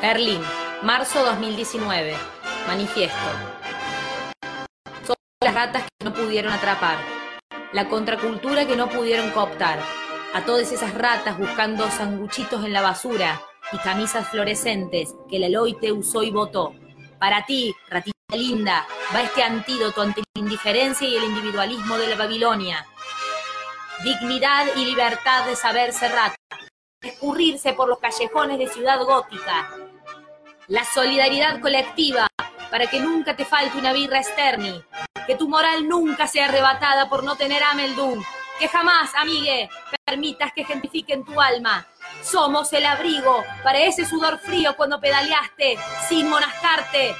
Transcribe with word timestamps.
Berlín, 0.00 0.40
marzo 0.82 1.24
2019. 1.24 2.14
Manifiesto. 2.68 3.16
Son 5.04 5.16
las 5.42 5.54
ratas 5.54 5.82
que 5.82 6.04
no 6.04 6.14
pudieron 6.14 6.52
atrapar. 6.52 6.98
La 7.72 7.88
contracultura 7.88 8.64
que 8.64 8.76
no 8.76 8.88
pudieron 8.88 9.30
cooptar. 9.32 9.80
A 10.34 10.44
todas 10.44 10.70
esas 10.70 10.94
ratas 10.94 11.36
buscando 11.36 11.90
sanguchitos 11.90 12.64
en 12.64 12.74
la 12.74 12.82
basura 12.82 13.42
y 13.72 13.78
camisas 13.78 14.28
fluorescentes 14.28 15.16
que 15.28 15.38
el 15.38 15.44
Eloite 15.44 15.90
usó 15.90 16.22
y 16.22 16.30
votó. 16.30 16.74
Para 17.18 17.44
ti, 17.44 17.74
ratita 17.88 18.36
linda, 18.36 18.86
va 19.12 19.22
este 19.22 19.42
antídoto 19.42 20.02
ante 20.02 20.20
la 20.20 20.42
indiferencia 20.42 21.08
y 21.08 21.16
el 21.16 21.24
individualismo 21.24 21.98
de 21.98 22.06
la 22.06 22.14
Babilonia. 22.14 22.86
Dignidad 24.04 24.66
y 24.76 24.84
libertad 24.84 25.44
de 25.46 25.56
saberse 25.56 26.08
rata. 26.08 26.36
Escurrirse 27.02 27.72
por 27.72 27.88
los 27.88 27.98
callejones 27.98 28.58
de 28.60 28.68
ciudad 28.68 29.02
gótica. 29.04 29.87
La 30.68 30.84
solidaridad 30.84 31.60
colectiva 31.60 32.28
para 32.70 32.86
que 32.88 33.00
nunca 33.00 33.34
te 33.34 33.46
falte 33.46 33.78
una 33.78 33.94
birra 33.94 34.22
Sterni. 34.22 34.82
Que 35.26 35.34
tu 35.34 35.48
moral 35.48 35.88
nunca 35.88 36.26
sea 36.26 36.44
arrebatada 36.44 37.08
por 37.08 37.24
no 37.24 37.36
tener 37.36 37.62
Ameldum. 37.62 38.22
Que 38.58 38.68
jamás, 38.68 39.14
amigue, 39.14 39.70
permitas 40.04 40.52
que 40.52 40.66
gentifiquen 40.66 41.24
tu 41.24 41.40
alma. 41.40 41.86
Somos 42.22 42.70
el 42.74 42.84
abrigo 42.84 43.44
para 43.62 43.78
ese 43.78 44.04
sudor 44.04 44.38
frío 44.40 44.76
cuando 44.76 45.00
pedaleaste 45.00 45.78
sin 46.06 46.28
monascarte. 46.28 47.14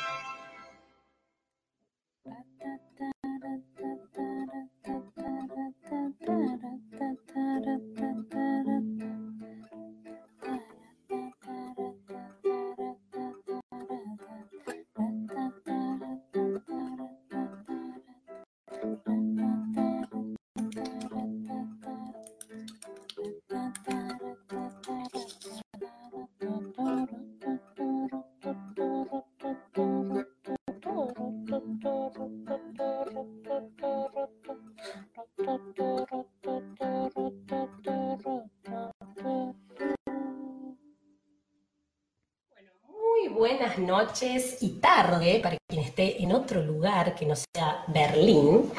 Noches 43.89 44.58
y 44.61 44.81
tarde 44.81 45.41
para 45.42 45.56
quien 45.67 45.83
esté 45.83 46.22
en 46.22 46.33
otro 46.33 46.62
lugar 46.62 47.14
que 47.14 47.25
no 47.25 47.34
sea 47.34 47.84
Berlín. 47.89 48.70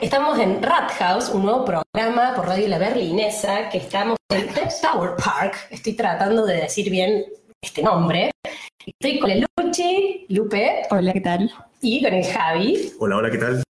Estamos 0.00 0.38
en 0.38 0.62
Rathaus, 0.62 1.28
un 1.28 1.42
nuevo 1.42 1.66
programa 1.66 2.34
por 2.34 2.46
Radio 2.46 2.66
La 2.68 2.78
Berlinesa, 2.78 3.68
que 3.68 3.76
estamos 3.76 4.16
en 4.30 4.48
The 4.54 4.68
Tower 4.80 5.16
Park. 5.22 5.68
Estoy 5.70 5.92
tratando 5.92 6.46
de 6.46 6.62
decir 6.62 6.88
bien 6.90 7.26
este 7.60 7.82
nombre. 7.82 8.30
Estoy 8.86 9.18
con 9.18 9.30
el 9.30 9.44
Luchi, 9.60 10.24
Lupe, 10.30 10.86
Hola, 10.90 11.12
¿qué 11.12 11.20
tal? 11.20 11.52
y 11.82 12.02
con 12.02 12.14
el 12.14 12.24
Javi. 12.24 12.92
Hola, 12.98 13.16
hola, 13.18 13.30
¿qué 13.30 13.38
tal? 13.38 13.62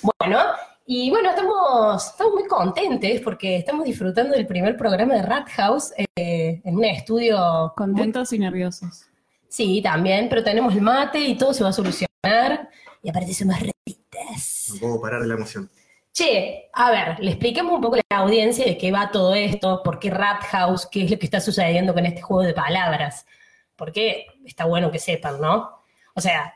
Bueno, 0.00 0.38
y 0.86 1.10
bueno, 1.10 1.28
estamos, 1.28 2.06
estamos 2.06 2.32
muy 2.32 2.46
contentes 2.46 3.20
porque 3.20 3.56
estamos 3.56 3.84
disfrutando 3.84 4.34
del 4.34 4.46
primer 4.46 4.78
programa 4.78 5.16
de 5.16 5.22
Rat 5.22 5.50
House 5.50 5.92
eh, 6.16 6.62
en 6.64 6.76
un 6.76 6.84
estudio. 6.86 7.74
Contentos 7.76 8.32
y 8.32 8.38
nerviosos. 8.38 9.09
Sí, 9.50 9.82
también, 9.82 10.28
pero 10.28 10.44
tenemos 10.44 10.72
el 10.74 10.80
mate 10.80 11.18
y 11.18 11.36
todo 11.36 11.52
se 11.52 11.64
va 11.64 11.70
a 11.70 11.72
solucionar. 11.72 12.70
Y 13.02 13.10
aparte 13.10 13.34
somos 13.34 13.56
ratitas. 13.58 14.70
No 14.74 14.80
puedo 14.80 15.00
parar 15.00 15.20
de 15.20 15.26
la 15.26 15.34
emoción. 15.34 15.68
Che, 16.12 16.70
a 16.72 16.90
ver, 16.90 17.18
le 17.18 17.32
expliquemos 17.32 17.74
un 17.74 17.80
poco 17.80 17.96
a 17.96 18.00
la 18.08 18.18
audiencia 18.18 18.64
de 18.64 18.78
qué 18.78 18.92
va 18.92 19.10
todo 19.10 19.34
esto, 19.34 19.82
por 19.82 19.98
qué 19.98 20.10
Rat 20.10 20.44
House, 20.44 20.86
qué 20.86 21.04
es 21.04 21.10
lo 21.10 21.18
que 21.18 21.26
está 21.26 21.40
sucediendo 21.40 21.92
con 21.92 22.06
este 22.06 22.22
juego 22.22 22.44
de 22.44 22.54
palabras. 22.54 23.26
Porque 23.74 24.26
está 24.44 24.66
bueno 24.66 24.92
que 24.92 25.00
sepan, 25.00 25.40
¿no? 25.40 25.82
O 26.14 26.20
sea, 26.20 26.54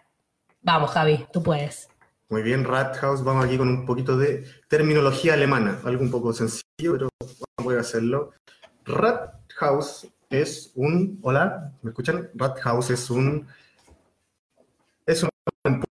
vamos, 0.62 0.90
Javi, 0.92 1.26
tú 1.32 1.42
puedes. 1.42 1.88
Muy 2.28 2.42
bien, 2.42 2.64
Rathaus, 2.64 3.24
vamos 3.24 3.44
aquí 3.44 3.58
con 3.58 3.68
un 3.68 3.84
poquito 3.84 4.16
de 4.16 4.44
terminología 4.68 5.34
alemana, 5.34 5.80
algo 5.84 6.02
un 6.02 6.10
poco 6.10 6.32
sencillo, 6.32 6.92
pero 6.92 7.08
voy 7.62 7.76
a 7.76 7.80
hacerlo. 7.80 8.32
Rathaus 8.84 10.06
es 10.40 10.72
un, 10.74 11.18
hola, 11.22 11.72
¿me 11.82 11.90
escuchan? 11.90 12.30
Rathaus 12.34 12.90
es 12.90 13.10
un, 13.10 13.46
es 15.06 15.24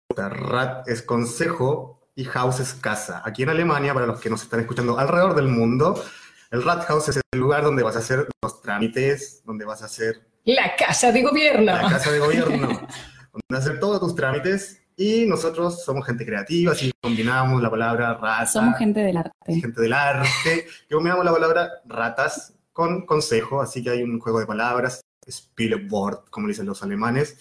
puerta. 0.08 0.28
Rat 0.28 0.88
es 0.88 1.02
consejo 1.02 2.00
y 2.14 2.26
Haus 2.34 2.60
es 2.60 2.74
casa. 2.74 3.22
Aquí 3.24 3.42
en 3.42 3.50
Alemania, 3.50 3.94
para 3.94 4.06
los 4.06 4.20
que 4.20 4.30
nos 4.30 4.42
están 4.42 4.60
escuchando 4.60 4.98
alrededor 4.98 5.34
del 5.34 5.48
mundo, 5.48 6.02
el 6.50 6.62
Rathaus 6.62 7.08
es 7.08 7.20
el 7.32 7.38
lugar 7.38 7.62
donde 7.62 7.82
vas 7.82 7.96
a 7.96 8.00
hacer 8.00 8.26
los 8.42 8.60
trámites, 8.62 9.42
donde 9.44 9.64
vas 9.64 9.82
a 9.82 9.84
hacer 9.84 10.26
La 10.44 10.74
casa 10.76 11.12
de 11.12 11.22
gobierno. 11.22 11.66
la 11.66 11.88
casa 11.88 12.10
de 12.10 12.18
gobierno, 12.18 12.68
donde 13.32 13.56
hacer 13.56 13.78
todos 13.78 14.00
tus 14.00 14.14
trámites. 14.14 14.82
Y 14.96 15.26
nosotros 15.26 15.84
somos 15.84 16.04
gente 16.04 16.26
creativa, 16.26 16.72
así 16.72 16.90
combinamos 17.00 17.62
la 17.62 17.70
palabra 17.70 18.14
rata, 18.14 18.46
Somos 18.46 18.76
gente 18.76 18.98
del 18.98 19.16
arte. 19.16 19.32
gente 19.46 19.80
del 19.80 19.92
arte, 19.92 20.66
que 20.88 20.94
combinamos 20.94 21.24
la 21.24 21.30
palabra 21.30 21.70
ratas 21.86 22.52
con 22.78 23.04
consejo, 23.06 23.60
así 23.60 23.82
que 23.82 23.90
hay 23.90 24.04
un 24.04 24.20
juego 24.20 24.38
de 24.38 24.46
palabras, 24.46 25.00
Spielwort, 25.26 26.30
como 26.30 26.46
dicen 26.46 26.64
los 26.64 26.80
alemanes, 26.84 27.36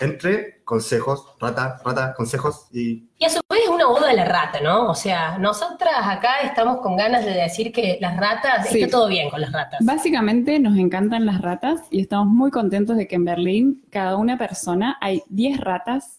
entre 0.00 0.64
consejos, 0.64 1.26
rata, 1.38 1.80
rata, 1.84 2.12
consejos 2.14 2.66
y 2.72 3.08
Y 3.16 3.24
a 3.24 3.30
su 3.30 3.38
vez 3.48 3.60
es 3.62 3.68
una 3.68 3.86
oda 3.88 4.10
a 4.10 4.12
la 4.14 4.24
rata, 4.24 4.60
¿no? 4.60 4.90
O 4.90 4.94
sea, 4.96 5.38
nosotras 5.38 5.92
acá 6.02 6.40
estamos 6.40 6.80
con 6.80 6.96
ganas 6.96 7.24
de 7.24 7.30
decir 7.34 7.70
que 7.70 7.98
las 8.00 8.16
ratas, 8.16 8.68
Sí. 8.68 8.82
está 8.82 8.96
todo 8.96 9.06
bien 9.06 9.30
con 9.30 9.40
las 9.40 9.52
ratas. 9.52 9.78
Básicamente 9.84 10.58
nos 10.58 10.76
encantan 10.76 11.24
las 11.24 11.40
ratas 11.40 11.82
y 11.92 12.00
estamos 12.00 12.26
muy 12.26 12.50
contentos 12.50 12.96
de 12.96 13.06
que 13.06 13.14
en 13.14 13.24
Berlín, 13.24 13.84
cada 13.90 14.16
una 14.16 14.36
persona, 14.38 14.98
hay 15.00 15.22
10 15.28 15.60
ratas 15.60 16.18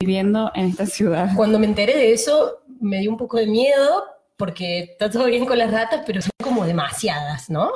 viviendo 0.00 0.50
en 0.56 0.66
esta 0.66 0.86
ciudad. 0.86 1.30
Cuando 1.36 1.60
me 1.60 1.66
enteré 1.66 1.96
de 1.96 2.12
eso, 2.12 2.58
me 2.80 2.98
dio 2.98 3.12
un 3.12 3.16
poco 3.16 3.36
de 3.36 3.46
miedo, 3.46 4.02
porque 4.36 4.80
está 4.80 5.08
todo 5.08 5.26
bien 5.26 5.46
con 5.46 5.58
las 5.58 5.70
ratas, 5.70 6.02
pero 6.04 6.20
son 6.20 6.32
como 6.42 6.64
demasiadas, 6.66 7.50
¿no? 7.50 7.70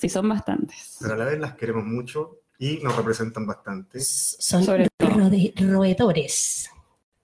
Sí, 0.00 0.08
son 0.08 0.30
bastantes. 0.30 0.96
pero 0.98 1.12
a 1.12 1.16
la 1.18 1.26
vez 1.26 1.38
las 1.38 1.56
queremos 1.56 1.84
mucho 1.84 2.40
y 2.58 2.78
nos 2.78 2.96
representan 2.96 3.46
bastante. 3.46 4.00
Son 4.00 4.64
Sobre 4.64 4.88
roedores 5.56 6.70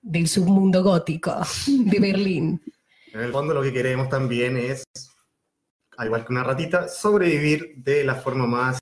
del 0.03 0.29
submundo 0.29 0.83
gótico 0.83 1.41
de 1.67 1.99
Berlín. 1.99 2.63
En 3.15 3.21
el 3.21 3.33
fondo 3.33 3.55
lo 3.55 3.63
que 3.63 3.73
queremos 3.73 4.11
también 4.11 4.59
es, 4.59 4.85
al 5.97 6.09
igual 6.09 6.27
que 6.27 6.33
una 6.35 6.45
ratita, 6.45 6.87
sobrevivir 6.87 7.77
de 7.79 8.05
la 8.05 8.17
forma 8.17 8.47
más, 8.47 8.79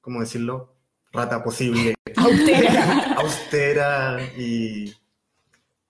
¿cómo 0.00 0.20
decirlo? 0.20 0.76
Rata 1.12 1.42
posible. 1.42 1.94
Austera. 2.14 3.14
austera 3.18 4.22
y, 4.36 4.94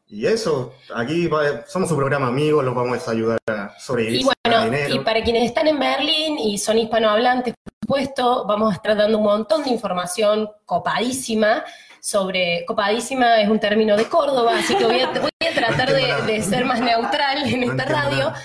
y 0.09 0.27
eso. 0.27 0.73
Aquí 0.95 1.27
va- 1.27 1.67
somos 1.67 1.89
su 1.89 1.97
programa 1.97 2.29
amigo, 2.29 2.63
los 2.63 2.75
vamos 2.75 3.07
a 3.07 3.11
ayudar 3.11 3.39
a 3.49 3.79
sobrevivir. 3.79 4.21
Y 4.21 4.25
bueno, 4.25 4.65
dinero. 4.65 4.95
y 4.95 4.99
para 5.01 5.23
quienes 5.23 5.45
están 5.45 5.67
en 5.69 5.79
Berlín 5.79 6.39
y 6.39 6.59
son 6.59 6.79
hispanohablantes, 6.79 7.55
por 7.63 7.73
supuesto, 7.83 8.45
vamos 8.47 8.73
a 8.73 8.77
estar 8.77 8.97
dando 8.97 9.19
un 9.19 9.25
montón 9.25 9.63
de 9.65 9.71
información 9.71 10.49
copadísima 10.65 11.65
sobre, 12.01 12.65
copadísima 12.67 13.41
es 13.41 13.49
un 13.49 13.59
término 13.59 13.97
de 13.97 14.05
Córdoba, 14.09 14.59
así 14.59 14.77
que 14.77 14.85
voy 14.85 15.01
a, 15.01 15.11
voy 15.11 15.31
a 15.51 15.55
tratar 15.55 15.93
de, 15.93 16.33
de 16.33 16.43
ser 16.43 16.65
más 16.65 16.81
neutral 16.81 17.45
en 17.53 17.61
No 17.67 17.73
esta 17.73 17.85
radio. 17.85 18.19
nada. 18.31 18.43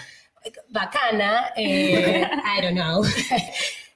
Bacana, 0.70 1.52
eh, 1.56 2.28
I 2.58 2.62
don't 2.62 2.76
know. 2.76 3.04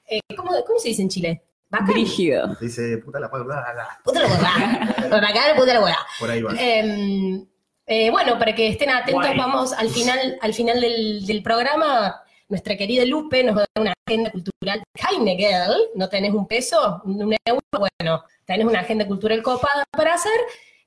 Eh, 0.08 0.20
¿cómo, 0.36 0.52
¿Cómo 0.64 0.78
se 0.78 0.90
dice 0.90 1.02
en 1.02 1.08
Chile? 1.08 1.42
Bacana. 1.68 1.90
Brígido. 1.90 2.56
Dice, 2.60 2.98
puta 2.98 3.18
la 3.18 3.28
Puta 3.28 4.20
la 4.20 4.28
hueá. 4.28 5.08
Bacana, 5.10 5.56
puta 5.56 5.74
la 5.74 5.80
hueá. 5.82 5.98
por 6.20 6.30
ahí 6.30 6.42
va. 6.42 6.52
Eh, 6.56 7.42
eh, 7.86 8.10
bueno, 8.10 8.38
para 8.38 8.54
que 8.54 8.68
estén 8.68 8.90
atentos, 8.90 9.24
Guay. 9.24 9.38
vamos 9.38 9.72
al 9.72 9.88
final, 9.90 10.38
al 10.40 10.54
final 10.54 10.80
del, 10.80 11.26
del 11.26 11.42
programa. 11.42 12.22
Nuestra 12.48 12.76
querida 12.76 13.04
Lupe 13.04 13.42
nos 13.42 13.56
va 13.56 13.62
a 13.62 13.66
dar 13.74 13.82
una 13.82 13.94
agenda 14.06 14.30
cultural. 14.30 14.82
Heinegel, 14.94 15.74
¿no 15.96 16.08
tenés 16.08 16.32
un 16.32 16.46
peso? 16.46 17.02
¿Un 17.04 17.36
euro? 17.44 17.60
Bueno, 17.98 18.24
tenés 18.44 18.66
una 18.66 18.80
agenda 18.80 19.06
cultural 19.06 19.42
copada 19.42 19.84
para 19.90 20.14
hacer. 20.14 20.38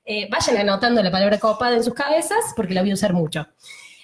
Eh, 0.04 0.28
vayan 0.30 0.56
anotando 0.56 1.02
la 1.02 1.10
palabra 1.10 1.38
copada 1.38 1.76
en 1.76 1.84
sus 1.84 1.94
cabezas 1.94 2.52
porque 2.56 2.74
la 2.74 2.80
voy 2.80 2.90
a 2.90 2.94
usar 2.94 3.12
mucho. 3.12 3.46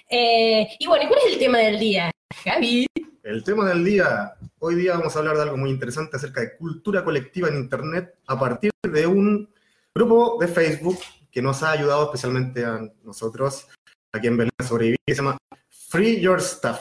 Eh, 0.09 0.67
y 0.79 0.85
bueno, 0.87 1.05
¿y 1.05 1.07
¿cuál 1.07 1.19
es 1.25 1.33
el 1.33 1.39
tema 1.39 1.57
del 1.57 1.79
día, 1.79 2.11
Javi? 2.43 2.85
El 3.23 3.43
tema 3.43 3.67
del 3.67 3.83
día, 3.83 4.33
hoy 4.59 4.75
día 4.75 4.93
vamos 4.93 5.15
a 5.15 5.19
hablar 5.19 5.35
de 5.35 5.41
algo 5.41 5.57
muy 5.57 5.69
interesante 5.69 6.15
acerca 6.15 6.41
de 6.41 6.55
cultura 6.55 7.03
colectiva 7.03 7.49
en 7.49 7.57
Internet 7.57 8.15
a 8.27 8.39
partir 8.39 8.71
de 8.83 9.05
un 9.07 9.49
grupo 9.93 10.37
de 10.39 10.47
Facebook 10.47 10.99
que 11.37 11.41
nos 11.43 11.61
ha 11.61 11.69
ayudado 11.69 12.05
especialmente 12.05 12.65
a 12.65 12.81
nosotros 13.03 13.67
aquí 14.11 14.25
en 14.25 14.37
Berlín 14.37 14.51
a 14.57 14.63
sobrevivir, 14.63 14.97
que 15.05 15.13
se 15.13 15.21
llama 15.21 15.37
Free 15.69 16.19
Your 16.19 16.41
Stuff, 16.41 16.79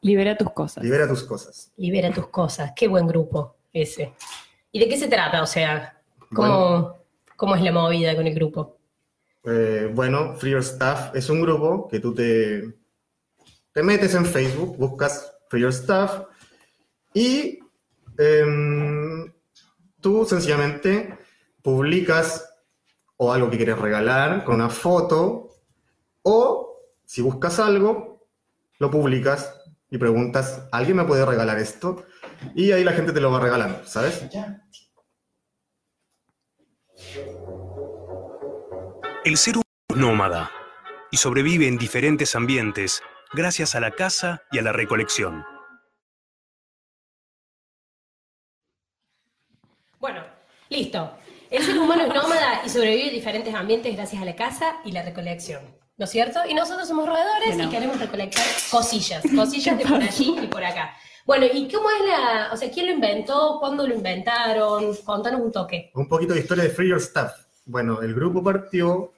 Libera 0.00 0.36
tus 0.36 0.50
cosas. 0.50 0.82
libera 0.82 1.06
tus 1.06 1.22
cosas. 1.22 1.72
Libera 1.76 2.12
tus 2.12 2.26
cosas. 2.26 2.72
Qué 2.74 2.88
buen 2.88 3.06
grupo 3.06 3.58
ese. 3.72 4.12
¿Y 4.72 4.80
de 4.80 4.88
qué 4.88 4.96
se 4.98 5.06
trata? 5.06 5.40
O 5.40 5.46
sea, 5.46 6.02
¿Cómo, 6.34 6.98
¿Cómo 7.36 7.54
es 7.54 7.62
la 7.62 7.70
movida 7.70 8.16
con 8.16 8.26
el 8.26 8.34
grupo? 8.34 8.76
Eh, 9.44 9.88
bueno, 9.94 10.34
Free 10.34 10.50
Your 10.50 10.64
Stuff 10.64 11.14
es 11.14 11.30
un 11.30 11.40
grupo 11.40 11.86
que 11.86 12.00
tú 12.00 12.12
te, 12.12 12.74
te 13.72 13.82
metes 13.84 14.16
en 14.16 14.26
Facebook, 14.26 14.78
buscas 14.78 15.32
Free 15.48 15.62
Your 15.62 15.72
Stuff 15.72 16.22
y 17.14 17.60
em, 18.18 19.32
tú 20.00 20.24
sencillamente 20.24 21.16
publicas 21.62 22.51
o 23.24 23.32
algo 23.32 23.48
que 23.48 23.56
quieres 23.56 23.78
regalar 23.78 24.42
con 24.42 24.56
una 24.56 24.68
foto 24.68 25.48
o 26.22 26.80
si 27.04 27.22
buscas 27.22 27.60
algo, 27.60 28.26
lo 28.80 28.90
publicas 28.90 29.62
y 29.88 29.96
preguntas, 29.96 30.68
¿alguien 30.72 30.96
me 30.96 31.04
puede 31.04 31.24
regalar 31.24 31.60
esto? 31.60 32.04
Y 32.56 32.72
ahí 32.72 32.82
la 32.82 32.90
gente 32.90 33.12
te 33.12 33.20
lo 33.20 33.30
va 33.30 33.38
regalando, 33.38 33.84
¿sabes? 33.84 34.28
El 39.24 39.36
ser 39.36 39.54
humano 39.54 39.88
es 39.88 39.96
nómada 39.96 40.50
y 41.12 41.16
sobrevive 41.16 41.68
en 41.68 41.78
diferentes 41.78 42.34
ambientes 42.34 43.04
gracias 43.32 43.76
a 43.76 43.80
la 43.80 43.92
caza 43.92 44.42
y 44.50 44.58
a 44.58 44.62
la 44.62 44.72
recolección. 44.72 45.44
Bueno, 50.00 50.24
listo. 50.70 51.21
El 51.52 51.62
ser 51.64 51.78
humano 51.78 52.04
es 52.04 52.08
nómada 52.08 52.62
y 52.64 52.68
sobrevive 52.70 53.08
en 53.08 53.14
diferentes 53.14 53.54
ambientes 53.54 53.94
gracias 53.94 54.22
a 54.22 54.24
la 54.24 54.34
caza 54.34 54.76
y 54.86 54.92
la 54.92 55.02
recolección. 55.02 55.60
¿No 55.98 56.06
es 56.06 56.10
cierto? 56.10 56.40
Y 56.48 56.54
nosotros 56.54 56.88
somos 56.88 57.06
roedores 57.06 57.48
Bueno. 57.54 57.64
y 57.64 57.68
queremos 57.68 58.00
recolectar 58.00 58.42
cosillas, 58.70 59.22
cosillas 59.36 59.76
de 59.76 59.84
por 59.84 60.02
allí 60.02 60.34
y 60.42 60.46
por 60.46 60.64
acá. 60.64 60.96
Bueno, 61.26 61.44
¿y 61.52 61.70
cómo 61.70 61.90
es 61.90 62.08
la, 62.08 62.48
o 62.54 62.56
sea, 62.56 62.70
quién 62.70 62.86
lo 62.86 62.92
inventó? 62.92 63.58
¿Cuándo 63.60 63.86
lo 63.86 63.94
inventaron? 63.94 64.96
Contanos 65.04 65.42
un 65.42 65.52
toque. 65.52 65.90
Un 65.94 66.08
poquito 66.08 66.32
de 66.32 66.40
historia 66.40 66.64
de 66.64 66.70
Free 66.70 66.88
Your 66.88 67.00
Stuff. 67.02 67.32
Bueno, 67.66 68.00
el 68.00 68.14
grupo 68.14 68.42
partió 68.42 69.12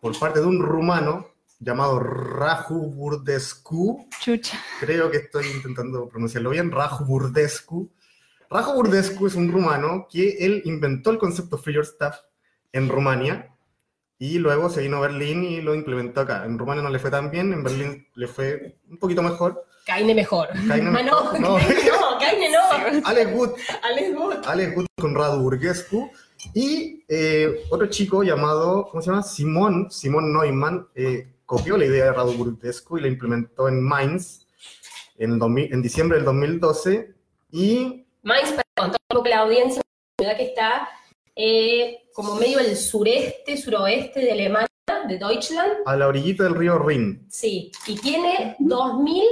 por 0.00 0.18
parte 0.18 0.40
de 0.40 0.46
un 0.46 0.62
rumano 0.62 1.26
llamado 1.60 2.00
Raju 2.00 2.90
Burdescu. 2.92 4.08
Chucha. 4.20 4.58
Creo 4.80 5.10
que 5.10 5.18
estoy 5.18 5.44
intentando 5.54 6.08
pronunciarlo 6.08 6.48
bien. 6.48 6.70
Raju 6.72 7.04
Burdescu. 7.04 7.90
Raju 8.50 8.72
Burdescu 8.72 9.26
es 9.26 9.34
un 9.34 9.52
rumano 9.52 10.08
que 10.10 10.38
él 10.40 10.62
inventó 10.64 11.10
el 11.10 11.18
concepto 11.18 11.58
Free 11.58 11.74
Your 11.74 11.84
Stuff 11.84 12.16
en 12.72 12.88
Rumania 12.88 13.54
y 14.18 14.38
luego 14.38 14.70
se 14.70 14.80
vino 14.80 14.96
a 14.96 15.00
Berlín 15.00 15.44
y 15.44 15.60
lo 15.60 15.74
implementó 15.74 16.22
acá. 16.22 16.44
En 16.44 16.58
Rumania 16.58 16.82
no 16.82 16.90
le 16.90 16.98
fue 16.98 17.10
tan 17.10 17.30
bien, 17.30 17.52
en 17.52 17.62
Berlín 17.62 18.06
le 18.14 18.26
fue 18.26 18.78
un 18.90 18.96
poquito 18.96 19.22
mejor. 19.22 19.64
Caine 19.86 20.14
mejor. 20.14 20.48
Caine 20.66 20.90
Ah, 20.98 21.02
no, 21.02 21.32
no. 21.38 21.56
Caine 22.18 22.50
no. 22.50 23.06
Alex 23.06 23.32
Wood 23.32 23.50
Alex 23.82 24.16
Wood. 24.16 24.34
Alex 24.46 24.76
Wood 24.76 24.86
con 24.96 25.14
Radu 25.14 25.42
Burgescu 25.42 26.10
y 26.54 27.04
eh, 27.08 27.64
otro 27.70 27.86
chico 27.88 28.22
llamado, 28.22 28.88
¿cómo 28.90 29.02
se 29.02 29.10
llama? 29.10 29.22
Simón, 29.22 29.90
Simón 29.90 30.32
Neumann, 30.32 30.88
eh, 30.94 31.28
copió 31.46 31.76
la 31.76 31.84
idea 31.84 32.06
de 32.06 32.12
Radu 32.12 32.32
Burgescu 32.32 32.98
y 32.98 33.02
la 33.02 33.08
implementó 33.08 33.68
en 33.68 33.82
Mainz 33.82 34.46
en, 35.16 35.32
el 35.32 35.38
2000 35.38 35.72
en 35.72 35.82
diciembre 35.82 36.16
del 36.16 36.24
2012 36.24 37.14
y 37.50 38.06
Mainz, 38.28 38.50
para 38.52 38.62
contar 38.76 39.00
un 39.10 39.16
poco 39.16 39.28
la 39.28 39.38
audiencia, 39.38 39.80
es 39.80 39.86
una 40.18 40.26
ciudad 40.26 40.36
que 40.36 40.44
está 40.44 40.88
eh, 41.34 42.02
como 42.12 42.34
medio 42.34 42.58
al 42.58 42.76
sureste, 42.76 43.56
suroeste 43.56 44.20
de 44.20 44.32
Alemania, 44.32 44.68
de 45.08 45.16
Deutschland. 45.18 45.72
a 45.86 45.96
la 45.96 46.06
orillita 46.08 46.44
del 46.44 46.54
río 46.54 46.78
Rin. 46.78 47.26
Sí, 47.30 47.72
y 47.86 47.96
tiene 47.96 48.54
2.000, 48.58 49.22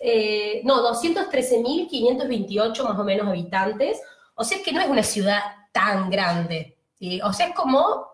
eh, 0.00 0.62
no, 0.64 0.82
213.528 0.94 2.82
más 2.84 2.98
o 2.98 3.04
menos 3.04 3.28
habitantes. 3.28 4.00
O 4.34 4.42
sea 4.44 4.58
que 4.64 4.72
no 4.72 4.80
es 4.80 4.88
una 4.88 5.02
ciudad 5.02 5.40
tan 5.72 6.08
grande. 6.08 6.78
¿sí? 6.98 7.20
O 7.22 7.30
sea, 7.34 7.48
es 7.48 7.54
como, 7.54 8.06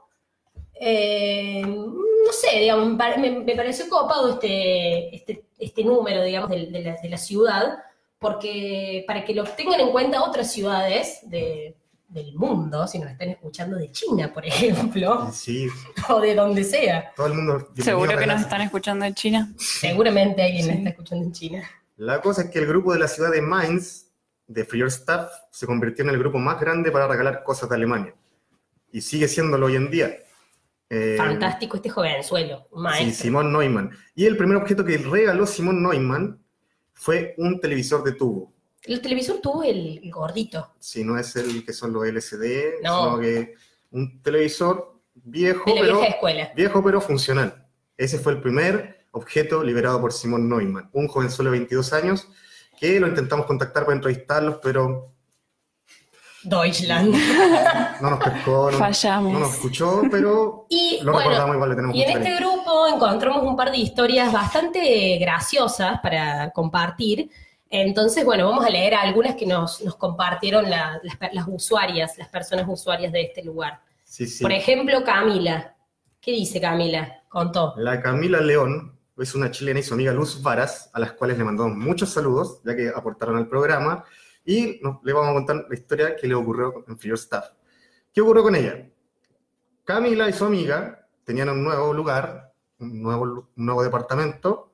eh, 0.74 1.62
no 1.64 2.32
sé, 2.32 2.58
digamos, 2.58 2.88
me, 2.88 3.16
me- 3.30 3.40
me 3.44 3.54
pareció 3.54 3.88
copado 3.88 4.30
este, 4.34 5.14
este, 5.14 5.44
este 5.58 5.84
número, 5.84 6.22
digamos, 6.22 6.50
de, 6.50 6.66
de 6.66 6.80
la, 6.82 6.96
de 7.00 7.08
la 7.08 7.16
ciudad, 7.18 7.78
porque 8.24 9.04
para 9.06 9.22
que 9.24 9.34
lo 9.34 9.44
tengan 9.44 9.80
en 9.80 9.90
cuenta 9.90 10.22
otras 10.22 10.50
ciudades 10.50 11.20
de- 11.28 11.76
del 12.08 12.34
mundo, 12.36 12.86
si 12.86 12.98
nos 13.00 13.10
están 13.10 13.28
escuchando 13.30 13.76
de 13.76 13.90
China, 13.90 14.32
por 14.32 14.46
ejemplo, 14.46 15.30
sí, 15.32 15.68
o 16.08 16.20
de 16.20 16.34
donde 16.34 16.62
sea. 16.64 17.12
todo 17.16 17.26
el 17.26 17.34
mundo... 17.34 17.68
Seguro 17.76 18.16
que 18.16 18.26
nos 18.26 18.40
están 18.40 18.60
escuchando 18.62 19.04
en 19.04 19.14
China. 19.14 19.52
Seguramente 19.58 20.42
alguien 20.42 20.64
Sí. 20.64 20.70
está 20.70 20.90
escuchando 20.90 21.24
en 21.26 21.32
China. 21.32 21.70
La 21.96 22.20
cosa 22.20 22.42
es 22.42 22.50
que 22.50 22.60
el 22.60 22.66
grupo 22.66 22.92
de 22.92 23.00
la 23.00 23.08
ciudad 23.08 23.30
de 23.30 23.42
Mainz, 23.42 24.06
de 24.46 24.64
Free 24.64 24.80
Your 24.80 24.90
Stuff, 24.90 25.26
se 25.50 25.66
convirtió 25.66 26.04
en 26.04 26.10
el 26.10 26.18
grupo 26.18 26.38
más 26.38 26.60
grande 26.60 26.90
para 26.92 27.06
regalar 27.08 27.42
cosas 27.42 27.68
de 27.68 27.74
Alemania. 27.74 28.14
Y 28.92 29.00
sigue 29.00 29.26
siéndolo 29.28 29.66
hoy 29.66 29.76
en 29.76 29.90
día. 29.90 30.16
Eh, 30.90 31.16
Fantástico 31.18 31.76
este 31.76 31.88
jovenzuelo, 31.90 32.68
un 32.70 32.78
Sí, 32.78 32.82
maestro. 32.84 33.22
Simón 33.24 33.52
Neumann. 33.52 33.90
Y 34.14 34.26
el 34.26 34.36
primer 34.36 34.56
objeto 34.58 34.84
que 34.84 34.98
regaló 34.98 35.46
Simón 35.46 35.82
Neumann 35.82 36.43
fue 36.94 37.34
un 37.38 37.60
televisor 37.60 38.02
de 38.02 38.12
tubo. 38.12 38.52
El 38.82 39.00
televisor 39.00 39.40
tuvo 39.40 39.62
el, 39.62 40.00
gordito, 40.10 40.72
Si 40.78 41.04
no 41.04 41.18
es 41.18 41.36
el 41.36 41.64
que 41.64 41.72
son 41.72 41.92
los 41.92 42.04
LCD, 42.06 42.82
No. 42.82 43.04
sino 43.04 43.20
que 43.20 43.54
un 43.92 44.20
televisor 44.22 44.94
viejo, 45.14 45.64
de 45.70 45.76
la 45.76 45.80
pero, 45.82 45.96
vieja 45.98 46.14
escuela. 46.14 46.52
viejo 46.54 46.84
pero 46.84 47.00
funcional. 47.00 47.66
Ese 47.96 48.18
fue 48.18 48.32
el 48.32 48.40
primer 48.40 49.06
objeto 49.12 49.62
liberado 49.62 50.00
por 50.00 50.12
Simón 50.12 50.48
Neumann, 50.48 50.90
un 50.92 51.08
jovenzuelo 51.08 51.50
de 51.50 51.58
22 51.58 51.92
años 51.92 52.28
que 52.78 52.98
lo 52.98 53.06
intentamos 53.06 53.46
contactar 53.46 53.84
para 53.84 53.96
entrevistarlos, 53.96 54.58
pero 54.62 55.13
Deutschland. 56.44 57.14
no 58.00 58.10
nos 58.10 58.18
pescó, 58.20 58.70
no, 58.70 58.78
Fallamos. 58.78 59.32
no 59.32 59.38
nos 59.40 59.54
escuchó, 59.54 60.02
pero 60.10 60.66
Y 60.68 61.00
lo 61.02 61.12
bueno, 61.12 61.28
recordamos 61.30 61.54
igual, 61.56 61.70
le 61.70 61.76
tenemos 61.76 61.96
y 61.96 62.02
en 62.02 62.10
este 62.18 62.36
grupo 62.36 62.86
encontramos 62.86 63.42
un 63.42 63.56
par 63.56 63.70
de 63.70 63.78
historias 63.78 64.32
bastante 64.32 65.18
graciosas 65.18 66.00
para 66.00 66.50
compartir. 66.50 67.30
Entonces, 67.70 68.24
bueno, 68.24 68.48
vamos 68.48 68.64
a 68.64 68.70
leer 68.70 68.94
algunas 68.94 69.34
que 69.34 69.46
nos, 69.46 69.82
nos 69.82 69.96
compartieron 69.96 70.70
la- 70.70 71.00
las, 71.02 71.16
las 71.32 71.44
usuarias, 71.48 72.16
las 72.18 72.28
personas 72.28 72.66
usuarias 72.68 73.10
de 73.12 73.22
este 73.22 73.42
lugar. 73.42 73.80
Sí, 74.04 74.26
sí. 74.26 74.42
Por 74.44 74.52
ejemplo, 74.52 75.02
Camila. 75.02 75.74
¿Qué 76.20 76.30
dice 76.32 76.60
Camila? 76.60 77.22
Contó. 77.28 77.74
La 77.76 78.00
Camila 78.00 78.40
León 78.40 78.96
es 79.18 79.34
una 79.34 79.50
chilena 79.50 79.80
y 79.80 79.82
su 79.82 79.94
amiga 79.94 80.12
Luz 80.12 80.40
Varas, 80.40 80.88
a 80.92 81.00
las 81.00 81.12
cuales 81.12 81.36
le 81.36 81.44
mandamos 81.44 81.76
muchos 81.76 82.10
saludos, 82.10 82.60
ya 82.64 82.76
que 82.76 82.88
aportaron 82.94 83.36
al 83.36 83.48
programa, 83.48 84.04
y 84.44 84.80
le 85.02 85.12
vamos 85.12 85.30
a 85.30 85.34
contar 85.34 85.66
la 85.68 85.74
historia 85.74 86.16
que 86.16 86.26
le 86.26 86.34
ocurrió 86.34 86.84
en 86.86 86.98
Free 86.98 87.08
Your 87.10 87.18
Stuff. 87.18 87.44
¿Qué 88.12 88.20
ocurrió 88.20 88.42
con 88.42 88.54
ella? 88.54 88.88
Camila 89.84 90.28
y 90.28 90.32
su 90.32 90.44
amiga 90.44 91.06
tenían 91.24 91.48
un 91.50 91.62
nuevo 91.64 91.92
lugar, 91.92 92.52
un 92.78 93.02
nuevo, 93.02 93.24
lu- 93.24 93.48
un 93.56 93.66
nuevo 93.66 93.82
departamento, 93.82 94.72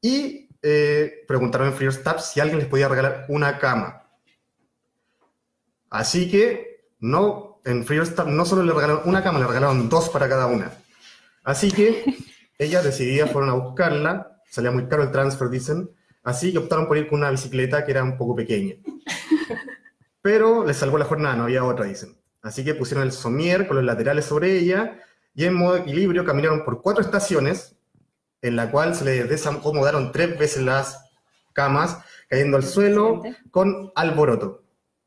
y 0.00 0.48
eh, 0.62 1.24
preguntaron 1.26 1.68
en 1.68 1.74
Free 1.74 1.90
Stuff 1.92 2.20
si 2.20 2.40
alguien 2.40 2.58
les 2.58 2.68
podía 2.68 2.88
regalar 2.88 3.26
una 3.28 3.58
cama. 3.58 4.02
Así 5.90 6.30
que 6.30 6.88
no, 7.00 7.60
en 7.64 7.84
Free 7.84 8.04
Stuff 8.04 8.26
no 8.26 8.44
solo 8.44 8.62
le 8.62 8.72
regalaron 8.72 9.02
una 9.08 9.22
cama, 9.22 9.38
le 9.38 9.46
regalaron 9.46 9.88
dos 9.88 10.08
para 10.08 10.28
cada 10.28 10.46
una. 10.46 10.72
Así 11.44 11.70
que 11.70 12.04
ellas 12.58 12.84
decididas 12.84 13.30
fueron 13.30 13.50
a 13.50 13.54
buscarla, 13.54 14.42
salía 14.50 14.70
muy 14.70 14.86
caro 14.88 15.02
el 15.04 15.10
transfer, 15.12 15.48
dicen, 15.48 15.90
así 16.26 16.52
que 16.52 16.58
optaron 16.58 16.86
por 16.86 16.98
ir 16.98 17.08
con 17.08 17.20
una 17.20 17.30
bicicleta 17.30 17.84
que 17.86 17.92
era 17.92 18.04
un 18.04 18.18
poco 18.18 18.36
pequeña. 18.36 18.74
Pero 20.22 20.64
les 20.66 20.76
salvó 20.76 20.98
la 20.98 21.04
jornada, 21.04 21.36
no 21.36 21.44
había 21.44 21.64
otra, 21.64 21.86
dicen. 21.86 22.16
Así 22.42 22.64
que 22.64 22.74
pusieron 22.74 23.04
el 23.04 23.12
somier 23.12 23.66
con 23.66 23.76
los 23.76 23.84
laterales 23.86 24.24
sobre 24.24 24.56
ella 24.58 25.00
y 25.34 25.44
en 25.44 25.54
modo 25.54 25.76
equilibrio 25.76 26.24
caminaron 26.24 26.64
por 26.64 26.82
cuatro 26.82 27.02
estaciones, 27.02 27.76
en 28.42 28.56
la 28.56 28.70
cual 28.70 28.94
se 28.94 29.04
les 29.04 29.28
desacomodaron 29.28 30.12
tres 30.12 30.38
veces 30.38 30.62
las 30.62 31.04
camas, 31.52 31.98
cayendo 32.28 32.56
al 32.56 32.64
suelo 32.64 33.22
con 33.50 33.90
alboroto. 33.94 34.62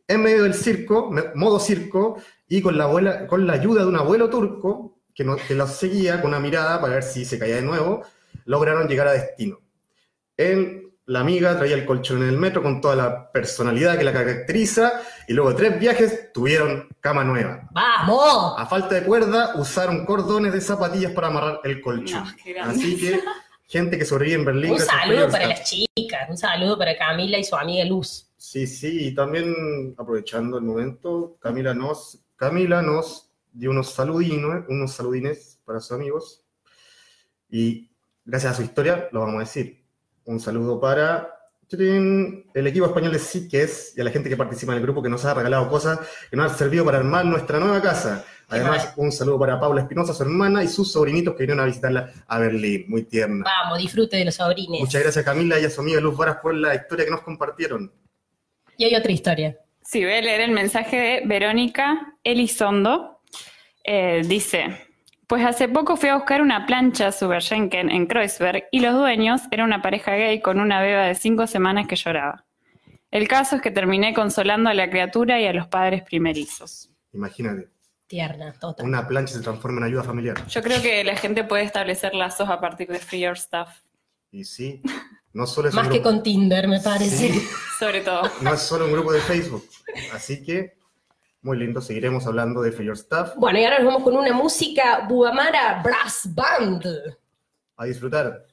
En 0.08 0.24
medio 0.24 0.44
del 0.44 0.54
circo, 0.56 1.12
modo 1.36 1.60
circo, 1.60 2.18
y 2.48 2.62
con 2.62 2.78
la, 2.78 2.86
abuela, 2.86 3.28
con 3.28 3.46
la 3.46 3.54
ayuda 3.54 3.82
de 3.82 3.88
un 3.88 3.96
abuelo 3.96 4.30
turco 4.30 4.98
que, 5.14 5.24
no- 5.24 5.36
que 5.36 5.54
los 5.54 5.72
seguía 5.72 6.20
con 6.22 6.30
una 6.30 6.40
mirada 6.40 6.82
para 6.82 6.96
ver 6.96 7.04
si 7.04 7.26
se 7.26 7.38
caía 7.38 7.58
de 7.58 7.62
nuevo, 7.62 8.02
lograron 8.46 8.88
llegar 8.88 9.08
a 9.08 9.12
destino. 9.14 9.60
Él, 10.36 10.89
la 11.10 11.22
amiga 11.22 11.58
traía 11.58 11.74
el 11.74 11.88
colchón 11.88 12.22
en 12.22 12.30
el 12.30 12.38
metro 12.38 12.62
con 12.62 12.82
toda 12.82 12.96
la 12.96 13.32
personalidad 13.32 13.98
que 13.98 14.04
la 14.04 14.14
caracteriza, 14.14 15.02
y 15.28 15.34
luego 15.34 15.50
de 15.50 15.56
tres 15.56 15.80
viajes 15.80 16.32
tuvieron 16.32 16.88
cama 17.00 17.24
nueva. 17.24 17.68
¡Vamos! 17.72 18.54
A 18.56 18.68
falta 18.68 18.94
de 18.94 19.04
cuerda, 19.04 19.56
usaron 19.56 20.06
cordones 20.06 20.54
de 20.54 20.62
zapatillas 20.62 21.12
para 21.14 21.30
amarrar 21.30 21.62
el 21.64 21.82
colchón. 21.82 22.26
No. 22.26 22.64
Así 22.64 22.96
que, 22.96 23.22
gente 23.66 23.98
que 23.98 24.06
sobrevive 24.06 24.36
en 24.36 24.46
Berlín. 24.46 24.72
Un 24.74 24.80
saludo 24.80 25.30
para 25.30 25.48
las 25.48 25.64
chicas, 25.64 26.30
un 26.30 26.38
saludo 26.38 26.78
para 26.78 26.96
Camila 26.96 27.40
y 27.40 27.44
su 27.44 27.56
amiga 27.56 27.84
Luz. 27.86 28.28
Sí, 28.38 28.68
sí, 28.68 29.08
y 29.08 29.16
también 29.16 29.96
aprovechando 29.98 30.60
el 30.60 30.64
momento, 30.64 31.38
Camila 31.42 31.74
nos, 31.74 32.20
Camila 32.36 32.84
nos 32.84 33.32
dio 33.52 33.72
unos 33.72 33.90
saludines, 33.94 34.64
unos 34.68 34.94
saludines 34.94 35.60
para 35.66 35.80
sus 35.80 35.94
amigos. 35.94 36.44
Y 37.50 37.90
gracias 38.24 38.54
a 38.54 38.56
su 38.58 38.62
historia 38.62 39.10
lo 39.12 39.22
vamos 39.22 39.38
a 39.38 39.40
decir. 39.40 39.79
Un 40.30 40.40
saludo 40.40 40.80
para 40.80 41.28
El 41.72 42.68
equipo 42.68 42.86
español 42.86 43.12
de 43.12 43.18
Sitges 43.18 43.96
y 43.98 44.02
a 44.02 44.04
la 44.04 44.12
gente 44.12 44.30
que 44.30 44.38
participa 44.38 44.74
en 44.74 44.78
el 44.78 44.84
grupo 44.84 45.02
que 45.02 45.10
nos 45.10 45.26
ha 45.26 45.34
regalado 45.34 45.68
cosas 45.68 46.02
que 46.30 46.38
nos 46.38 46.52
han 46.52 46.56
servido 46.56 46.86
para 46.86 47.00
armar 47.00 47.26
nuestra 47.26 47.60
nueva 47.60 47.82
casa. 47.82 48.24
Además, 48.48 48.94
un 48.98 49.12
saludo 49.12 49.40
para 49.40 49.60
Paula 49.60 49.82
Espinosa, 49.82 50.14
su 50.14 50.22
hermana, 50.22 50.64
y 50.64 50.68
sus 50.68 50.92
sobrinitos 50.92 51.34
que 51.34 51.44
vinieron 51.44 51.64
a 51.64 51.66
visitarla 51.66 52.14
a 52.28 52.38
Berlín. 52.38 52.86
Muy 52.90 53.06
tierna. 53.06 53.44
Vamos, 53.44 53.80
disfrute 53.80 54.18
de 54.18 54.26
los 54.26 54.36
sobrines. 54.36 54.80
Muchas 54.80 55.02
gracias 55.02 55.26
Camila 55.26 55.60
y 55.60 55.66
a 55.66 55.70
su 55.72 55.82
amiga 55.82 56.00
Luz 56.00 56.16
Varas 56.16 56.38
por 56.44 56.54
la 56.54 56.76
historia 56.76 57.06
que 57.06 57.12
nos 57.12 57.22
compartieron. 57.22 57.92
Y 58.78 58.84
hay 58.84 58.94
otra 58.94 59.12
historia. 59.12 59.58
Sí, 59.82 60.04
voy 60.04 60.14
a 60.14 60.22
leer 60.22 60.42
el 60.42 60.52
mensaje 60.52 60.96
de 60.96 61.22
Verónica 61.26 62.14
Elizondo. 62.24 63.24
Eh, 63.84 64.22
dice, 64.28 64.89
pues 65.30 65.46
hace 65.46 65.70
poco 65.70 65.96
fui 65.96 66.10
a 66.10 66.16
buscar 66.16 66.42
una 66.42 66.66
plancha 66.66 67.12
Superschenken 67.12 67.92
en 67.92 68.08
Kreuzberg 68.08 68.64
y 68.72 68.80
los 68.80 68.96
dueños 68.96 69.42
eran 69.52 69.68
una 69.68 69.80
pareja 69.84 70.14
gay 70.16 70.42
con 70.42 70.60
una 70.60 70.82
beba 70.82 71.04
de 71.04 71.14
cinco 71.14 71.46
semanas 71.46 71.86
que 71.88 71.96
lloraba. 71.96 72.46
El 73.12 73.28
caso 73.28 73.58
es 73.58 73.62
que 73.62 73.70
terminé 73.70 74.16
consolando 74.16 74.72
a 74.72 74.74
la 74.74 74.90
criatura 74.90 75.40
y 75.40 75.46
a 75.46 75.54
los 75.54 75.68
padres 75.68 76.02
primerizos. 76.02 76.90
Imagínate, 77.14 77.70
Tierna, 78.08 78.54
total. 78.54 78.84
una 78.88 79.08
plancha 79.08 79.36
se 79.36 79.42
transforma 79.42 79.78
en 79.78 79.84
ayuda 79.84 80.04
familiar. 80.04 80.48
Yo 80.48 80.64
creo 80.64 80.82
que 80.82 81.04
la 81.04 81.16
gente 81.16 81.44
puede 81.44 81.62
establecer 81.64 82.16
lazos 82.16 82.50
a 82.50 82.60
partir 82.60 82.88
de 82.88 82.98
Free 82.98 83.22
Your 83.22 83.38
Stuff, 83.38 83.70
Y 84.32 84.44
sí, 84.46 84.82
no 85.34 85.46
solo 85.46 85.70
es 85.70 85.76
Más 85.76 85.86
un 85.86 85.92
que 85.92 86.00
grupo, 86.00 86.10
con 86.10 86.24
Tinder, 86.24 86.68
me 86.68 86.80
parece. 86.80 87.34
Sí. 87.34 87.48
sobre 87.78 88.02
todo. 88.02 88.24
no 88.42 88.52
es 88.56 88.62
solo 88.62 88.86
un 88.86 88.94
grupo 88.94 89.12
de 89.14 89.22
Facebook. 89.22 89.64
Así 90.12 90.44
que, 90.44 90.79
muy 91.42 91.58
lindo, 91.58 91.82
seguiremos 91.82 92.28
hablando 92.28 92.62
de 92.62 92.72
For 92.72 92.84
Your 92.84 92.98
Stuff. 92.98 93.30
Bueno, 93.38 93.60
y 93.60 93.64
ahora 93.64 93.80
nos 93.80 93.88
vamos 93.88 94.04
con 94.04 94.18
una 94.18 94.34
música 94.34 95.06
Buamara 95.08 95.82
Brass 95.84 96.28
Band. 96.34 96.86
A 97.78 97.86
disfrutar. 97.86 98.46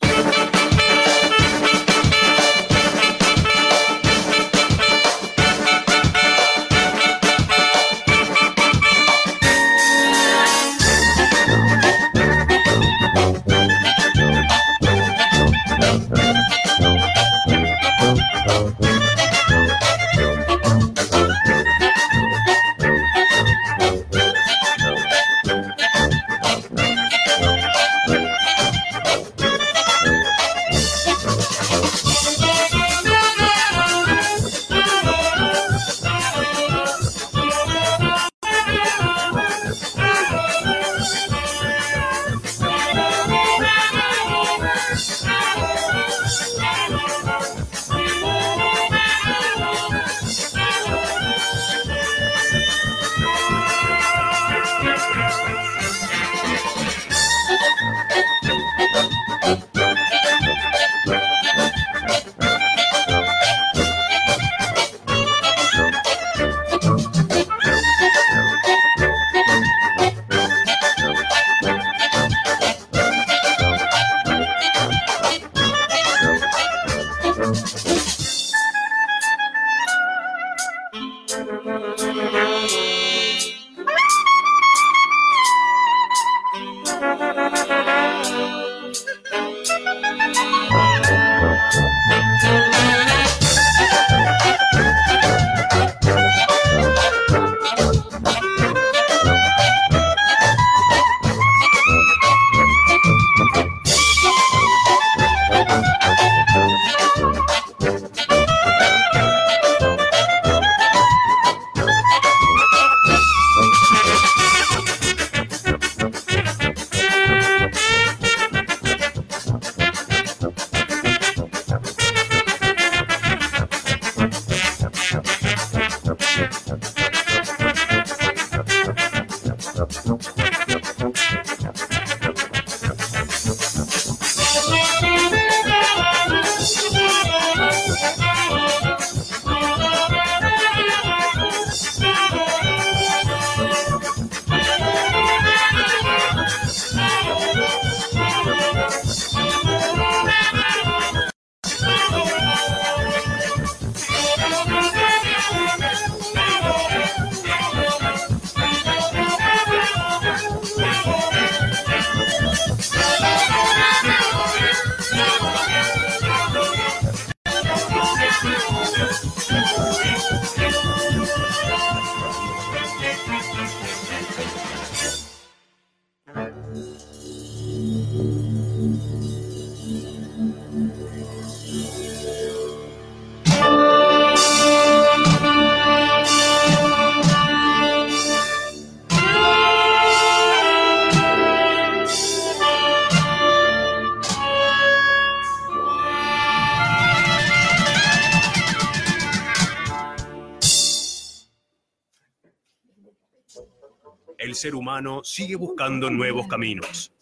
Ser 204.56 204.75
humano 204.75 205.20
sigue 205.22 205.54
buscando 205.54 206.10
nuevos 206.10 206.46
caminos. 206.48 207.12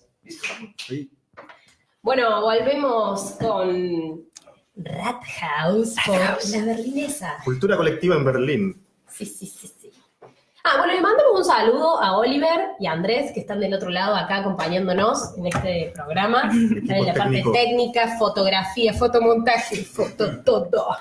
Bueno, 2.03 2.41
volvemos 2.41 3.33
con 3.33 4.25
Rat 4.76 5.23
House, 5.41 5.95
con 6.05 6.19
la 6.19 6.64
berlinesa. 6.64 7.37
Cultura 7.45 7.76
colectiva 7.76 8.17
en 8.17 8.25
Berlín. 8.25 8.87
Sí, 9.09 9.26
sí, 9.26 9.47
sí, 9.47 9.69
sí. 9.81 9.91
Ah, 10.67 10.79
bueno, 10.79 10.95
le 10.95 11.00
mandamos 11.03 11.41
un 11.41 11.45
saludo 11.45 12.03
a 12.03 12.17
Oliver 12.17 12.71
y 12.81 12.87
a 12.87 12.93
Andrés, 12.93 13.33
que 13.33 13.41
están 13.41 13.61
del 13.61 13.75
otro 13.75 13.91
lado 13.91 14.17
acá 14.17 14.38
acompañándonos 14.38 15.37
en 15.37 15.47
este 15.47 15.93
programa. 15.95 16.50
Están 16.76 16.97
en 16.97 17.07
la 17.07 17.12
parte 17.12 17.45
técnica, 17.53 18.17
fotografía, 18.19 18.95
fotomontaje, 18.95 19.85
foto 19.85 20.41
todo. 20.43 20.97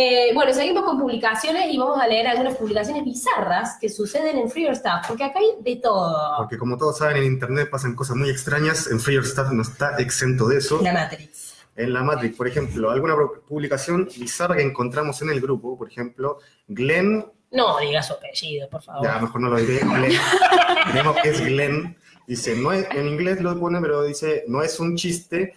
Eh, 0.00 0.30
bueno, 0.32 0.54
seguimos 0.54 0.84
con 0.84 0.96
publicaciones 0.96 1.72
y 1.72 1.76
vamos 1.76 2.00
a 2.00 2.06
leer 2.06 2.28
algunas 2.28 2.54
publicaciones 2.54 3.04
bizarras 3.04 3.78
que 3.80 3.88
suceden 3.88 4.38
en 4.38 4.48
Free 4.48 4.62
Your 4.66 4.76
Stuff, 4.76 5.08
porque 5.08 5.24
acá 5.24 5.40
hay 5.40 5.60
de 5.60 5.74
todo. 5.74 6.36
Porque 6.36 6.56
como 6.56 6.78
todos 6.78 6.98
saben, 6.98 7.16
en 7.16 7.24
internet 7.24 7.68
pasan 7.68 7.96
cosas 7.96 8.14
muy 8.14 8.30
extrañas. 8.30 8.86
En 8.92 9.00
Free 9.00 9.16
Your 9.16 9.26
Stuff 9.26 9.50
no 9.50 9.62
está 9.62 9.96
exento 9.96 10.46
de 10.46 10.58
eso. 10.58 10.80
La 10.82 10.92
Matrix. 10.92 11.56
en 11.74 11.92
la 11.92 12.04
Matrix. 12.04 12.36
Por 12.36 12.46
ejemplo, 12.46 12.92
alguna 12.92 13.16
publicación 13.48 14.08
bizarra 14.16 14.54
que 14.54 14.62
encontramos 14.62 15.20
en 15.22 15.30
el 15.30 15.40
grupo, 15.40 15.76
por 15.76 15.88
ejemplo, 15.88 16.38
Glenn, 16.68 17.26
No 17.50 17.80
diga 17.80 18.00
su 18.00 18.12
apellido, 18.12 18.70
por 18.70 18.80
favor. 18.80 19.02
ya 19.02 19.18
mejor 19.18 19.40
no 19.40 19.48
lo 19.48 19.56
diré, 19.56 19.80
Glenn, 19.80 20.12
creemos 20.92 21.16
que 21.20 21.28
es 21.30 21.40
Glenn, 21.44 21.96
dice, 22.24 22.54
no 22.54 22.70
es, 22.72 22.86
en 22.92 23.08
inglés 23.08 23.40
lo 23.40 23.58
pone, 23.58 23.80
pero 23.80 24.04
dice, 24.04 24.44
no 24.46 24.62
es 24.62 24.78
un 24.78 24.94
chiste. 24.96 25.54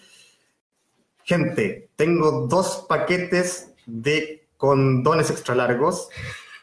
Gente, 1.24 1.91
tengo 1.95 2.48
dos 2.48 2.88
paquetes 2.89 3.71
de 3.86 4.48
condones 4.58 5.30
extra 5.30 5.56
largos, 5.56 6.10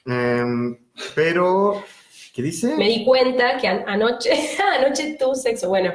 em, 0.06 0.76
pero, 1.14 1.82
¿qué 2.34 2.42
dice? 2.42 2.76
Me 2.76 2.88
di 2.88 3.04
cuenta 3.04 3.56
que 3.58 3.68
an- 3.68 3.84
anoche, 3.86 4.30
anoche 4.78 5.16
tuve 5.18 5.34
sexo, 5.36 5.68
bueno, 5.68 5.92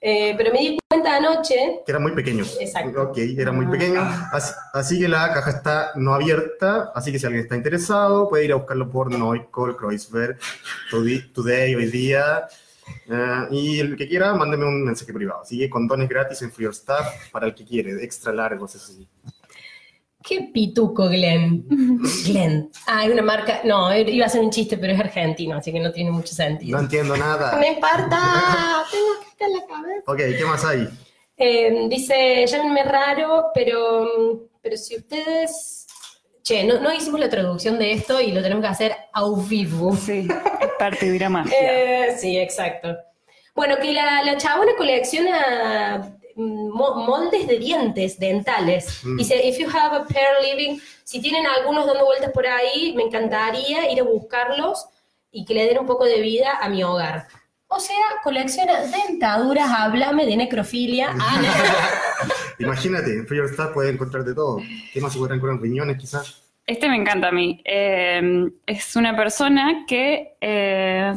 eh, 0.00 0.34
pero 0.36 0.52
me 0.52 0.58
di 0.60 0.78
cuenta 0.88 1.16
anoche, 1.16 1.80
Que 1.84 1.90
era 1.92 1.98
muy 1.98 2.12
pequeño. 2.12 2.44
Exacto. 2.60 3.02
Ok, 3.02 3.16
era 3.18 3.50
muy 3.50 3.66
pequeño. 3.66 4.00
Así, 4.30 4.52
así 4.74 5.00
que 5.00 5.08
la 5.08 5.32
caja 5.32 5.50
está 5.50 5.92
no 5.96 6.14
abierta. 6.14 6.92
Así 6.94 7.10
que 7.10 7.18
si 7.18 7.26
alguien 7.26 7.42
está 7.44 7.56
interesado, 7.56 8.28
puede 8.28 8.44
ir 8.44 8.52
a 8.52 8.56
buscarlo 8.56 8.88
por 8.90 9.10
Neukol, 9.10 9.76
Kreuzberg, 9.76 10.38
Today, 10.90 11.74
hoy 11.74 11.86
día. 11.86 12.46
Eh, 13.08 13.46
y 13.50 13.80
el 13.80 13.96
que 13.96 14.06
quiera, 14.06 14.34
mándeme 14.34 14.64
un 14.66 14.84
mensaje 14.84 15.12
privado. 15.12 15.40
Así 15.40 15.58
que 15.58 15.68
condones 15.68 16.08
gratis 16.08 16.40
en 16.42 16.52
Free 16.52 16.64
Your 16.64 16.74
Stuff 16.74 17.06
para 17.32 17.46
el 17.46 17.54
que 17.54 17.64
quiere, 17.64 18.04
extra 18.04 18.32
largos, 18.32 18.74
eso 18.76 18.92
sí. 18.92 19.08
Qué 20.26 20.50
pituco 20.52 21.08
Glenn. 21.08 21.64
Glenn. 22.26 22.70
Ah, 22.86 23.04
es 23.06 23.12
una 23.12 23.22
marca, 23.22 23.60
no, 23.64 23.94
iba 23.96 24.26
a 24.26 24.28
ser 24.28 24.40
un 24.42 24.50
chiste, 24.50 24.76
pero 24.78 24.92
es 24.92 25.00
argentino, 25.00 25.56
así 25.56 25.72
que 25.72 25.80
no 25.80 25.92
tiene 25.92 26.10
mucho 26.10 26.30
No 26.32 26.36
sentido. 26.36 26.78
entiendo 26.78 27.16
nada. 27.16 27.56
Me 27.58 27.68
importa, 27.68 28.08
tengo 28.90 29.06
que 29.38 29.44
en 29.44 29.52
la 29.52 29.66
cabeza. 29.66 30.02
Ok, 30.06 30.18
¿qué 30.38 30.44
más 30.44 30.64
hay? 30.64 30.88
Eh, 31.38 31.86
dice, 31.88 32.44
llámenme 32.46 32.82
raro, 32.84 33.46
pero, 33.54 34.48
pero 34.62 34.76
si 34.76 34.96
ustedes... 34.96 35.82
Che, 36.42 36.62
no, 36.62 36.78
no 36.80 36.94
hicimos 36.94 37.18
la 37.18 37.28
traducción 37.28 37.76
de 37.76 37.90
esto 37.92 38.20
y 38.20 38.30
lo 38.30 38.40
tenemos 38.40 38.62
que 38.62 38.68
hacer 38.70 38.96
au 39.12 39.34
vivo. 39.34 39.96
Sí, 39.96 40.28
es 40.60 40.70
parte 40.78 41.10
de 41.10 41.18
la 41.18 41.28
magia. 41.30 41.56
Eh, 41.60 42.16
sí, 42.16 42.38
exacto. 42.38 42.96
Bueno, 43.56 43.76
que 43.82 43.92
la, 43.92 44.22
la 44.22 44.36
chabona 44.36 44.70
colecciona 44.78 46.15
moldes 46.36 47.46
de 47.46 47.58
dientes 47.58 48.18
dentales. 48.18 49.04
Mm. 49.04 49.16
Dice, 49.16 49.46
if 49.46 49.58
you 49.58 49.68
have 49.68 49.96
a 49.96 50.04
pair 50.04 50.28
living, 50.42 50.80
si 51.04 51.20
tienen 51.20 51.46
algunos 51.46 51.86
dando 51.86 52.04
vueltas 52.04 52.30
por 52.32 52.46
ahí, 52.46 52.92
me 52.94 53.04
encantaría 53.04 53.90
ir 53.90 54.00
a 54.00 54.04
buscarlos 54.04 54.86
y 55.30 55.44
que 55.44 55.54
le 55.54 55.66
den 55.66 55.78
un 55.78 55.86
poco 55.86 56.04
de 56.04 56.20
vida 56.20 56.58
a 56.60 56.68
mi 56.68 56.82
hogar. 56.82 57.26
O 57.68 57.80
sea, 57.80 57.96
colecciona 58.22 58.80
dentaduras, 58.82 59.68
háblame 59.70 60.24
de 60.24 60.36
necrofilia. 60.36 61.14
Imagínate, 62.58 63.12
en 63.12 63.26
Free 63.26 63.38
Your 63.38 63.48
Stuff 63.48 63.72
puedes 63.74 63.92
encontrar 63.92 64.24
de 64.24 64.34
todo. 64.34 64.58
¿Qué 64.92 65.00
más 65.00 65.12
se 65.12 65.18
podrán 65.18 65.38
encontrar? 65.38 65.60
Riñones, 65.60 65.98
quizás. 65.98 66.42
Este 66.66 66.88
me 66.88 66.96
encanta 66.96 67.28
a 67.28 67.32
mí. 67.32 67.60
Eh, 67.64 68.50
es 68.66 68.96
una 68.96 69.16
persona 69.16 69.84
que 69.86 70.36
eh, 70.40 71.12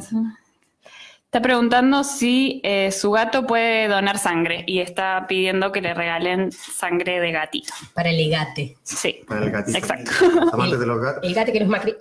está 1.30 1.44
preguntando 1.44 2.04
si 2.04 2.60
eh, 2.64 2.92
su 2.92 3.12
gato 3.12 3.46
puede 3.46 3.88
donar 3.88 4.18
sangre 4.18 4.64
y 4.66 4.80
está 4.80 5.28
pidiendo 5.28 5.72
que 5.72 5.80
le 5.80 5.94
regalen 5.94 6.52
sangre 6.52 7.20
de 7.20 7.32
gatito. 7.32 7.72
Para 7.94 8.10
el 8.10 8.18
legate. 8.18 8.76
Sí, 8.82 9.22
Para 9.28 9.46
el 9.46 9.52
gatito. 9.52 9.78
exacto. 9.78 10.12
Amantes 10.52 10.80
de 10.80 10.88
los 10.88 11.00
gatos. 11.00 11.24
El 11.24 11.36
gate 11.36 11.54
que 11.54 11.60
no 11.60 11.66
es 11.66 11.70
macri. 11.70 11.96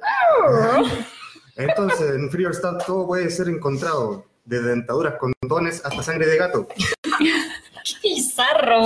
Entonces, 1.56 2.14
en 2.14 2.30
Free 2.30 2.44
Your 2.44 2.54
Stuff 2.54 2.86
todo 2.86 3.06
puede 3.06 3.28
ser 3.28 3.50
encontrado. 3.50 4.24
De 4.46 4.62
dentaduras, 4.62 5.16
condones, 5.18 5.84
hasta 5.84 6.02
sangre 6.02 6.26
de 6.26 6.38
gato. 6.38 6.66
¡Qué 7.18 7.94
bizarro! 8.02 8.82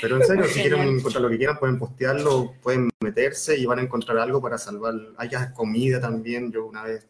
Pero 0.00 0.16
en 0.16 0.26
serio, 0.26 0.44
si 0.46 0.60
quieren 0.60 0.88
encontrar 0.88 1.22
lo 1.22 1.28
que 1.28 1.36
quieran, 1.36 1.56
pueden 1.56 1.78
postearlo, 1.78 2.54
pueden 2.64 2.90
meterse 2.98 3.56
y 3.56 3.64
van 3.64 3.78
a 3.78 3.82
encontrar 3.82 4.18
algo 4.18 4.42
para 4.42 4.58
salvar. 4.58 4.94
Hay 5.18 5.30
comida 5.54 6.00
también. 6.00 6.50
Yo 6.50 6.66
una 6.66 6.82
vez 6.82 7.06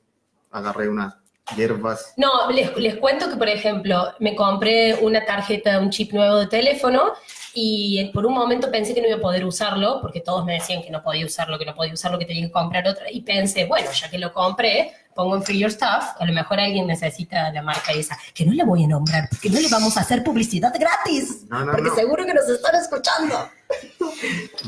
agarré 0.50 0.90
unas 0.90 1.14
hierbas. 1.56 2.12
No, 2.16 2.50
les, 2.50 2.76
les 2.76 2.96
cuento 2.96 3.28
que, 3.30 3.36
por 3.36 3.48
ejemplo, 3.48 4.12
me 4.18 4.34
compré 4.34 4.94
una 4.96 5.24
tarjeta, 5.24 5.78
un 5.80 5.90
chip 5.90 6.12
nuevo 6.12 6.36
de 6.36 6.46
teléfono 6.46 7.12
y 7.54 8.10
por 8.12 8.26
un 8.26 8.34
momento 8.34 8.70
pensé 8.70 8.94
que 8.94 9.00
no 9.00 9.08
iba 9.08 9.16
a 9.16 9.20
poder 9.20 9.44
usarlo, 9.44 10.00
porque 10.00 10.20
todos 10.20 10.44
me 10.44 10.54
decían 10.54 10.82
que 10.82 10.90
no 10.90 11.02
podía 11.02 11.26
usarlo, 11.26 11.58
que 11.58 11.64
no 11.64 11.74
podía 11.74 11.92
usarlo, 11.92 12.18
que 12.18 12.24
tenía 12.26 12.46
que 12.46 12.52
comprar 12.52 12.86
otra, 12.86 13.10
y 13.10 13.22
pensé, 13.22 13.64
bueno, 13.64 13.90
ya 13.90 14.08
que 14.08 14.18
lo 14.18 14.32
compré, 14.32 14.92
pongo 15.14 15.34
en 15.34 15.42
Free 15.42 15.58
Your 15.58 15.70
Stuff, 15.72 16.04
a 16.20 16.24
lo 16.24 16.32
mejor 16.32 16.60
alguien 16.60 16.86
necesita 16.86 17.50
la 17.52 17.62
marca 17.62 17.90
esa, 17.92 18.16
que 18.34 18.44
no 18.44 18.52
la 18.52 18.64
voy 18.64 18.84
a 18.84 18.86
nombrar, 18.86 19.28
porque 19.28 19.50
no 19.50 19.58
le 19.58 19.68
vamos 19.68 19.96
a 19.96 20.02
hacer 20.02 20.22
publicidad 20.22 20.72
gratis, 20.78 21.46
No, 21.48 21.64
no, 21.64 21.72
porque 21.72 21.88
no. 21.88 21.94
seguro 21.96 22.24
que 22.26 22.34
nos 22.34 22.48
están 22.48 22.74
escuchando. 22.76 23.48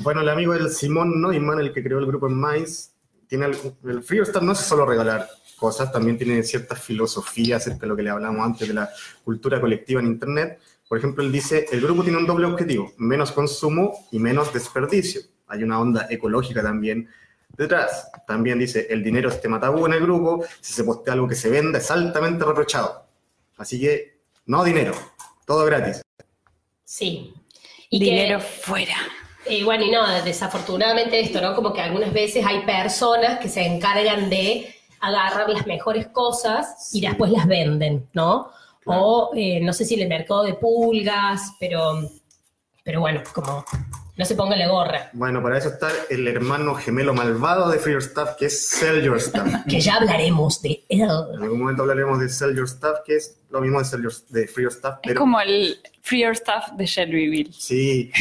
Bueno, 0.03 0.21
el 0.21 0.29
amigo 0.29 0.55
el 0.55 0.71
Simón 0.71 1.21
Neumann, 1.21 1.59
el 1.61 1.73
que 1.73 1.83
creó 1.83 1.99
el 1.99 2.07
grupo 2.07 2.27
en 2.27 2.35
Mais, 2.35 2.93
tiene 3.29 3.47
el, 3.47 3.57
el 3.89 4.03
Free 4.03 4.19
Your 4.19 4.27
Stuff 4.27 4.43
no 4.43 4.53
es 4.53 4.59
solo 4.59 4.87
regalar 4.87 5.29
cosas, 5.61 5.93
también 5.93 6.17
tiene 6.19 6.43
cierta 6.43 6.75
filosofía 6.75 7.57
acerca 7.57 7.81
de 7.83 7.87
lo 7.89 7.97
que 7.97 8.03
le 8.03 8.11
hablamos 8.11 8.45
antes 8.45 8.67
de 8.67 8.75
la 8.75 8.89
cultura 9.25 9.61
colectiva 9.61 10.01
en 10.01 10.07
Internet. 10.07 10.59
Por 10.89 10.99
ejemplo, 10.99 11.23
él 11.23 11.31
dice, 11.31 11.67
el 11.71 11.81
grupo 11.83 12.03
tiene 12.03 12.19
un 12.19 12.27
doble 12.27 12.47
objetivo, 12.47 12.93
menos 12.97 13.31
consumo 13.31 14.07
y 14.11 14.19
menos 14.19 14.53
desperdicio. 14.53 15.21
Hay 15.47 15.63
una 15.63 15.79
onda 15.79 16.07
ecológica 16.11 16.63
también 16.63 17.09
detrás. 17.57 18.11
También 18.27 18.59
dice, 18.59 18.87
el 18.91 19.05
dinero 19.05 19.29
es 19.29 19.41
tema 19.41 19.61
tabú 19.61 19.87
en 19.87 19.93
el 19.93 20.01
grupo, 20.03 20.45
si 20.61 20.73
se 20.73 20.83
postea 20.83 21.13
algo 21.13 21.29
que 21.29 21.35
se 21.37 21.51
venda 21.51 21.79
es 21.79 21.91
altamente 21.91 22.45
reprochado. 22.45 23.05
Así 23.57 23.79
que, 23.79 24.19
no 24.47 24.65
dinero, 24.65 24.95
todo 25.47 25.65
gratis. 25.67 26.01
Sí. 26.85 27.35
Y 27.91 27.99
que- 27.99 28.05
Dinero 28.07 28.41
fuera. 28.41 28.97
Y 29.49 29.65
bueno, 29.65 29.85
y 29.85 29.91
no, 29.91 30.23
desafortunadamente 30.23 31.19
esto, 31.21 31.41
¿no? 31.41 31.55
Como 31.55 31.73
que 31.73 31.81
algunas 31.81 32.13
veces 32.13 32.45
hay 32.47 32.65
personas 32.65 33.41
que 33.41 33.49
se 33.49 33.63
encargan 33.65 34.29
de 34.31 34.75
agarrar 35.01 35.49
las 35.51 35.67
mejores 35.67 36.09
cosas 36.09 36.91
y 36.93 37.01
después 37.01 37.31
las 37.33 37.47
venden, 37.47 38.09
¿no? 38.13 38.51
O 38.87 39.31
eh, 39.37 39.61
no 39.61 39.73
sé 39.73 39.85
si 39.85 39.95
en 39.95 40.03
el 40.03 40.09
mercado 40.09 40.43
de 40.45 40.55
pulgas, 40.55 41.53
pero, 41.61 42.01
pero 42.85 43.01
bueno, 43.01 43.23
como 43.35 43.65
no 44.17 44.25
se 44.27 44.35
ponga 44.35 44.57
la 44.57 44.69
gorra. 44.69 45.09
Bueno, 45.15 45.43
para 45.43 45.57
eso 45.59 45.69
está 45.69 45.89
el 46.11 46.27
hermano 46.29 46.75
gemelo 46.75 47.15
malvado 47.15 47.71
de 47.71 47.79
Free 47.79 47.93
Your 47.95 48.03
Stuff, 48.03 48.31
que 48.39 48.47
es 48.47 48.69
Sell 48.69 49.03
Your 49.03 49.21
Stuff. 49.21 49.49
Que 49.69 49.81
ya 49.81 49.95
hablaremos 49.97 50.61
de 50.61 50.85
él. 50.89 51.01
En 51.01 51.43
algún 51.43 51.61
momento 51.61 51.83
hablaremos 51.83 52.19
de 52.21 52.29
Sell 52.29 52.55
Your 52.55 52.69
Stuff, 52.69 52.99
que 53.07 53.17
es 53.17 53.39
lo 53.51 53.61
mismo 53.61 53.79
de, 53.79 53.85
Sell 53.87 54.03
Your- 54.03 54.27
de 54.29 54.47
Free 54.49 54.65
Your 54.65 54.73
Stuff, 54.73 54.95
Es 54.95 54.99
pero 55.09 55.21
como 55.21 55.41
el 55.41 55.79
Free 56.03 56.23
Your 56.23 56.37
Stuff 56.37 56.73
de 56.77 56.85
Shelbyville. 56.87 57.53
sí. 57.53 58.11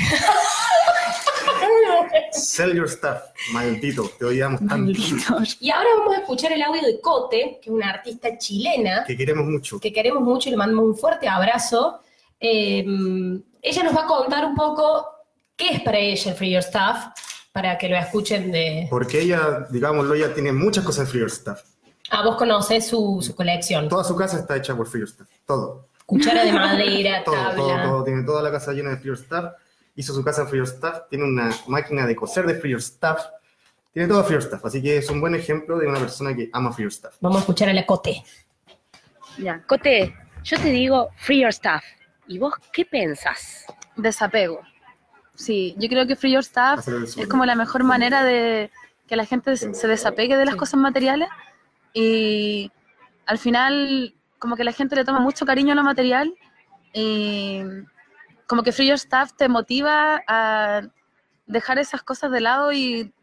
Sell 2.31 2.75
Your 2.75 2.89
Stuff, 2.89 3.17
maldito, 3.53 4.09
te 4.17 4.25
odiamos 4.25 4.59
tanto, 4.59 4.75
Malditos. 4.77 5.57
Y 5.59 5.71
ahora 5.71 5.89
vamos 5.99 6.15
a 6.17 6.19
escuchar 6.21 6.51
el 6.51 6.61
audio 6.61 6.81
de 6.81 6.99
Cote, 7.01 7.59
que 7.61 7.69
es 7.69 7.75
una 7.75 7.89
artista 7.89 8.37
chilena, 8.37 9.03
que 9.05 9.17
queremos 9.17 9.45
mucho. 9.45 9.79
que 9.79 9.91
queremos 9.93 10.21
mucho 10.23 10.49
y 10.49 10.51
le 10.51 10.57
mandamos 10.57 10.85
un 10.85 10.97
fuerte 10.97 11.27
abrazo. 11.27 11.99
Eh, 12.39 12.85
ella 13.61 13.83
nos 13.83 13.95
va 13.95 14.03
a 14.03 14.07
contar 14.07 14.45
un 14.45 14.55
poco 14.55 15.05
qué 15.55 15.71
es 15.71 15.81
para 15.81 15.97
ella 15.97 16.31
el 16.31 16.37
Free 16.37 16.51
Your 16.53 16.63
Stuff, 16.63 17.07
para 17.51 17.77
que 17.77 17.89
lo 17.89 17.97
escuchen 17.97 18.51
de... 18.51 18.87
Porque 18.89 19.21
ella, 19.21 19.67
digámoslo, 19.69 20.13
ella 20.13 20.33
tiene 20.33 20.51
muchas 20.53 20.83
cosas 20.85 21.05
en 21.05 21.07
Free 21.11 21.19
Your 21.21 21.31
Stuff. 21.31 21.59
Ah, 22.11 22.23
vos 22.23 22.37
conocés 22.37 22.87
su, 22.87 23.19
su 23.21 23.35
colección. 23.35 23.89
Toda 23.89 24.03
su 24.03 24.15
casa 24.15 24.37
está 24.39 24.55
hecha 24.55 24.75
por 24.75 24.87
Free 24.87 25.01
Your 25.01 25.09
Stuff, 25.09 25.27
todo. 25.45 25.87
Cuchara 26.05 26.43
de 26.43 26.51
madera, 26.53 27.23
Todo, 27.25 27.35
tabla. 27.35 27.55
todo, 27.55 27.83
todo. 27.83 28.03
Tiene 28.03 28.23
toda 28.23 28.41
la 28.41 28.51
casa 28.51 28.71
llena 28.71 28.91
de 28.91 28.97
Free 28.97 29.07
Your 29.09 29.17
Stuff. 29.17 29.45
Hizo 29.99 30.13
su 30.13 30.23
casa 30.23 30.43
en 30.43 30.47
Free 30.47 30.59
Your 30.59 30.67
Stuff. 30.67 31.09
Tiene 31.09 31.25
una 31.25 31.51
máquina 31.67 32.07
de 32.07 32.15
coser 32.15 32.45
de 32.45 32.55
Free 32.55 32.71
Your 32.71 32.81
Stuff. 32.81 33.19
Tiene 33.91 34.07
todo 34.07 34.23
Free 34.23 34.35
Your 34.35 34.43
Stuff. 34.43 34.63
Así 34.63 34.81
que 34.81 34.95
es 34.95 35.09
un 35.09 35.19
buen 35.19 35.35
ejemplo 35.35 35.77
de 35.77 35.87
una 35.87 35.99
persona 35.99 36.33
que 36.33 36.49
ama 36.53 36.71
Free 36.71 36.83
Your 36.83 36.93
Stuff. 36.93 37.15
Vamos 37.19 37.39
a 37.39 37.39
escuchar 37.41 37.67
a 37.67 37.73
la 37.73 37.85
Cote. 37.85 38.23
Ya, 39.37 39.61
Cote, 39.67 40.15
yo 40.43 40.57
te 40.57 40.69
digo 40.69 41.09
free 41.17 41.41
your 41.41 41.51
stuff. 41.51 41.83
¿Y 42.27 42.39
vos 42.39 42.53
qué 42.71 42.85
pensás? 42.85 43.65
Desapego. 43.97 44.61
Sí, 45.35 45.75
yo 45.77 45.89
creo 45.89 46.07
que 46.07 46.15
Free 46.15 46.31
Your 46.31 46.45
Stuff 46.45 46.87
es 47.17 47.27
como 47.27 47.45
la 47.45 47.55
mejor 47.55 47.83
manera 47.83 48.23
de 48.23 48.71
que 49.05 49.17
la 49.17 49.25
gente 49.25 49.57
se 49.57 49.73
se 49.73 49.87
desapegue 49.87 50.37
de 50.37 50.45
las 50.45 50.55
cosas 50.55 50.79
materiales 50.79 51.27
y 51.93 52.71
al 53.25 53.37
final 53.37 54.15
como 54.37 54.55
que 54.55 54.63
la 54.63 54.71
gente 54.71 54.95
le 54.95 55.03
toma 55.03 55.19
mucho 55.19 55.45
cariño 55.45 55.73
a 55.73 55.75
lo 55.75 55.83
material 55.83 56.33
y 56.93 57.61
como 58.49 58.63
que 58.63 58.71
Free 58.71 58.87
Your 58.87 58.97
Stuff 58.97 59.33
te 59.37 59.47
motiva 59.47 60.23
a 60.27 60.81
dejar 61.45 61.77
esas 61.77 62.01
cosas 62.01 62.31
de 62.31 62.41
lado 62.41 62.73
y 62.73 63.13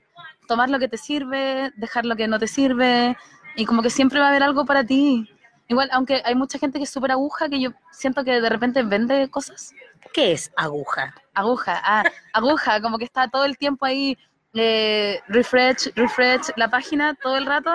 tomar 0.47 0.71
lo 0.71 0.79
que 0.79 0.87
te 0.87 0.97
sirve, 0.97 1.73
dejar 1.77 2.07
lo 2.07 2.15
que 2.15 2.29
no 2.29 2.39
te 2.39 2.47
sirve 2.47 3.17
y 3.57 3.67
como 3.67 3.83
que 3.83 3.91
siempre 3.91 4.21
va 4.21 4.27
a 4.27 4.29
haber 4.29 4.45
algo 4.45 4.65
para 4.65 4.85
ti. 4.85 5.29
Igual, 5.67 5.89
aunque 5.91 6.23
hay 6.25 6.37
mucha 6.37 6.61
gente 6.61 6.79
que 6.79 6.85
es 6.85 6.91
súper 6.91 7.11
aguja, 7.11 7.49
que 7.49 7.61
yo 7.61 7.71
siento 7.91 8.23
que 8.23 8.41
de 8.41 8.49
repente 8.49 8.85
vende 8.85 9.29
cosas 9.29 9.75
¿Qué 10.15 10.31
es 10.31 10.53
aguja? 10.57 11.13
Aguja, 11.35 11.83
ah, 11.83 12.05
aguja, 12.33 12.81
como 12.81 12.97
que 12.97 13.05
está 13.05 13.27
todo 13.27 13.45
el 13.45 13.59
tiempo 13.59 13.85
ahí, 13.85 14.17
eh, 14.55 15.21
refresh, 15.27 15.93
refresh 15.97 16.53
la 16.55 16.71
página 16.71 17.15
todo 17.15 17.37
el 17.37 17.47
rato 17.47 17.73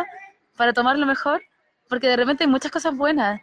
para 0.55 0.71
tomar 0.71 0.97
lo 0.97 1.05
mejor, 1.05 1.41
porque 1.89 2.07
de 2.07 2.15
repente 2.15 2.45
hay 2.45 2.49
muchas 2.49 2.71
cosas 2.71 2.95
buenas. 2.95 3.41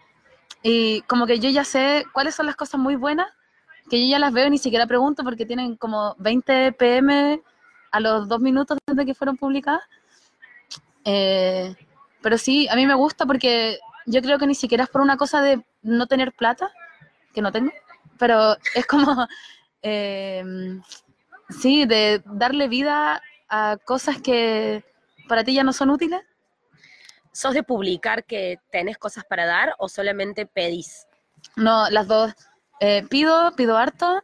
Y 0.62 1.02
como 1.02 1.26
que 1.26 1.38
yo 1.40 1.50
ya 1.50 1.64
sé 1.64 2.06
cuáles 2.14 2.34
son 2.34 2.46
las 2.46 2.56
cosas 2.56 2.80
muy 2.80 2.96
buenas 2.96 3.28
que 3.88 4.01
yo 4.01 4.11
ya 4.11 4.18
las 4.18 4.33
veo 4.33 4.46
y 4.46 4.51
ni 4.51 4.59
siquiera 4.59 4.87
pregunto 4.87 5.24
porque 5.24 5.46
tienen 5.46 5.77
como 5.77 6.14
20 6.18 6.72
pm 6.72 7.42
a 7.90 8.01
los 8.01 8.29
dos 8.29 8.40
minutos 8.40 8.79
desde 8.87 9.07
que 9.07 9.14
fueron 9.14 9.37
publicadas. 9.37 9.83
Eh, 11.05 11.74
pero 12.20 12.38
sí, 12.38 12.68
a 12.68 12.77
mí 12.77 12.87
me 12.87 12.94
gusta 12.94 13.27
porque 13.27 13.79
yo 14.07 14.20
creo 14.22 14.38
que 14.38 14.46
ni 14.46 14.55
siquiera 14.55 14.85
es 14.85 14.90
por 14.90 15.01
una 15.01 15.16
cosa 15.16 15.40
de 15.42 15.64
no 15.83 16.07
tener 16.07 16.33
plata, 16.33 16.70
que 17.33 17.42
no 17.42 17.53
tengo, 17.53 17.72
pero 18.18 18.57
es 18.74 18.87
como, 18.87 19.27
eh, 19.83 20.44
sí, 21.48 21.87
de 21.87 22.22
darle 22.27 22.68
vida 22.68 23.22
a 23.48 23.77
cosas 23.85 24.20
que 24.20 24.85
para 25.29 25.44
ti 25.44 25.55
ya 25.55 25.64
no 25.64 25.72
son 25.72 25.90
útiles. 25.90 26.20
¿Sos 27.33 27.55
de 27.55 27.62
publicar 27.62 28.24
que 28.24 28.59
tenés 28.72 28.98
cosas 28.98 29.24
para 29.24 29.46
dar 29.46 29.74
o 29.79 29.88
solamente 29.88 30.44
pedís? 30.44 31.07
No, 31.55 31.88
las 31.90 32.09
dos. 32.09 32.35
Eh, 32.80 33.04
pido, 33.08 33.52
pido 33.56 33.76
harto 33.76 34.22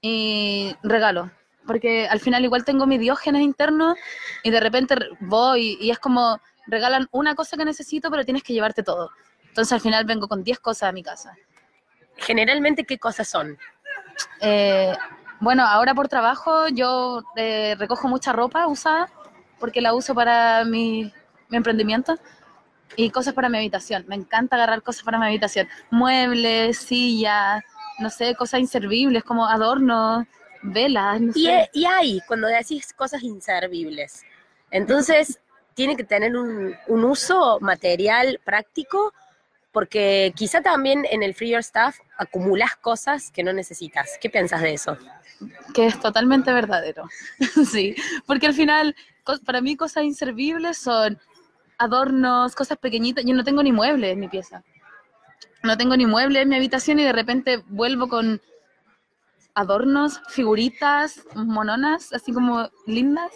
y 0.00 0.74
regalo. 0.82 1.30
Porque 1.66 2.08
al 2.08 2.20
final 2.20 2.44
igual 2.44 2.64
tengo 2.64 2.86
mi 2.86 2.96
diógenes 2.98 3.42
interno 3.42 3.94
y 4.42 4.50
de 4.50 4.60
repente 4.60 4.94
re- 4.94 5.08
voy 5.20 5.76
y 5.80 5.90
es 5.90 5.98
como 5.98 6.40
regalan 6.66 7.08
una 7.10 7.34
cosa 7.34 7.56
que 7.56 7.64
necesito, 7.64 8.10
pero 8.10 8.24
tienes 8.24 8.42
que 8.42 8.52
llevarte 8.54 8.82
todo. 8.82 9.10
Entonces 9.48 9.72
al 9.72 9.80
final 9.80 10.04
vengo 10.04 10.28
con 10.28 10.42
10 10.44 10.58
cosas 10.60 10.88
a 10.88 10.92
mi 10.92 11.02
casa. 11.02 11.34
Generalmente, 12.16 12.84
¿qué 12.84 12.98
cosas 12.98 13.28
son? 13.28 13.58
Eh, 14.40 14.94
bueno, 15.40 15.64
ahora 15.66 15.94
por 15.94 16.08
trabajo 16.08 16.68
yo 16.68 17.22
eh, 17.36 17.76
recojo 17.78 18.08
mucha 18.08 18.32
ropa 18.32 18.66
usada 18.66 19.08
porque 19.60 19.80
la 19.80 19.94
uso 19.94 20.14
para 20.14 20.64
mi, 20.64 21.12
mi 21.48 21.56
emprendimiento 21.56 22.16
y 22.96 23.10
cosas 23.10 23.34
para 23.34 23.48
mi 23.48 23.58
habitación. 23.58 24.04
Me 24.08 24.14
encanta 24.16 24.56
agarrar 24.56 24.82
cosas 24.82 25.02
para 25.04 25.18
mi 25.18 25.26
habitación. 25.26 25.68
Muebles, 25.90 26.78
sillas, 26.78 27.62
no 27.98 28.10
sé, 28.10 28.34
cosas 28.34 28.60
inservibles 28.60 29.24
como 29.24 29.46
adornos, 29.46 30.26
velas, 30.62 31.20
no 31.20 31.32
Y, 31.34 31.44
sé. 31.44 31.52
eh, 31.60 31.70
y 31.72 31.84
hay, 31.84 32.20
cuando 32.26 32.46
decís 32.48 32.92
cosas 32.92 33.22
inservibles. 33.22 34.24
Entonces, 34.70 35.40
tiene 35.74 35.96
que 35.96 36.04
tener 36.04 36.36
un, 36.36 36.74
un 36.88 37.04
uso 37.04 37.58
material 37.60 38.40
práctico, 38.44 39.12
porque 39.72 40.32
quizá 40.34 40.60
también 40.60 41.04
en 41.10 41.22
el 41.22 41.34
Free 41.34 41.50
Your 41.50 41.62
Stuff 41.62 41.96
acumulas 42.16 42.74
cosas 42.76 43.30
que 43.30 43.42
no 43.42 43.52
necesitas. 43.52 44.18
¿Qué 44.20 44.30
piensas 44.30 44.62
de 44.62 44.74
eso? 44.74 44.96
que 45.72 45.86
es 45.86 46.00
totalmente 46.00 46.52
verdadero. 46.52 47.04
sí, 47.70 47.94
porque 48.26 48.46
al 48.48 48.54
final, 48.54 48.96
para 49.46 49.60
mí 49.60 49.76
cosas 49.76 50.02
inservibles 50.02 50.78
son 50.78 51.16
adornos, 51.78 52.56
cosas 52.56 52.76
pequeñitas. 52.78 53.24
Yo 53.24 53.34
no 53.34 53.44
tengo 53.44 53.62
ni 53.62 53.70
muebles 53.70 54.12
en 54.12 54.18
mi 54.18 54.26
pieza. 54.28 54.64
No 55.62 55.76
tengo 55.76 55.96
ni 55.96 56.06
muebles 56.06 56.42
en 56.42 56.48
mi 56.48 56.56
habitación 56.56 56.98
y 57.00 57.04
de 57.04 57.12
repente 57.12 57.62
vuelvo 57.68 58.08
con 58.08 58.40
adornos, 59.54 60.20
figuritas, 60.28 61.22
mononas, 61.34 62.12
así 62.12 62.32
como 62.32 62.70
lindas, 62.86 63.32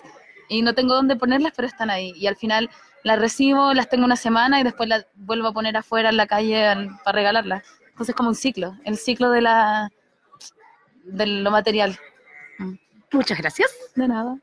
y 0.49 0.63
no 0.63 0.75
tengo 0.75 0.95
dónde 0.95 1.17
ponerlas, 1.17 1.53
pero 1.57 1.67
están 1.67 1.91
ahí. 1.91 2.13
Y 2.17 2.27
al 2.29 2.37
final 2.37 2.71
las 3.03 3.19
recibo, 3.19 3.75
las 3.75 3.89
tengo 3.89 4.05
una 4.05 4.17
semana 4.17 4.61
y 4.61 4.63
después 4.65 4.89
las 4.89 5.07
vuelvo 5.15 5.49
a 5.49 5.53
poner 5.53 5.77
afuera 5.77 6.11
en 6.11 6.17
la 6.17 6.27
calle 6.27 6.65
al- 6.67 6.91
para 7.05 7.17
regalarlas. 7.17 7.65
Entonces 7.91 8.11
es 8.11 8.15
como 8.17 8.29
un 8.29 8.35
ciclo, 8.37 8.77
el 8.85 8.97
ciclo 8.97 9.31
de 9.31 9.41
la 9.43 9.91
de 11.05 11.27
lo 11.27 11.51
material. 11.51 11.99
Muchas 13.13 13.37
gracias. 13.39 13.71
De 13.97 14.07
nada. 14.07 14.37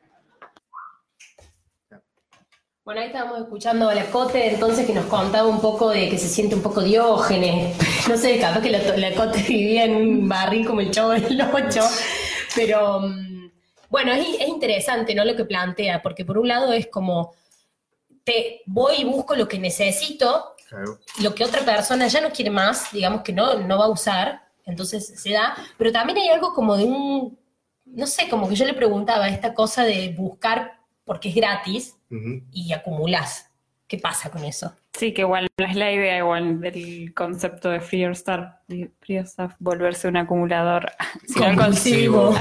Bueno, 2.89 3.01
ahí 3.01 3.07
estábamos 3.09 3.41
escuchando 3.41 3.87
a 3.87 3.93
la 3.93 4.09
Cote, 4.09 4.51
entonces 4.51 4.83
que 4.87 4.93
nos 4.93 5.05
contaba 5.05 5.47
un 5.47 5.61
poco 5.61 5.91
de 5.91 6.09
que 6.09 6.17
se 6.17 6.27
siente 6.27 6.55
un 6.55 6.63
poco 6.63 6.81
diógenes. 6.81 7.77
No 8.09 8.17
sé, 8.17 8.39
capaz 8.39 8.61
que 8.61 8.71
la, 8.71 8.79
la 8.97 9.13
Cote 9.13 9.43
vivía 9.43 9.85
en 9.85 9.95
un 9.95 10.27
barril 10.27 10.65
como 10.65 10.81
el 10.81 10.89
chavo 10.89 11.11
del 11.11 11.39
8, 11.39 11.81
pero 12.55 13.01
mm, 13.01 13.51
bueno, 13.91 14.11
es, 14.11 14.27
es 14.39 14.47
interesante, 14.47 15.13
¿no? 15.13 15.23
Lo 15.23 15.35
que 15.35 15.45
plantea, 15.45 16.01
porque 16.01 16.25
por 16.25 16.39
un 16.39 16.47
lado 16.47 16.73
es 16.73 16.87
como, 16.87 17.35
te 18.23 18.63
voy 18.65 18.95
y 19.01 19.03
busco 19.03 19.35
lo 19.35 19.47
que 19.47 19.59
necesito, 19.59 20.55
Claro. 20.67 20.97
lo 21.21 21.35
que 21.35 21.43
otra 21.43 21.61
persona 21.61 22.07
ya 22.07 22.21
no 22.21 22.31
quiere 22.31 22.49
más, 22.49 22.91
digamos 22.91 23.21
que 23.21 23.33
no, 23.33 23.53
no 23.59 23.77
va 23.77 23.85
a 23.85 23.89
usar, 23.89 24.41
entonces 24.65 25.13
se 25.15 25.31
da, 25.31 25.55
pero 25.77 25.91
también 25.91 26.17
hay 26.17 26.29
algo 26.29 26.55
como 26.55 26.75
de 26.75 26.85
un, 26.85 27.37
no 27.85 28.07
sé, 28.07 28.27
como 28.27 28.49
que 28.49 28.55
yo 28.55 28.65
le 28.65 28.73
preguntaba, 28.73 29.29
esta 29.29 29.53
cosa 29.53 29.83
de 29.83 30.09
buscar 30.17 30.79
porque 31.05 31.29
es 31.29 31.35
gratis 31.35 31.98
Y 32.09 32.73
acumulás. 32.73 33.49
¿Qué 33.89 33.97
pasa 33.97 34.29
con 34.29 34.43
eso? 34.43 34.71
Sí, 34.93 35.13
que 35.13 35.21
igual 35.21 35.47
no 35.57 35.65
es 35.65 35.75
la 35.75 35.91
idea 35.91 36.19
igual 36.19 36.61
del 36.61 37.11
concepto 37.15 37.69
de 37.69 37.79
Free 37.79 38.01
Your 38.01 38.15
Stuff, 38.15 38.45
de 38.67 38.91
Free 38.99 39.15
Your 39.15 39.25
Stuff 39.25 39.53
volverse 39.57 40.07
un 40.07 40.17
acumulador, 40.17 40.91
sino 41.27 41.45
al, 41.45 41.55
Compulsivo. 41.55 42.35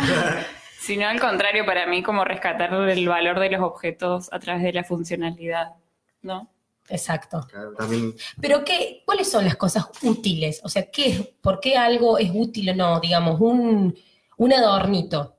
sino 0.79 1.07
al 1.09 1.19
contrario, 1.19 1.65
para 1.65 1.87
mí 1.87 2.03
como 2.03 2.25
rescatar 2.25 2.75
el 2.75 3.09
valor 3.09 3.41
de 3.41 3.51
los 3.51 3.63
objetos 3.63 4.29
a 4.31 4.39
través 4.39 4.63
de 4.63 4.75
la 4.75 4.85
funcionalidad, 4.85 5.73
¿no? 6.21 6.51
Exacto. 6.91 7.47
Claro, 7.51 7.73
también 7.75 8.15
Pero 8.41 8.65
qué, 8.65 9.03
¿cuáles 9.07 9.31
son 9.31 9.45
las 9.45 9.57
cosas 9.57 9.87
útiles? 10.03 10.61
O 10.65 10.69
sea, 10.69 10.91
¿qué 10.91 11.11
es, 11.11 11.21
¿por 11.41 11.61
qué 11.61 11.77
algo 11.77 12.19
es 12.19 12.31
útil 12.33 12.71
o 12.71 12.75
no? 12.75 13.01
Digamos, 13.01 13.41
un, 13.41 13.97
un 14.37 14.53
adornito. 14.53 15.37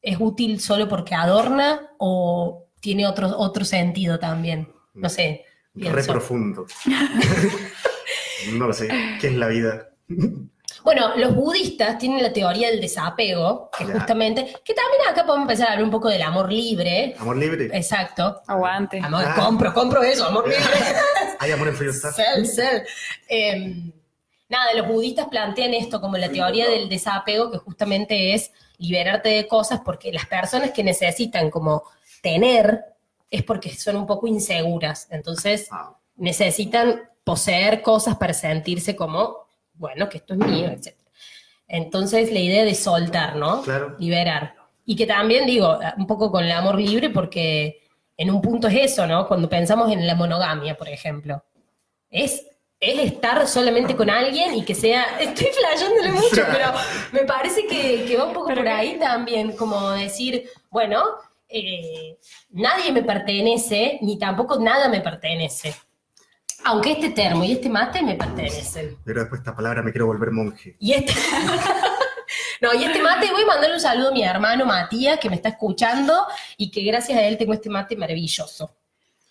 ¿Es 0.00 0.16
útil 0.18 0.60
solo 0.60 0.88
porque 0.88 1.14
adorna 1.14 1.90
o 1.98 2.61
tiene 2.82 3.06
otro, 3.06 3.28
otro 3.38 3.64
sentido 3.64 4.18
también? 4.18 4.70
No 4.92 5.08
sé. 5.08 5.46
re 5.74 5.90
pienso. 5.90 6.12
profundo. 6.12 6.66
no 8.52 8.66
lo 8.66 8.72
sé. 8.72 8.88
¿Qué 9.20 9.28
es 9.28 9.34
la 9.34 9.46
vida? 9.48 9.88
Bueno, 10.84 11.16
los 11.16 11.34
budistas 11.34 11.96
tienen 11.98 12.22
la 12.22 12.32
teoría 12.32 12.68
del 12.70 12.80
desapego, 12.80 13.70
que 13.76 13.86
Ya. 13.86 13.92
justamente, 13.94 14.52
que 14.64 14.74
también 14.74 15.00
acá 15.08 15.24
podemos 15.24 15.44
empezar 15.44 15.68
a 15.68 15.72
hablar 15.72 15.84
un 15.84 15.90
poco 15.92 16.08
del 16.08 16.22
amor 16.22 16.52
libre. 16.52 17.14
Amor 17.18 17.36
libre. 17.36 17.70
Exacto. 17.72 18.42
Aguante. 18.46 18.98
Amor, 19.02 19.24
Ah. 19.26 19.34
compro, 19.38 19.72
compro 19.72 20.02
eso, 20.02 20.26
amor 20.26 20.44
libre. 20.48 20.62
Hay 21.38 21.52
amor 21.52 21.68
en 21.68 21.76
Free 21.76 21.92
Stuff. 21.92 22.16
Sell, 22.16 22.46
sell. 22.46 22.82
Eh, 23.28 23.92
nada, 24.48 24.74
los 24.74 24.88
budistas 24.88 25.28
plantean 25.28 25.72
esto 25.74 26.00
como 26.00 26.16
la 26.18 26.28
teoría 26.30 26.68
del 26.68 26.88
desapego, 26.88 27.50
que 27.52 27.58
justamente 27.58 28.34
es 28.34 28.50
liberarte 28.78 29.28
de 29.28 29.46
cosas 29.46 29.80
porque 29.84 30.10
las 30.12 30.26
personas 30.26 30.72
que 30.72 30.82
necesitan 30.82 31.48
como 31.50 31.84
tener 32.22 32.84
es 33.30 33.42
porque 33.42 33.74
son 33.74 33.96
un 33.96 34.06
poco 34.06 34.26
inseguras. 34.26 35.08
Entonces 35.10 35.68
Ah, 35.70 35.94
necesitan 36.16 37.02
poseer 37.24 37.82
cosas 37.82 38.16
para 38.16 38.32
sentirse 38.32 38.96
como, 38.96 39.46
bueno, 39.74 40.08
que 40.08 40.16
esto 40.18 40.32
es 40.34 40.40
mío, 40.40 40.68
etc. 40.70 40.96
Entonces 41.68 42.32
la 42.32 42.38
idea 42.40 42.64
de 42.64 42.74
soltar, 42.74 43.36
¿no? 43.36 43.62
Claro. 43.62 43.96
Liberar. 43.98 44.54
Y 44.84 44.96
que 44.96 45.06
también 45.06 45.46
digo, 45.46 45.78
un 45.96 46.06
poco 46.06 46.30
con 46.30 46.44
el 46.44 46.52
amor 46.52 46.78
libre, 46.80 47.10
porque 47.10 47.82
en 48.16 48.30
un 48.30 48.42
punto 48.42 48.68
es 48.68 48.92
eso, 48.92 49.06
¿no? 49.06 49.26
Cuando 49.28 49.48
pensamos 49.48 49.90
en 49.90 50.06
la 50.06 50.14
monogamia, 50.14 50.76
por 50.76 50.88
ejemplo. 50.88 51.42
Es, 52.10 52.44
es 52.80 52.98
estar 52.98 53.46
solamente 53.48 53.96
con 53.96 54.10
alguien 54.10 54.54
y 54.54 54.64
que 54.64 54.74
sea. 54.74 55.04
Estoy 55.20 55.46
flasheándole 55.46 56.12
mucho, 56.12 56.42
pero 56.52 56.72
me 57.12 57.20
parece 57.20 57.66
que, 57.66 58.04
que 58.06 58.16
va 58.16 58.24
un 58.26 58.32
poco 58.34 58.48
Pero 58.48 58.58
por 58.58 58.64
que- 58.66 58.70
ahí 58.72 58.98
también, 58.98 59.52
como 59.56 59.90
decir, 59.92 60.50
bueno, 60.70 61.02
eh, 61.52 62.18
nadie 62.50 62.92
me 62.92 63.02
pertenece, 63.02 63.98
ni 64.02 64.18
tampoco 64.18 64.58
nada 64.58 64.88
me 64.88 65.00
pertenece. 65.00 65.74
Aunque 66.64 66.92
este 66.92 67.10
termo 67.10 67.44
y 67.44 67.52
este 67.52 67.68
mate 67.68 68.02
me 68.02 68.14
pertenecen. 68.14 68.96
Pero 69.04 69.20
después 69.20 69.40
esta 69.40 69.54
palabra 69.54 69.82
me 69.82 69.90
quiero 69.90 70.06
volver 70.06 70.30
monje. 70.30 70.76
Y 70.78 70.92
este. 70.92 71.12
no, 72.60 72.72
y 72.74 72.84
este 72.84 73.02
mate, 73.02 73.30
voy 73.32 73.42
a 73.42 73.46
mandarle 73.46 73.74
un 73.74 73.80
saludo 73.80 74.08
a 74.08 74.12
mi 74.12 74.22
hermano 74.22 74.64
Matías, 74.64 75.18
que 75.18 75.28
me 75.28 75.36
está 75.36 75.50
escuchando, 75.50 76.26
y 76.56 76.70
que 76.70 76.82
gracias 76.82 77.18
a 77.18 77.22
él 77.22 77.36
tengo 77.36 77.52
este 77.52 77.68
mate 77.68 77.96
maravilloso. 77.96 78.74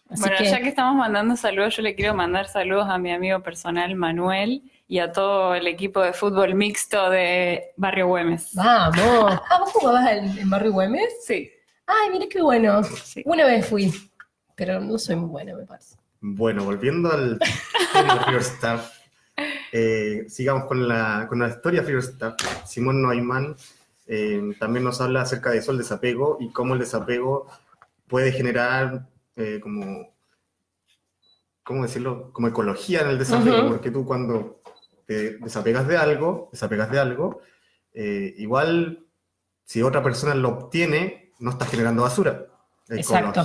Así 0.09 0.23
bueno, 0.23 0.37
que, 0.37 0.45
ya 0.45 0.59
que 0.59 0.67
estamos 0.67 0.95
mandando 0.95 1.37
saludos, 1.37 1.77
yo 1.77 1.83
le 1.83 1.95
quiero 1.95 2.13
mandar 2.13 2.49
saludos 2.49 2.89
a 2.89 2.97
mi 2.97 3.13
amigo 3.13 3.41
personal 3.41 3.95
Manuel 3.95 4.61
y 4.89 4.99
a 4.99 5.13
todo 5.13 5.55
el 5.55 5.67
equipo 5.67 6.01
de 6.01 6.11
fútbol 6.11 6.53
mixto 6.53 7.09
de 7.09 7.71
Barrio 7.77 8.07
Güemes. 8.07 8.53
vamos. 8.53 9.39
Ah, 9.49 9.59
¿vos 9.59 9.71
jugabas 9.71 10.11
en, 10.11 10.37
en 10.37 10.49
Barrio 10.49 10.73
Güemes? 10.73 11.25
Sí, 11.25 11.49
Ay, 11.93 12.09
mira 12.11 12.25
qué 12.29 12.41
bueno. 12.41 12.81
sí. 12.83 13.21
Una 13.25 13.45
vez 13.45 13.67
fui, 13.67 13.91
pero 14.55 14.79
no 14.79 14.97
soy 14.97 15.17
muy 15.17 15.29
buena, 15.29 15.55
me 15.55 15.65
parece. 15.65 15.97
Bueno, 16.21 16.63
volviendo 16.63 17.11
al 17.11 17.39
Stuff, 18.41 18.81
eh, 19.73 20.25
sigamos 20.29 20.65
con 20.65 20.87
la, 20.87 21.25
con 21.27 21.39
la 21.39 21.49
historia 21.49 21.81
de 21.81 21.85
Free 21.85 21.93
Your 21.95 22.03
Stuff. 22.03 22.35
Simón 22.65 23.01
Neumann 23.01 23.55
eh, 24.07 24.55
también 24.59 24.85
nos 24.85 25.01
habla 25.01 25.21
acerca 25.21 25.49
de 25.51 25.57
eso, 25.57 25.71
el 25.71 25.79
desapego, 25.79 26.37
y 26.39 26.51
cómo 26.51 26.75
el 26.75 26.79
desapego 26.79 27.47
puede 28.07 28.31
generar 28.31 29.07
eh, 29.35 29.59
como, 29.61 30.13
¿cómo 31.63 31.83
decirlo? 31.83 32.31
Como 32.31 32.47
ecología 32.47 33.01
en 33.01 33.09
el 33.09 33.17
desapego, 33.19 33.59
Ujú. 33.59 33.67
porque 33.69 33.91
tú 33.91 34.05
cuando 34.05 34.61
te 35.05 35.37
desapegas 35.39 35.87
de 35.87 35.97
algo, 35.97 36.49
desapegas 36.51 36.89
de 36.91 36.99
algo, 36.99 37.41
eh, 37.93 38.33
igual 38.37 39.05
si 39.65 39.81
otra 39.81 40.03
persona 40.03 40.35
lo 40.35 40.49
obtiene, 40.49 41.20
no 41.41 41.51
estás 41.51 41.69
generando 41.69 42.03
basura. 42.03 42.45
Exacto. 42.89 43.43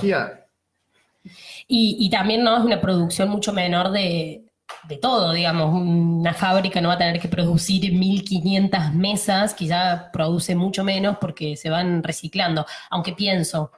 Y, 1.67 1.97
y 1.99 2.09
también 2.09 2.43
no 2.43 2.55
es 2.55 2.63
una 2.63 2.79
producción 2.79 3.29
mucho 3.29 3.51
menor 3.51 3.91
de, 3.91 4.47
de 4.87 4.97
todo, 4.97 5.33
digamos. 5.33 5.73
Una 5.73 6.33
fábrica 6.33 6.81
no 6.81 6.89
va 6.89 6.95
a 6.95 6.99
tener 6.99 7.19
que 7.19 7.27
producir 7.27 7.91
1500 7.91 8.93
mesas, 8.93 9.53
quizá 9.53 10.09
produce 10.11 10.55
mucho 10.55 10.83
menos 10.83 11.17
porque 11.19 11.55
se 11.55 11.69
van 11.69 12.03
reciclando. 12.03 12.65
Aunque 12.89 13.13
pienso, 13.13 13.71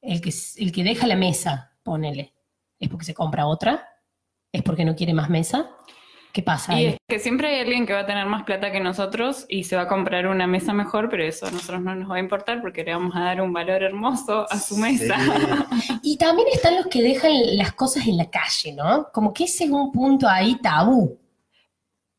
el 0.00 0.20
que, 0.20 0.32
el 0.56 0.72
que 0.72 0.84
deja 0.84 1.06
la 1.06 1.16
mesa, 1.16 1.72
ponele, 1.82 2.32
¿es 2.78 2.88
porque 2.88 3.04
se 3.06 3.14
compra 3.14 3.46
otra? 3.46 3.88
¿Es 4.52 4.62
porque 4.62 4.84
no 4.84 4.96
quiere 4.96 5.14
más 5.14 5.28
mesa? 5.28 5.70
¿Qué 6.36 6.42
pasa 6.42 6.74
Y 6.74 6.76
ahí? 6.76 6.86
es 6.88 6.98
que 7.08 7.18
siempre 7.18 7.48
hay 7.48 7.60
alguien 7.60 7.86
que 7.86 7.94
va 7.94 8.00
a 8.00 8.04
tener 8.06 8.26
más 8.26 8.42
plata 8.42 8.70
que 8.70 8.78
nosotros 8.78 9.46
y 9.48 9.64
se 9.64 9.74
va 9.74 9.82
a 9.84 9.88
comprar 9.88 10.26
una 10.26 10.46
mesa 10.46 10.74
mejor, 10.74 11.08
pero 11.08 11.24
eso 11.24 11.46
a 11.46 11.50
nosotros 11.50 11.80
no 11.80 11.94
nos 11.94 12.10
va 12.10 12.16
a 12.16 12.18
importar 12.18 12.60
porque 12.60 12.84
le 12.84 12.92
vamos 12.92 13.16
a 13.16 13.20
dar 13.20 13.40
un 13.40 13.54
valor 13.54 13.82
hermoso 13.82 14.46
a 14.50 14.58
su 14.58 14.76
mesa. 14.76 15.16
Sí. 15.18 15.94
Y 16.02 16.18
también 16.18 16.46
están 16.52 16.76
los 16.76 16.88
que 16.88 17.00
dejan 17.02 17.32
las 17.56 17.72
cosas 17.72 18.06
en 18.06 18.18
la 18.18 18.28
calle, 18.28 18.74
¿no? 18.74 19.08
Como 19.14 19.32
que 19.32 19.44
ese 19.44 19.64
es 19.64 19.70
un 19.70 19.90
punto 19.90 20.28
ahí 20.28 20.56
tabú. 20.56 21.18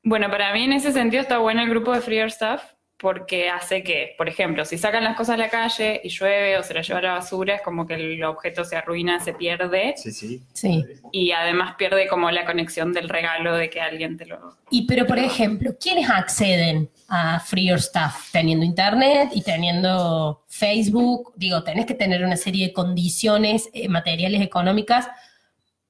Bueno, 0.02 0.32
para 0.32 0.52
mí 0.52 0.64
en 0.64 0.74
ese 0.74 0.92
sentido 0.92 1.22
está 1.22 1.38
bueno 1.38 1.62
el 1.62 1.70
grupo 1.70 1.92
de 1.94 2.02
Freer 2.02 2.32
Stuff 2.32 2.64
porque 3.00 3.50
hace 3.50 3.84
que, 3.84 4.16
por 4.18 4.28
ejemplo, 4.28 4.66
si 4.66 4.78
sacan 4.80 5.04
las 5.04 5.16
cosas 5.16 5.36
a 5.36 5.38
la 5.38 5.50
calle 5.50 6.02
y 6.04 6.10
llueve 6.10 6.58
o 6.58 6.64
se 6.64 6.74
las 6.74 6.88
lleva 6.88 7.00
a 7.00 7.04
la 7.04 7.14
basura, 7.14 7.56
es 7.56 7.62
como 7.62 7.86
que 7.86 7.94
el 7.94 8.24
objeto 8.24 8.66
se 8.66 8.76
arruina, 8.76 9.20
se 9.20 9.34
pierde 9.34 9.94
Sí, 9.98 10.12
sí. 10.12 10.42
Sí. 10.52 10.84
y 11.12 11.32
además 11.32 11.76
pierde 11.78 12.08
como 12.08 12.32
la 12.32 12.44
conexión 12.44 12.94
del 12.94 13.08
regalo 13.08 13.56
de 13.56 13.70
que 13.70 13.82
alguien 13.82 14.18
te 14.18 14.26
lo... 14.26 14.58
Y 14.72 14.88
pero, 14.88 15.06
por 15.06 15.20
ejemplo, 15.20 15.76
¿quiénes 15.80 16.10
acceden 16.10 16.90
a 17.08 17.40
Free 17.40 17.68
Your 17.68 17.80
Stuff? 17.80 18.32
Teniendo 18.32 18.66
internet 18.66 19.30
y 19.32 19.44
teniendo 19.44 20.44
Facebook, 20.48 21.34
digo, 21.36 21.64
tenés 21.64 21.86
que 21.86 21.94
tener 21.94 22.26
una 22.26 22.36
serie 22.36 22.68
de 22.68 22.74
condiciones 22.74 23.70
eh, 23.74 23.88
materiales 23.90 24.42
económicas 24.42 25.08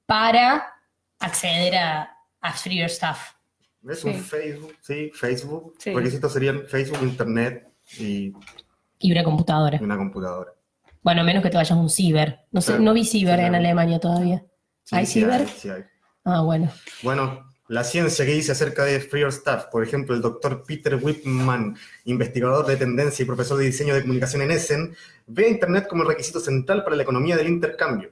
para 0.04 0.74
acceder 1.18 1.76
a, 1.76 2.16
a 2.42 2.52
Free 2.52 2.80
Your 2.80 2.90
Stuff. 2.90 3.37
Es 3.86 4.00
Sí. 4.00 4.08
un 4.08 4.14
Facebook, 4.22 4.74
sí, 4.82 5.10
Facebook. 5.14 5.74
Sí. 5.78 5.92
Requisitos 5.94 6.32
serían 6.32 6.64
Facebook, 6.66 6.98
Internet 7.02 7.68
y 7.98 8.32
Y 9.00 9.12
una 9.12 9.22
computadora. 9.24 9.78
una 9.80 9.96
computadora. 9.96 10.52
Bueno, 11.02 11.22
menos 11.24 11.42
que 11.42 11.50
te 11.50 11.56
vayas 11.56 11.72
a 11.72 11.76
un 11.80 11.88
ciber. 11.88 12.40
No 12.50 12.60
sé, 12.60 12.78
no 12.78 12.92
vi 12.92 13.04
ciber 13.04 13.38
en. 13.40 13.54
Alemania 13.54 13.98
todavía. 13.98 14.44
¿Hay 14.90 15.06
ciber? 15.06 15.46
sí 15.48 15.68
hay. 15.70 15.84
Ah, 16.24 16.40
bueno. 16.42 16.70
Bueno, 17.02 17.48
la 17.68 17.84
ciencia 17.84 18.26
que 18.26 18.32
dice 18.32 18.52
acerca 18.52 18.84
de 18.84 18.98
Freer 19.00 19.30
Stuff, 19.32 19.66
por 19.70 19.82
ejemplo, 19.84 20.14
el 20.14 20.20
doctor 20.20 20.64
Peter 20.66 20.96
Whitman, 21.00 21.76
investigador 22.04 22.66
de 22.66 22.76
tendencia 22.76 23.22
y 23.22 23.26
profesor 23.26 23.56
de 23.58 23.66
diseño 23.66 23.94
de 23.94 24.02
comunicación 24.02 24.42
en 24.42 24.50
Essen, 24.50 24.94
ve 25.26 25.46
a 25.46 25.50
Internet 25.50 25.86
como 25.88 26.02
el 26.02 26.08
requisito 26.08 26.40
central 26.40 26.82
para 26.84 26.96
la 26.96 27.02
economía 27.04 27.36
del 27.36 27.48
intercambio. 27.48 28.10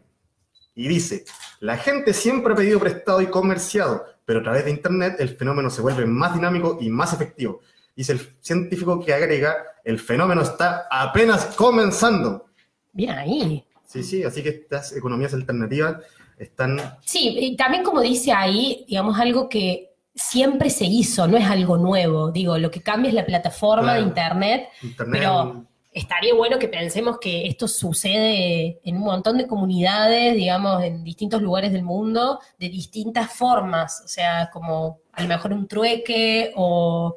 Y 0.77 0.89
dice, 0.89 1.25
la 1.61 1.79
gente 1.79 2.13
siempre 2.13 2.53
ha 2.53 2.57
pedido 2.57 2.79
prestado 2.79 3.23
y 3.23 3.27
comerciado, 3.27 4.05
pero 4.27 4.41
a 4.41 4.43
través 4.43 4.67
de 4.67 4.71
Internet 4.71 5.17
el 5.19 5.31
fenómeno 5.31 5.71
se 5.71 5.81
vuelve 5.81 6.05
más 6.07 6.35
dinámico 6.35 6.77
y 6.81 6.91
más 6.91 7.15
efectivo. 7.15 7.61
Dice 7.97 8.13
el 8.13 8.21
científico 8.43 9.03
que 9.03 9.15
agrega, 9.15 9.57
el 9.83 9.99
fenómeno 9.99 10.43
está 10.43 10.87
apenas 10.91 11.47
comenzando. 11.57 12.45
Bien 12.93 13.11
ahí. 13.13 13.65
Sí, 13.87 14.03
sí, 14.03 14.23
así 14.23 14.43
que 14.43 14.51
estas 14.51 14.95
economías 14.95 15.33
alternativas 15.33 15.97
están 16.39 16.79
Sí, 17.05 17.35
y 17.39 17.57
también 17.57 17.83
como 17.83 18.03
dice 18.03 18.33
ahí, 18.33 18.85
digamos, 18.87 19.19
algo 19.19 19.49
que 19.49 19.95
siempre 20.15 20.69
se 20.69 20.85
hizo, 20.85 21.27
no 21.27 21.39
es 21.39 21.47
algo 21.47 21.79
nuevo. 21.79 22.31
Digo, 22.31 22.59
lo 22.59 22.71
que 22.71 22.83
cambia 22.83 23.09
es 23.09 23.15
la 23.15 23.25
plataforma 23.25 23.95
de. 23.95 24.01
Internet. 24.03 24.69
Internet. 24.83 25.21
Pero- 25.21 25.67
Estaría 25.97 26.35
bueno 26.35 26.59
que 26.59 26.69
pensemos 26.69 27.19
que 27.19 27.47
esto 27.47 27.67
sucede 27.67 28.79
en 28.85 28.97
un 28.97 29.05
montón 29.05 29.39
de 29.39 29.47
comunidades, 29.47 30.35
digamos, 30.35 30.85
en 30.85 31.03
distintos 31.03 31.41
lugares 31.41 31.73
del 31.73 31.85
mundo, 31.85 32.39
de 32.59 32.69
distintas 32.69 33.33
formas. 33.33 34.03
O 34.05 34.09
sea, 34.09 34.51
como 34.53 35.01
a 35.13 35.23
lo 35.23 35.29
mejor 35.29 35.55
un 35.55 35.67
trueque 35.67 36.53
o, 36.55 37.17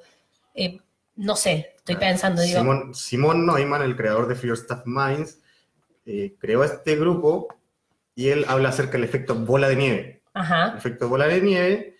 eh, 0.56 0.80
no 1.18 1.36
sé, 1.36 1.74
estoy 1.76 1.98
pensando, 1.98 2.42
digo, 2.42 2.62
Simón, 2.62 2.96
Simón 2.96 3.46
Neumann, 3.46 3.82
el 3.82 3.98
creador 3.98 4.30
de 4.30 4.36
Fear 4.36 4.56
Stuff 4.56 4.84
Minds, 4.86 5.40
eh, 6.06 6.38
creó 6.40 6.64
este 6.64 6.96
grupo 6.96 7.50
y 8.16 8.30
él 8.30 8.46
habla 8.48 8.70
acerca 8.70 8.94
del 8.94 9.04
efecto 9.04 9.36
bola 9.36 9.68
de 9.68 9.76
nieve. 9.76 10.22
El 10.34 10.42
ajá, 10.42 10.76
efecto 10.78 11.10
bola 11.10 11.28
de 11.28 11.42
nieve 11.42 11.96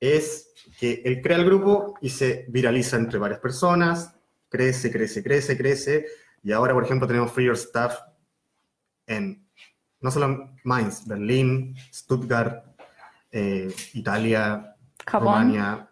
es 0.00 0.54
que 0.80 1.02
él 1.04 1.20
crea 1.20 1.36
el 1.36 1.44
grupo 1.44 1.98
y 2.00 2.08
se 2.08 2.46
viraliza 2.48 2.96
entre 2.96 3.18
varias 3.18 3.40
personas, 3.40 4.13
crece, 4.54 4.92
crece, 4.92 5.22
crece, 5.22 5.56
crece, 5.56 6.06
y 6.44 6.52
ahora, 6.52 6.74
por 6.74 6.84
ejemplo, 6.84 7.08
tenemos 7.08 7.32
Free 7.32 7.46
Your 7.46 7.56
Stuff 7.56 7.94
en 9.06 9.44
no 10.00 10.10
solo 10.10 10.54
Mainz, 10.62 11.06
Berlín, 11.06 11.74
Stuttgart, 11.92 12.64
eh, 13.32 13.74
Italia, 13.94 14.76
Japón. 15.04 15.28
Rumania, 15.28 15.90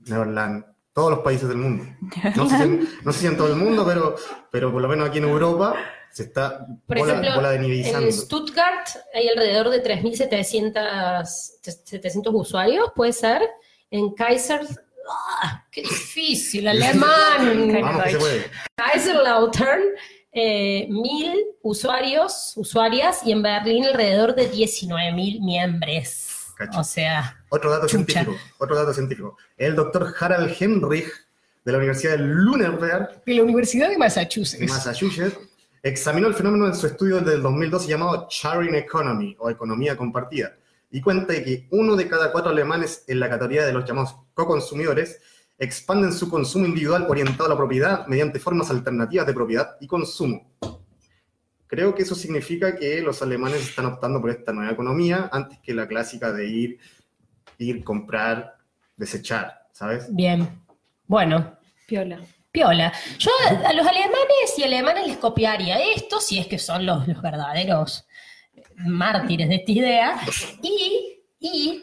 Neverland, 0.00 0.64
todos 0.92 1.12
los 1.12 1.20
países 1.20 1.48
del 1.48 1.58
mundo. 1.58 1.84
No 2.36 2.48
sé, 2.48 2.56
si 2.56 2.62
en, 2.62 2.88
no 3.04 3.12
sé 3.12 3.20
si 3.20 3.26
en 3.26 3.36
todo 3.36 3.48
el 3.48 3.56
mundo, 3.56 3.86
pero, 3.86 4.16
pero 4.50 4.70
por 4.70 4.82
lo 4.82 4.88
menos 4.88 5.08
aquí 5.08 5.18
en 5.18 5.24
Europa 5.24 5.76
se 6.10 6.24
está 6.24 6.66
Por 6.86 6.98
bola, 6.98 7.12
ejemplo, 7.12 7.34
bola. 7.36 7.54
En 7.54 8.12
Stuttgart 8.12 8.88
hay 9.14 9.28
alrededor 9.28 9.70
de 9.70 9.82
3.700 9.82 11.24
700 11.24 12.34
usuarios, 12.34 12.92
puede 12.94 13.12
ser. 13.12 13.42
En 13.90 14.14
Kaiser... 14.14 14.60
¡Ah! 15.08 15.64
¡Qué 15.70 15.82
difícil! 15.82 16.68
¡Alemán! 16.68 17.72
Vamos 17.82 18.04
que 18.04 18.10
se 18.10 18.18
puede. 18.18 18.50
Kaiserslautern, 18.76 19.82
eh, 20.32 20.86
mil 20.90 21.34
usuarios, 21.62 22.52
usuarias, 22.56 23.20
y 23.24 23.32
en 23.32 23.42
Berlín 23.42 23.84
alrededor 23.86 24.34
de 24.34 24.50
19.000 24.50 25.40
miembros. 25.44 26.24
Cacho. 26.56 26.80
O 26.80 26.84
sea, 26.84 27.40
Otro 27.50 27.70
dato 27.70 27.86
Chucha. 27.86 28.04
científico, 28.24 28.36
otro 28.58 28.76
dato 28.76 28.92
científico. 28.92 29.36
El 29.56 29.76
doctor 29.76 30.12
Harald 30.18 30.54
Henrich 30.58 31.06
de 31.64 31.72
la 31.72 31.78
Universidad 31.78 32.12
de 32.12 32.18
Lüneburg, 32.18 33.22
de 33.24 33.34
la 33.34 33.42
Universidad 33.42 33.86
de 33.86 33.92
de 33.92 33.98
Massachusetts. 33.98 34.68
Massachusetts, 34.68 35.38
examinó 35.82 36.26
el 36.26 36.34
fenómeno 36.34 36.66
en 36.66 36.74
su 36.74 36.86
estudio 36.86 37.20
del 37.20 37.42
2012 37.42 37.88
llamado 37.88 38.26
Sharing 38.28 38.74
Economy 38.74 39.36
o 39.38 39.50
economía 39.50 39.96
compartida 39.96 40.52
y 40.90 41.00
cuenta 41.00 41.34
que 41.42 41.68
uno 41.70 41.96
de 41.96 42.08
cada 42.08 42.32
cuatro 42.32 42.50
alemanes 42.50 43.04
en 43.08 43.20
la 43.20 43.28
categoría 43.28 43.66
de 43.66 43.72
los 43.72 43.84
llamados 43.84 44.16
co-consumidores 44.34 45.20
expanden 45.58 46.12
su 46.12 46.30
consumo 46.30 46.66
individual 46.66 47.06
orientado 47.08 47.46
a 47.46 47.48
la 47.50 47.56
propiedad 47.56 48.06
mediante 48.06 48.38
formas 48.38 48.70
alternativas 48.70 49.26
de 49.26 49.34
propiedad 49.34 49.76
y 49.80 49.86
consumo. 49.86 50.52
Creo 51.66 51.94
que 51.94 52.02
eso 52.02 52.14
significa 52.14 52.76
que 52.76 53.02
los 53.02 53.20
alemanes 53.20 53.60
están 53.68 53.86
optando 53.86 54.20
por 54.20 54.30
esta 54.30 54.52
nueva 54.52 54.72
economía 54.72 55.28
antes 55.30 55.58
que 55.58 55.74
la 55.74 55.86
clásica 55.86 56.32
de 56.32 56.46
ir, 56.46 56.78
ir, 57.58 57.84
comprar, 57.84 58.56
desechar, 58.96 59.66
¿sabes? 59.72 60.06
Bien. 60.14 60.48
Bueno, 61.06 61.58
Piola. 61.86 62.20
Piola. 62.50 62.92
Yo 63.18 63.30
a, 63.46 63.72
los 63.74 63.86
alemanes 63.86 64.54
y 64.56 64.62
alemanes 64.62 65.06
les 65.06 65.16
copiaría 65.18 65.78
esto, 65.94 66.20
si 66.20 66.38
es 66.38 66.46
que 66.46 66.58
son 66.58 66.86
los, 66.86 67.06
los 67.06 67.20
verdaderos 67.20 68.07
mártires 68.86 69.48
de 69.48 69.54
esta 69.56 69.72
idea. 69.72 70.20
Y, 70.62 71.20
y 71.40 71.82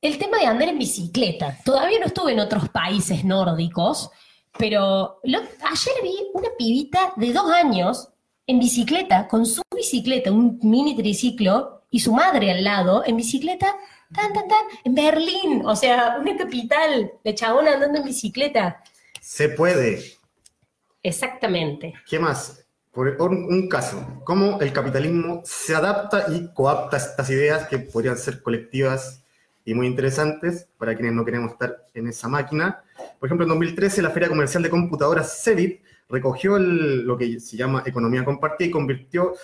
el 0.00 0.18
tema 0.18 0.38
de 0.38 0.46
andar 0.46 0.68
en 0.68 0.78
bicicleta. 0.78 1.58
Todavía 1.64 1.98
no 2.00 2.06
estuve 2.06 2.32
en 2.32 2.40
otros 2.40 2.68
países 2.70 3.24
nórdicos, 3.24 4.10
pero 4.58 5.20
lo- 5.24 5.38
ayer 5.40 5.94
vi 6.02 6.16
una 6.34 6.48
pibita 6.58 7.12
de 7.16 7.32
dos 7.32 7.50
años 7.50 8.08
en 8.46 8.58
bicicleta, 8.58 9.28
con 9.28 9.46
su 9.46 9.62
bicicleta, 9.74 10.32
un 10.32 10.58
mini 10.62 10.96
triciclo, 10.96 11.84
y 11.90 12.00
su 12.00 12.12
madre 12.12 12.50
al 12.50 12.62
lado, 12.64 13.04
en 13.04 13.16
bicicleta, 13.16 13.76
tan, 14.14 14.32
tan, 14.32 14.46
tan, 14.48 14.64
en 14.84 14.94
Berlín. 14.94 15.62
O 15.66 15.74
sea, 15.76 16.16
una 16.20 16.36
capital 16.36 17.12
de 17.22 17.34
chabona 17.34 17.72
andando 17.74 17.98
en 17.98 18.04
bicicleta. 18.04 18.82
Se 19.20 19.48
puede. 19.50 20.02
Exactamente. 21.02 21.94
¿Qué 22.08 22.18
más? 22.18 22.64
Por 22.92 23.06
un, 23.20 23.68
caso, 23.68 24.20
cómo 24.24 24.60
el 24.60 24.72
capitalismo 24.72 25.42
se 25.44 25.76
adapta 25.76 26.26
y 26.28 26.52
coapta 26.52 26.96
estas 26.96 27.30
ideas 27.30 27.68
que 27.68 27.78
podrían 27.78 28.18
ser 28.18 28.42
colectivas 28.42 29.22
y 29.64 29.74
muy 29.74 29.86
interesantes 29.86 30.66
para 30.76 30.96
quienes 30.96 31.12
no 31.12 31.24
queremos 31.24 31.52
estar 31.52 31.86
en 31.94 32.08
esa 32.08 32.26
máquina. 32.26 32.82
Por 33.20 33.28
ejemplo, 33.28 33.44
en 33.44 33.50
2013 33.50 34.02
la 34.02 34.10
Feria 34.10 34.28
Comercial 34.28 34.64
de 34.64 34.70
Computadoras 34.70 35.40
CEBIT 35.44 35.82
recogió 36.08 36.58
lo 36.58 37.16
que 37.16 37.38
se 37.38 37.56
llama 37.56 37.84
economía 37.86 38.24
compartida 38.24 38.66
y 38.66 38.72
convirtió 38.72 39.34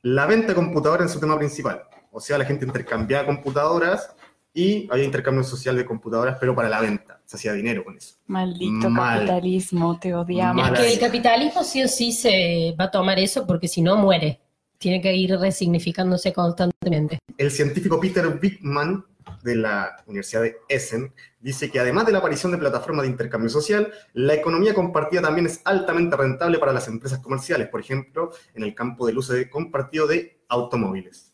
la 0.00 0.24
venta 0.24 0.48
de 0.48 0.54
computadoras 0.54 1.08
en 1.08 1.12
su 1.12 1.20
tema 1.20 1.36
principal. 1.36 1.82
O 2.10 2.20
sea, 2.20 2.38
la 2.38 2.46
gente 2.46 2.64
intercambiaba 2.64 3.26
computadoras 3.26 4.14
y 4.54 4.88
había 4.90 5.04
intercambio 5.04 5.42
social 5.42 5.76
de 5.76 5.84
computadoras, 5.84 6.36
pero 6.38 6.54
para 6.54 6.68
la 6.68 6.80
venta. 6.80 7.20
Se 7.24 7.36
hacía 7.36 7.52
dinero 7.52 7.84
con 7.84 7.96
eso. 7.96 8.14
Maldito 8.28 8.88
Mal. 8.88 9.18
capitalismo, 9.18 9.98
te 9.98 10.14
odiamos. 10.14 10.70
Es 10.70 10.78
que 10.78 10.92
el 10.92 11.00
capitalismo 11.00 11.64
sí 11.64 11.82
o 11.82 11.88
sí 11.88 12.12
se 12.12 12.74
va 12.78 12.84
a 12.84 12.90
tomar 12.90 13.18
eso 13.18 13.46
porque 13.46 13.66
si 13.66 13.82
no 13.82 13.96
muere. 13.96 14.40
Tiene 14.78 15.00
que 15.00 15.14
ir 15.14 15.36
resignificándose 15.36 16.32
constantemente. 16.32 17.18
El 17.38 17.50
científico 17.50 17.98
Peter 18.00 18.26
Wickman 18.40 19.04
de 19.42 19.56
la 19.56 19.96
Universidad 20.06 20.42
de 20.42 20.56
Essen 20.68 21.12
dice 21.40 21.70
que 21.70 21.80
además 21.80 22.06
de 22.06 22.12
la 22.12 22.18
aparición 22.18 22.52
de 22.52 22.58
plataformas 22.58 23.04
de 23.04 23.10
intercambio 23.10 23.48
social, 23.48 23.92
la 24.12 24.34
economía 24.34 24.74
compartida 24.74 25.22
también 25.22 25.46
es 25.46 25.62
altamente 25.64 26.16
rentable 26.16 26.58
para 26.58 26.72
las 26.72 26.86
empresas 26.86 27.20
comerciales, 27.20 27.68
por 27.68 27.80
ejemplo, 27.80 28.30
en 28.54 28.62
el 28.62 28.74
campo 28.74 29.06
del 29.06 29.18
uso 29.18 29.32
de 29.32 29.48
compartido 29.48 30.06
de 30.06 30.44
automóviles. 30.48 31.32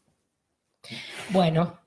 Bueno, 1.30 1.79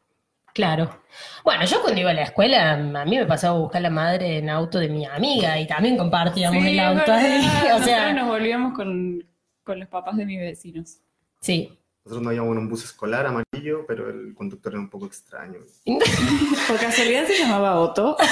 Claro. 0.53 1.01
Bueno, 1.43 1.65
yo 1.65 1.81
cuando 1.81 1.99
iba 1.99 2.11
a 2.11 2.13
la 2.13 2.23
escuela, 2.23 2.73
a 2.73 3.05
mí 3.05 3.17
me 3.17 3.25
pasaba 3.25 3.55
a 3.55 3.59
buscar 3.59 3.81
la 3.81 3.89
madre 3.89 4.37
en 4.37 4.49
auto 4.49 4.79
de 4.79 4.87
mi 4.89 5.05
amiga 5.05 5.59
y 5.59 5.67
también 5.67 5.97
compartíamos 5.97 6.63
Sí, 6.63 6.69
el 6.69 6.79
auto 6.79 7.11
verdad. 7.11 7.75
O 7.75 7.83
sea, 7.83 8.13
nos 8.13 8.27
volvíamos 8.27 8.73
con, 8.73 9.23
con 9.63 9.79
los 9.79 9.89
papás 9.89 10.15
de 10.17 10.25
mis 10.25 10.39
vecinos. 10.39 10.97
sí. 11.39 11.77
Nosotros 12.05 12.25
nos 12.25 12.33
íbamos 12.33 12.51
en 12.51 12.57
un 12.63 12.69
bus 12.69 12.83
escolar 12.83 13.25
amarillo, 13.25 13.85
pero 13.87 14.09
el 14.09 14.35
conductor 14.35 14.73
era 14.73 14.81
un 14.81 14.89
poco 14.89 15.05
extraño. 15.05 15.59
Por 16.67 16.77
casualidad 16.77 17.25
se 17.25 17.37
llamaba 17.39 17.79
Otto. 17.79 18.17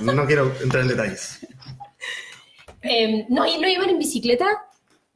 No 0.00 0.24
quiero 0.24 0.50
entrar 0.62 0.82
en 0.84 0.88
detalles. 0.88 1.46
Eh, 2.82 3.26
¿no, 3.28 3.44
¿y 3.44 3.58
¿No 3.58 3.68
iban 3.68 3.90
en 3.90 3.98
bicicleta 3.98 4.46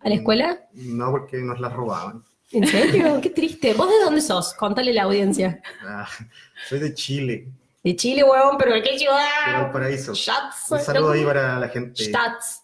a 0.01 0.09
la 0.09 0.15
escuela? 0.17 0.61
No 0.75 1.11
porque 1.13 1.39
nos 1.39 1.59
las 1.61 1.73
robaban. 1.73 2.23
¿En 2.55 2.67
serio? 2.67 3.21
Qué 3.23 3.31
triste. 3.31 3.75
¿Vos 3.75 3.89
de 3.89 4.05
dónde 4.05 4.21
sos? 4.21 4.55
Contale 4.55 4.93
a 4.93 4.95
la 4.95 5.03
audiencia. 5.03 5.61
Ah, 5.83 6.09
soy 6.69 6.79
de 6.79 6.95
Chile, 6.95 7.49
De 7.83 7.97
Chile, 7.97 8.23
huevón, 8.23 8.57
pero 8.57 8.75
¿de 8.75 8.83
qué 8.83 8.93
de 8.93 8.99
ciudad? 8.99 9.63
Valparaíso. 9.63 10.15
Shots. 10.15 10.71
Un 10.71 10.81
saludo 10.81 11.13
ahí 11.13 11.25
para 11.25 11.59
la 11.59 11.69
gente. 11.69 12.03
Stats. 12.03 12.63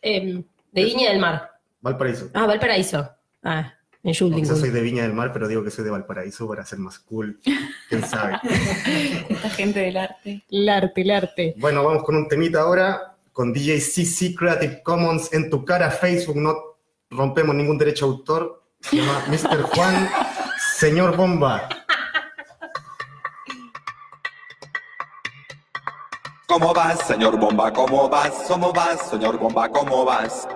Em, 0.00 0.42
de 0.72 0.84
Viña 0.84 1.10
del 1.10 1.18
Mar. 1.18 1.50
Valparaíso. 1.80 2.30
Ah, 2.32 2.46
Valparaíso. 2.46 3.10
Ah, 3.42 3.74
en. 4.02 4.34
Quizás 4.36 4.60
soy 4.60 4.70
de 4.70 4.80
Viña 4.80 5.02
del 5.02 5.12
Mar, 5.12 5.32
pero 5.32 5.48
digo 5.48 5.64
que 5.64 5.70
soy 5.70 5.84
de 5.84 5.90
Valparaíso 5.90 6.46
para 6.48 6.64
ser 6.64 6.78
más 6.78 6.98
cool. 7.00 7.40
¿Quién 7.88 8.04
sabe? 8.04 8.38
Esta 9.28 9.50
gente 9.50 9.80
del 9.80 9.96
arte. 9.96 10.44
El 10.50 10.68
arte, 10.68 11.00
el 11.00 11.10
arte. 11.10 11.54
Bueno, 11.58 11.84
vamos 11.84 12.04
con 12.04 12.16
un 12.16 12.28
temita 12.28 12.60
ahora, 12.60 13.16
con 13.32 13.52
DJ 13.52 13.80
CC 13.80 14.34
Creative 14.34 14.82
Commons 14.82 15.32
en 15.32 15.50
tu 15.50 15.64
cara 15.64 15.90
Facebook, 15.90 16.36
no 16.36 16.56
rompemos 17.10 17.54
ningún 17.54 17.76
derecho 17.76 18.06
de 18.06 18.12
autor. 18.12 18.62
Se 18.80 18.96
llama 18.96 19.22
Mr. 19.28 19.62
Juan, 19.62 20.10
Señor 20.76 21.16
Bomba. 21.16 21.68
¿Cómo 26.46 26.72
vas, 26.72 26.98
señor 27.06 27.36
Bomba? 27.38 27.72
¿Cómo 27.72 28.08
vas? 28.08 28.32
¿Cómo 28.48 28.72
vas, 28.72 29.10
señor 29.10 29.38
Bomba? 29.38 29.68
¿Cómo 29.68 30.04
vas? 30.04 30.48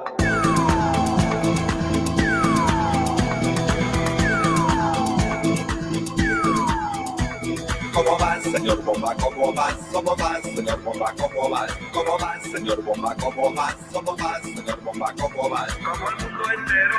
¿Cómo 7.93 8.17
vas, 8.19 8.43
señor 8.43 8.83
Bomba? 8.83 9.15
¿Cómo 9.17 9.53
vas? 9.53 9.75
¿Cómo 9.93 10.17
vas, 10.17 10.43
señor 10.43 10.83
Bomba? 10.83 11.15
¿Cómo 11.19 11.49
vas? 11.51 11.73
¿Cómo 11.93 12.19
vas, 12.19 12.43
señor 12.43 12.83
Bomba? 12.83 13.15
¿Cómo 13.21 13.53
vas? 13.53 13.77
¿Cómo 13.93 14.17
vas, 14.17 14.43
señor 14.43 14.81
Bomba? 14.83 15.15
¿Cómo 15.21 15.49
vas? 15.51 15.75
como 15.75 16.09
el 16.09 16.17
mundo 16.17 16.45
entero, 16.57 16.97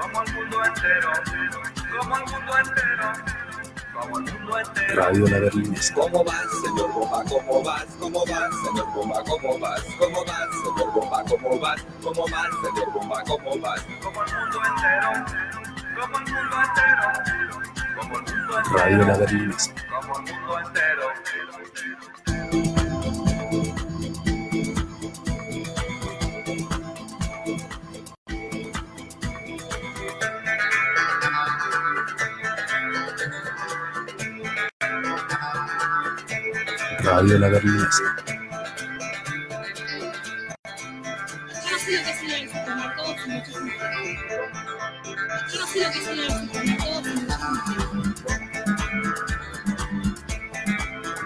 como 0.00 0.22
el 0.22 0.32
mundo 0.34 0.64
entero, 0.64 1.10
como 1.98 2.16
el 2.16 2.24
mundo 2.24 2.58
entero, 2.58 3.12
como 3.92 4.18
el 4.18 4.24
mundo 4.32 4.58
entero. 4.58 5.02
Radio 5.02 5.26
La 5.28 5.38
Berlinesa. 5.40 5.94
¿Cómo 5.94 6.24
vas, 6.24 6.46
señor 6.64 6.92
Bomba? 6.92 7.24
¿Cómo 7.28 7.62
vas? 7.62 7.86
¿Cómo 7.98 8.24
vas, 8.26 8.50
señor 8.64 8.86
Bomba? 8.94 9.22
¿Cómo 9.24 9.58
vas? 9.58 9.82
¿Cómo 9.98 10.24
vas, 10.24 10.48
señor 10.62 10.92
Bomba? 10.92 11.24
¿Cómo 11.28 11.60
vas? 11.60 11.84
¿Cómo 12.02 12.24
vas, 12.28 12.50
señor 12.62 12.92
Bomba? 12.92 13.22
¿Cómo 13.26 13.58
vas? 13.60 13.82
como 14.02 14.22
el 14.24 14.32
mundo 14.34 14.58
entero, 14.66 15.10
como 16.00 16.18
el 16.18 16.24
mundo 16.32 16.56
entero, 16.62 17.06
como 17.96 18.14
el 18.18 18.22
mundo 18.22 18.58
entero, 18.58 18.76
Radio 18.78 18.98
La 19.06 19.16
Berlinesa. 19.18 19.70
como 19.90 20.18
el 20.18 20.22
mundo 20.34 20.58
entero. 20.58 21.06
Sin 43.22 43.32
mucho 43.34 43.52
sentido. 43.52 43.92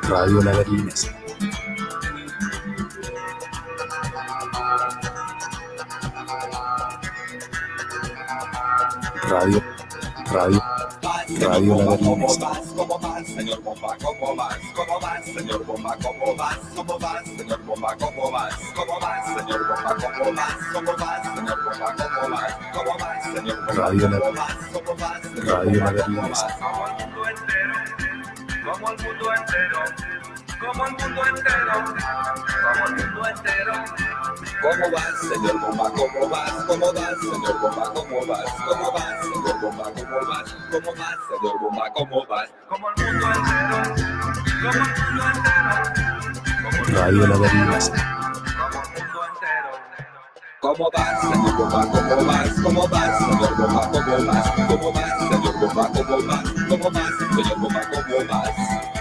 Radio 0.09 0.43
La 0.43 0.53
Berlinesa. 0.53 1.09
Radio. 9.29 9.63
Radio. 10.33 10.63
Radio 11.41 11.83
La 11.83 11.91
Berlinesa. 11.91 12.66
¿Cómo 14.03 14.37
vas, 14.37 15.25
señor 15.25 15.65
Bomba? 15.65 15.97
¿Cómo 16.03 16.37
vas? 16.37 16.59
¿Cómo 16.75 16.99
vas, 16.99 17.25
señor 17.25 17.63
Bomba? 17.65 17.97
¿Cómo 17.99 18.31
vas? 18.31 18.55
¿Cómo 18.75 19.01
vas, 19.01 19.27
señor 19.27 19.67
Bomba? 19.67 19.97
¿Cómo 19.97 20.33
vas? 20.33 20.57
¿Cómo 20.73 20.97
vas, 20.97 21.35
señor 21.35 21.65
Bomba? 21.65 21.95
¿Cómo 21.97 22.27
vas? 22.27 22.57
¿Cómo 22.73 22.99
vas, 22.99 23.23
señor 23.25 23.65
Bomba? 23.65 23.87
¿Cómo 23.87 24.19
vas? 24.19 24.47
¿Cómo 24.75 24.97
vas, 24.97 25.23
señor 25.23 25.47
Bomba? 25.47 25.57
Radio 25.57 25.81
¿Cómo 25.81 26.29
vas? 26.29 26.47
¿Cómo 26.53 26.57
vas? 26.57 26.57
como 26.67 26.87
el 26.87 26.95
mundo 27.05 27.29
entero, 27.29 27.79
como 28.67 28.89
el 28.91 28.99
mundo 29.03 29.33
entero, 29.35 29.81
como 30.61 30.85
el 30.85 30.93
mundo 30.93 31.23
entero, 31.27 31.75
como 32.63 32.87
el 32.87 32.95
mundo 32.97 33.27
entero, 33.29 33.75
¿Cómo 34.67 34.91
vas, 34.91 35.21
señor 35.21 35.61
Bomba? 35.61 35.91
¿Cómo 35.91 36.29
vas? 36.29 36.51
¿Cómo 36.67 36.93
vas, 36.93 37.15
señor 37.21 37.61
Bomba? 37.61 37.93
¿Cómo 37.95 38.27
vas? 38.27 38.53
¿Cómo 38.67 38.91
vas, 38.93 39.23
señor 39.23 39.61
Bomba? 39.61 39.85
¿Cómo 39.95 40.19
vas? 40.27 40.57
¿Cómo 40.73 40.91
vas, 40.97 41.19
señor 41.29 41.61
Bomba? 41.61 41.85
¿Cómo 41.95 42.27
vas? 42.27 42.51
como 42.69 42.89
el 42.91 42.95
mundo 43.05 43.27
entero, 43.31 43.95
como 44.65 44.83
el 44.83 44.91
mundo 44.99 45.25
entero, 45.37 45.75
como 46.65 46.79
el 46.85 46.95
Radio 46.97 47.27
La 47.29 47.37
Berlinesa. 47.37 47.93
como 47.93 48.83
el 48.83 48.89
mundo 48.91 49.21
entero. 49.31 49.71
¿Cómo 50.61 50.91
vas, 50.93 51.21
señor 51.21 51.57
Bomba? 51.57 51.81
¿Cómo 51.93 52.27
vas? 52.27 52.51
¿Cómo 52.61 52.89
vas, 52.89 53.19
señor 53.19 53.57
Bomba? 53.57 53.83
¿Cómo 53.93 54.27
vas? 54.27 54.51
¿Cómo 54.67 54.93
vas, 54.93 55.11
señor 55.21 55.53
Bomba? 55.63 55.91
¿Cómo 55.95 56.27
vas? 56.27 56.43
¿Cómo 56.69 56.91
vas, 56.91 57.13
señor 57.21 57.59
Bomba? 57.61 57.81
¿Cómo 57.93 58.19
vas? 58.29 58.96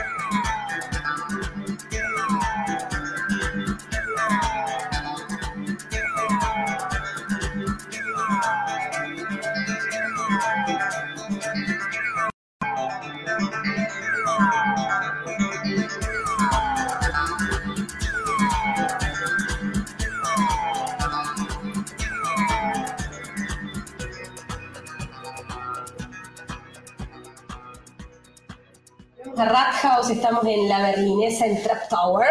A 29.37 29.45
Rat 29.45 29.73
House 29.81 30.09
estamos 30.09 30.45
en 30.45 30.69
la 30.69 30.79
berlinesa 30.91 31.45
en 31.45 31.61
Trap 31.61 31.89
Tower, 31.89 32.29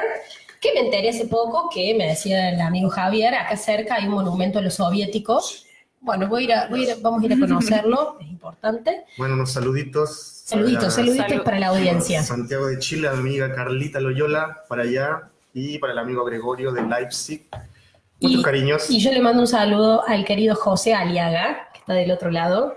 que 0.60 0.72
me 0.72 0.80
enteré 0.80 1.10
hace 1.10 1.26
poco 1.26 1.68
que 1.72 1.94
me 1.94 2.06
decía 2.08 2.48
el 2.50 2.60
amigo 2.60 2.88
Javier, 2.88 3.34
acá 3.34 3.56
cerca 3.56 3.96
hay 3.96 4.06
un 4.06 4.14
monumento 4.14 4.58
a 4.58 4.62
los 4.62 4.74
soviéticos. 4.74 5.66
Bueno, 6.00 6.28
voy 6.28 6.42
a 6.42 6.44
ir 6.44 6.52
a- 6.54 6.66
voy 6.68 6.80
a 6.80 6.82
ir 6.84 6.90
a- 6.92 6.96
vamos 7.02 7.22
a 7.22 7.26
ir 7.26 7.32
a 7.34 7.38
conocerlo, 7.38 8.16
es 8.20 8.26
importante. 8.28 9.04
Bueno, 9.18 9.34
unos 9.34 9.52
saluditos. 9.52 10.42
Saluditos, 10.44 10.80
para 10.84 10.90
saluditos 10.90 11.26
Salud. 11.28 11.44
para 11.44 11.58
la 11.58 11.68
audiencia. 11.68 12.22
Santiago 12.22 12.66
de 12.66 12.78
Chile, 12.78 13.08
amiga 13.08 13.54
Carlita 13.54 14.00
Loyola, 14.00 14.62
para 14.68 14.82
allá, 14.82 15.30
y 15.52 15.78
para 15.78 15.92
el 15.92 15.98
amigo 15.98 16.24
Gregorio 16.24 16.72
de 16.72 16.82
Leipzig. 16.82 17.46
Muchos 18.20 18.40
Y- 18.40 18.42
cariños. 18.42 18.90
Y 18.90 19.00
yo 19.00 19.10
le 19.12 19.20
mando 19.20 19.40
un 19.42 19.46
saludo 19.48 20.02
al 20.06 20.24
querido 20.24 20.54
José 20.54 20.94
Aliaga, 20.94 21.68
que 21.72 21.80
está 21.80 21.92
del 21.94 22.10
otro 22.10 22.30
lado. 22.30 22.74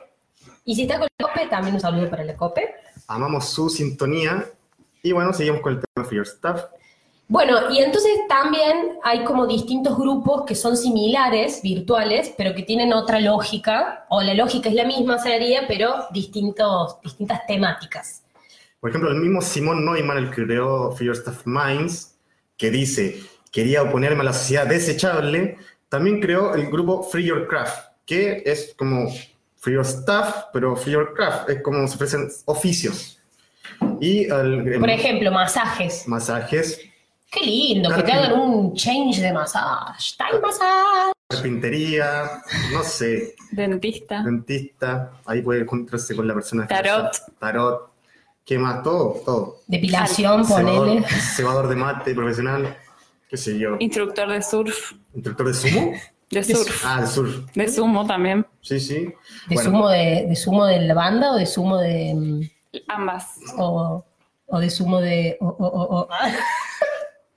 Y 0.65 0.75
si 0.75 0.81
está 0.83 0.99
con 0.99 1.07
la 1.17 1.27
COPE, 1.27 1.47
también 1.47 1.75
un 1.75 1.81
saludo 1.81 2.09
para 2.09 2.23
la 2.25 2.35
COPE. 2.35 2.73
Amamos 3.07 3.49
su 3.49 3.69
sintonía. 3.69 4.49
Y 5.01 5.11
bueno, 5.11 5.33
seguimos 5.33 5.61
con 5.61 5.73
el 5.73 5.79
tema 5.81 6.07
Fear 6.07 6.25
Stuff. 6.25 6.61
Bueno, 7.29 7.71
y 7.71 7.79
entonces 7.79 8.11
también 8.29 8.99
hay 9.03 9.25
como 9.25 9.47
distintos 9.47 9.97
grupos 9.97 10.45
que 10.45 10.55
son 10.55 10.77
similares, 10.77 11.61
virtuales, 11.61 12.33
pero 12.37 12.55
que 12.55 12.63
tienen 12.63 12.93
otra 12.93 13.19
lógica, 13.19 14.05
o 14.09 14.21
la 14.21 14.33
lógica 14.33 14.69
es 14.69 14.75
la 14.75 14.85
misma, 14.85 15.19
sería, 15.19 15.67
pero 15.67 16.05
distintos, 16.11 17.01
distintas 17.01 17.45
temáticas. 17.45 18.23
Por 18.79 18.91
ejemplo, 18.91 19.11
el 19.11 19.17
mismo 19.17 19.41
Simon 19.41 19.83
Neumann, 19.83 20.17
el 20.17 20.29
que 20.29 20.45
creó 20.45 20.93
Fear 20.93 21.15
Stuff 21.17 21.41
Minds, 21.45 22.15
que 22.55 22.71
dice, 22.71 23.21
quería 23.51 23.83
oponerme 23.83 24.21
a 24.21 24.25
la 24.25 24.33
sociedad 24.33 24.65
desechable, 24.65 25.57
también 25.89 26.21
creó 26.21 26.55
el 26.55 26.67
grupo 26.67 27.03
Free 27.03 27.25
Your 27.25 27.47
Craft, 27.47 27.91
que 28.05 28.43
es 28.45 28.73
como 28.77 29.09
Free 29.59 29.73
Your 29.73 29.85
Stuff, 29.85 30.45
pero 30.53 30.75
Free 30.75 30.93
Your 30.93 31.13
Craft, 31.13 31.49
es 31.49 31.61
como 31.61 31.87
se 31.87 31.95
ofrecen 31.95 32.27
oficios. 32.45 33.19
Y 33.99 34.25
el, 34.31 34.79
Por 34.79 34.89
ejemplo, 34.89 35.31
masajes. 35.31 36.07
masajes, 36.07 36.79
Qué 37.29 37.41
lindo, 37.45 37.93
que 37.93 38.03
te 38.03 38.11
hagan 38.13 38.39
un 38.39 38.73
change 38.73 39.19
de 39.19 39.33
massage. 39.33 40.15
Time 40.17 40.39
massage. 40.41 41.11
carpintería, 41.29 42.23
no 42.71 42.83
sé, 42.83 43.35
Dentista. 43.51 44.23
dentista, 44.23 45.11
ahí 45.25 45.41
puede 45.41 45.61
encontrarse 45.61 46.15
con 46.15 46.25
la 46.27 46.33
persona. 46.33 46.65
Tarot. 46.67 47.11
Tarot. 47.37 47.91
¿Qué 48.45 48.57
más? 48.57 48.81
Todo, 48.81 49.21
todo. 49.25 49.57
Depilación, 49.67 50.45
Cebador, 50.45 50.85
ponele. 50.87 51.05
cebador 51.09 51.67
de 51.67 51.75
mate 51.75 52.15
profesional, 52.15 52.77
qué 53.29 53.35
sé 53.35 53.59
yo. 53.59 53.75
Instructor 53.79 54.29
de 54.29 54.41
surf. 54.41 54.93
¿Instructor 55.13 55.47
de 55.47 55.53
sumo? 55.53 55.93
De 56.29 56.43
surf. 56.43 56.83
Ah, 56.85 57.01
de 57.01 57.07
surf. 57.07 57.45
De 57.55 57.67
sumo 57.69 58.05
también. 58.05 58.45
Sí, 58.61 58.79
sí. 58.79 58.95
¿De, 59.47 59.55
Bueno. 59.55 59.69
sumo 59.69 59.89
de, 59.89 60.25
¿De 60.27 60.35
sumo 60.35 60.65
de 60.65 60.81
la 60.81 60.93
banda 60.93 61.31
o 61.31 61.35
de 61.35 61.45
sumo 61.45 61.77
de. 61.77 62.13
mm, 62.13 62.41
Ambas. 62.89 63.37
o, 63.57 64.03
o 64.47 64.59
de 64.59 64.69
sumo 64.69 64.99
de. 65.01 65.37
o- 65.39 65.47
o- 65.47 65.67
o- 65.67 65.99
o- 66.01 66.09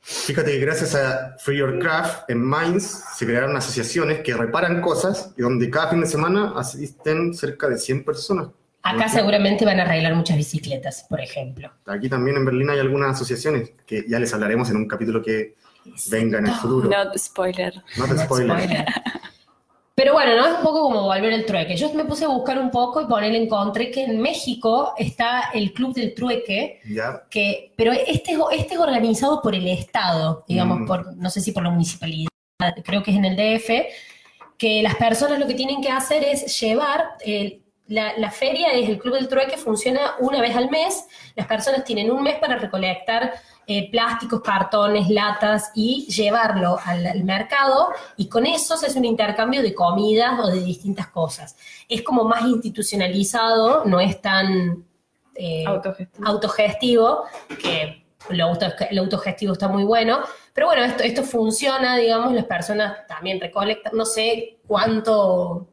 Fíjate 0.03 0.51
que 0.53 0.59
gracias 0.59 0.95
a 0.97 1.37
Free 1.39 1.59
Your 1.59 1.79
Craft 1.79 2.29
en 2.31 2.43
Mainz 2.43 3.05
se 3.17 3.27
crearon 3.27 3.57
asociaciones 3.57 4.21
que 4.21 4.35
reparan 4.35 4.81
cosas 4.81 5.33
y 5.37 5.43
donde 5.43 5.71
cada 5.71 5.89
fin 5.91 6.01
de 6.01 6.07
semana 6.07 6.53
asisten 6.57 7.33
cerca 7.35 7.69
de 7.69 7.79
100 7.79 8.05
personas. 8.05 8.49
Acá 8.83 9.09
seguramente 9.09 9.65
van 9.65 9.79
a 9.79 9.83
arreglar 9.83 10.15
muchas 10.17 10.37
bicicletas, 10.37 11.05
por 11.09 11.21
ejemplo. 11.21 11.71
Aquí 11.87 12.09
también 12.09 12.39
en 12.39 12.45
Berlín 12.47 12.71
hay 12.71 12.81
algunas 12.81 13.11
asociaciones 13.15 13.73
que 13.87 14.05
ya 14.09 14.19
les 14.19 14.33
hablaremos 14.33 14.71
en 14.71 14.77
un 14.79 14.89
capítulo 14.89 15.23
que 15.23 15.55
venga 16.11 16.39
en 16.39 16.47
el 16.47 16.55
futuro. 16.55 16.89
No 16.89 17.19
spoiler. 17.19 17.75
No 17.97 18.07
te 18.07 18.19
spoiler. 18.19 18.59
Spoiler. 18.61 18.87
Pero 19.95 20.15
bueno, 20.15 20.35
no 20.35 20.47
es 20.47 20.57
un 20.57 20.63
poco 20.63 20.81
como 20.83 21.03
volver 21.03 21.35
al 21.35 21.45
trueque. 21.45 21.77
Yo 21.77 21.93
me 21.93 22.07
puse 22.07 22.25
a 22.25 22.29
buscar 22.29 22.59
un 22.59 22.71
poco 22.71 23.03
y 23.03 23.07
por 23.07 23.23
él 23.23 23.35
encontré 23.37 23.91
que 23.91 24.05
en 24.05 24.19
México 24.19 24.95
está 24.97 25.51
el 25.53 25.75
Club 25.75 25.93
del 25.95 26.15
Trueque, 26.15 26.81
Ya, 26.89 27.25
que, 27.29 27.75
pero 27.77 27.93
este, 27.93 28.33
es- 28.33 28.39
este 28.57 28.75
es 28.75 28.81
organizado 28.81 29.43
por 29.43 29.55
el 29.55 29.69
Estado, 29.69 30.43
digamos, 30.49 30.81
Mm. 30.81 30.87
por, 30.87 31.17
no 31.19 31.29
sé 31.29 31.43
si 31.43 31.53
por 31.53 31.65
la 31.65 31.71
municipalidad, 31.71 32.29
creo 32.83 33.03
que 33.03 33.11
es 33.11 33.17
en 33.19 33.27
el 33.27 33.37
DF, 33.37 33.89
que 34.57 34.83
las 34.83 34.95
personas 34.95 35.39
lo 35.39 35.47
que 35.47 35.55
tienen 35.55 35.83
que 35.83 35.91
hacer 35.91 36.25
es 36.25 36.59
llevar, 36.59 37.05
el- 37.23 37.63
la, 37.87 38.17
la 38.17 38.31
feria 38.31 38.69
es 38.73 38.89
el 38.89 38.99
Club 38.99 39.17
del 39.17 39.29
Trueque, 39.29 39.59
funciona 39.59 40.13
una 40.21 40.41
vez 40.41 40.57
al 40.57 40.71
mes, 40.71 41.05
las 41.35 41.47
personas 41.47 41.85
tienen 41.85 42.11
un 42.11 42.23
mes 42.23 42.37
para 42.39 42.57
recolectar 42.57 43.35
eh, 43.73 43.89
plásticos, 43.89 44.41
cartones, 44.41 45.09
latas 45.09 45.71
y 45.77 46.07
llevarlo 46.09 46.77
al, 46.85 47.07
al 47.07 47.23
mercado 47.23 47.91
y 48.17 48.29
con 48.29 48.45
eso 48.45 48.77
se 48.77 48.87
hace 48.87 48.99
un 48.99 49.05
intercambio 49.05 49.63
de 49.63 49.73
comidas 49.75 50.41
o 50.43 50.49
de 50.49 50.61
distintas 50.61 51.07
cosas. 51.09 51.57
Es 51.89 52.03
como 52.03 52.25
más 52.25 52.43
institucionalizado, 52.47 53.85
no 53.85 54.01
es 54.01 54.21
tan... 54.21 54.85
eh, 55.37 55.65
Autogestivo. 55.67 56.27
autogestivo, 56.27 57.25
que 57.63 58.05
lo, 58.31 58.45
auto- 58.47 58.75
lo 58.91 59.03
autogestivo 59.03 59.53
está 59.53 59.69
muy 59.69 59.85
bueno, 59.85 60.19
pero 60.53 60.67
bueno, 60.67 60.83
esto, 60.83 61.05
esto 61.05 61.23
funciona, 61.23 61.97
digamos, 61.97 62.33
las 62.33 62.47
personas 62.47 63.07
también 63.07 63.41
recolectan, 63.41 63.93
no 63.97 64.05
sé 64.05 64.59
cuánto, 64.67 65.69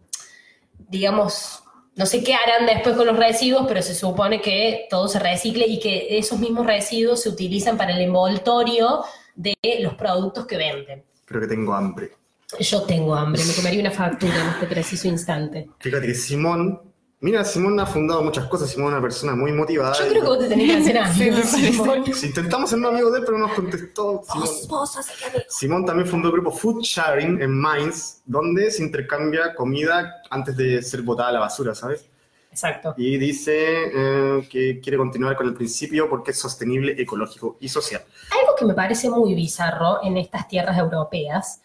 digamos, 0.77 1.63
no 1.97 2.05
sé 2.05 2.23
qué 2.23 2.35
harán 2.35 2.67
después 2.67 2.95
con 2.95 3.07
los 3.07 3.17
residuos, 3.17 3.65
pero 3.67 3.81
se 3.81 3.95
supone 3.95 4.39
que 4.39 4.85
todo 4.87 5.07
se 5.07 5.17
recicle 5.17 5.65
y 5.67 5.79
que 5.79 6.17
esos 6.17 6.39
mismos 6.39 6.67
residuos 6.67 7.23
se 7.23 7.29
utilizan 7.29 7.75
para 7.75 7.95
el 7.95 8.01
envoltorio 8.01 9.03
de 9.35 9.55
los 9.81 9.95
productos 9.95 10.45
que 10.45 10.57
venden. 10.57 11.03
creo 11.25 11.41
que 11.41 11.47
tengo 11.47 11.73
hambre. 11.73 12.11
Yo 12.59 12.83
tengo 12.83 13.13
hambre, 13.15 13.43
me 13.43 13.53
comería 13.53 13.81
una 13.81 13.91
factura 13.91 14.33
en 14.33 14.47
este 14.49 14.67
preciso 14.67 15.07
instante. 15.07 15.69
Fíjate 15.79 16.07
que 16.07 16.13
Simón, 16.13 16.79
mira, 17.19 17.43
Simón 17.43 17.79
ha 17.79 17.85
fundado 17.85 18.21
muchas 18.21 18.45
cosas, 18.47 18.69
Simón 18.69 18.87
es 18.87 18.93
una 18.93 19.01
persona 19.01 19.35
muy 19.35 19.51
motivada. 19.51 19.95
Yo 19.99 20.09
creo 20.09 20.21
que 20.21 20.27
vos 20.27 20.39
te 20.39 20.47
tenés 20.47 20.71
que 20.71 20.77
hacer 20.77 20.97
parece. 20.97 21.43
Simón. 21.43 22.13
Si 22.13 22.27
intentamos 22.27 22.69
ser 22.69 22.79
un 22.79 22.85
amigo 22.85 23.11
de 23.11 23.19
él, 23.19 23.25
pero 23.25 23.37
no 23.37 23.47
nos 23.47 23.55
contestó. 23.55 24.23
Simón. 24.23 24.49
Vos, 24.69 24.97
amigo. 24.97 25.45
Simón 25.49 25.85
también 25.85 26.07
fundó 26.07 26.27
el 26.29 26.33
grupo 26.33 26.51
Food 26.51 26.81
Sharing 26.81 27.41
en 27.41 27.51
Mainz, 27.51 28.21
donde 28.25 28.71
se 28.71 28.83
intercambia 28.83 29.55
comida 29.55 30.21
antes 30.29 30.55
de 30.55 30.81
ser 30.81 31.01
botada 31.01 31.29
a 31.29 31.33
la 31.33 31.39
basura, 31.39 31.73
¿sabes? 31.75 32.05
Exacto. 32.51 32.95
Y 32.97 33.17
dice 33.17 33.91
eh, 33.93 34.47
que 34.49 34.79
quiere 34.81 34.97
continuar 34.97 35.35
con 35.35 35.47
el 35.47 35.53
principio 35.53 36.09
porque 36.09 36.31
es 36.31 36.39
sostenible, 36.39 36.95
ecológico 36.97 37.57
y 37.59 37.69
social. 37.69 38.03
Algo 38.31 38.55
que 38.57 38.65
me 38.65 38.73
parece 38.73 39.09
muy 39.11 39.35
bizarro 39.35 40.03
en 40.03 40.17
estas 40.17 40.47
tierras 40.47 40.75
europeas 40.77 41.61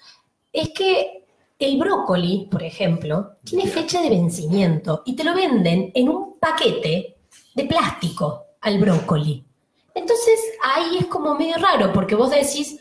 es 0.53 0.68
que 0.74 1.22
el 1.64 1.78
brócoli, 1.78 2.48
por 2.50 2.62
ejemplo, 2.62 3.36
tiene 3.44 3.66
fecha 3.66 4.00
de 4.02 4.10
vencimiento 4.10 5.02
y 5.04 5.14
te 5.16 5.24
lo 5.24 5.34
venden 5.34 5.90
en 5.94 6.08
un 6.08 6.38
paquete 6.38 7.16
de 7.54 7.64
plástico 7.64 8.44
al 8.60 8.78
brócoli. 8.78 9.44
Entonces 9.94 10.40
ahí 10.62 10.98
es 11.00 11.06
como 11.06 11.34
medio 11.34 11.56
raro 11.58 11.92
porque 11.92 12.14
vos 12.14 12.30
decís, 12.30 12.78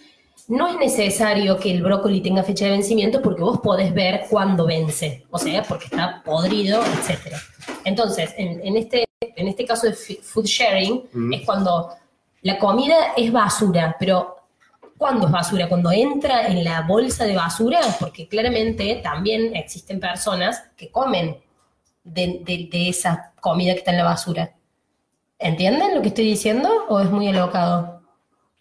no 0.48 0.68
es 0.68 0.76
necesario 0.78 1.58
que 1.58 1.72
el 1.72 1.82
brócoli 1.84 2.22
tenga 2.22 2.44
fecha 2.44 2.66
de 2.66 2.72
vencimiento 2.72 3.22
porque 3.22 3.42
vos 3.42 3.60
podés 3.60 3.94
ver 3.94 4.26
cuándo 4.30 4.66
vence, 4.66 5.26
o 5.30 5.38
sea, 5.38 5.64
porque 5.64 5.86
está 5.86 6.22
podrido, 6.26 6.82
etc. 6.82 7.36
Entonces, 7.86 8.34
en, 8.38 8.66
en 8.66 8.78
este, 8.78 9.06
en 9.22 9.48
este 9.48 9.66
caso 9.66 9.88
de 9.88 9.94
food 9.94 10.46
sharing, 10.46 11.04
Mm. 11.14 11.34
es 11.34 11.42
cuando 11.46 11.90
la 12.42 12.58
comida 12.58 13.14
es 13.16 13.32
basura, 13.32 13.96
pero 14.00 14.36
¿cuándo 15.02 15.26
es 15.26 15.32
basura? 15.32 15.68
Cuando 15.68 15.92
entra 15.92 16.46
en 16.46 16.64
la 16.64 16.82
bolsa 16.82 17.26
de 17.26 17.36
basura, 17.36 17.80
porque 18.00 18.28
claramente 18.28 19.02
también 19.04 19.56
existen 19.56 20.00
personas 20.00 20.64
que 20.78 20.92
comen 20.92 21.38
de, 22.04 22.40
de- 22.46 22.70
de 22.72 22.90
esa 22.90 23.34
comida 23.40 23.74
que 23.74 23.80
está 23.80 23.90
en 23.90 23.98
la 23.98 24.04
basura. 24.04 24.52
¿Entienden 25.40 25.96
lo 25.96 26.04
que 26.04 26.10
estoy 26.10 26.26
diciendo 26.26 26.70
o 26.88 27.00
es 27.00 27.10
muy 27.10 27.28
alocado? 27.30 28.04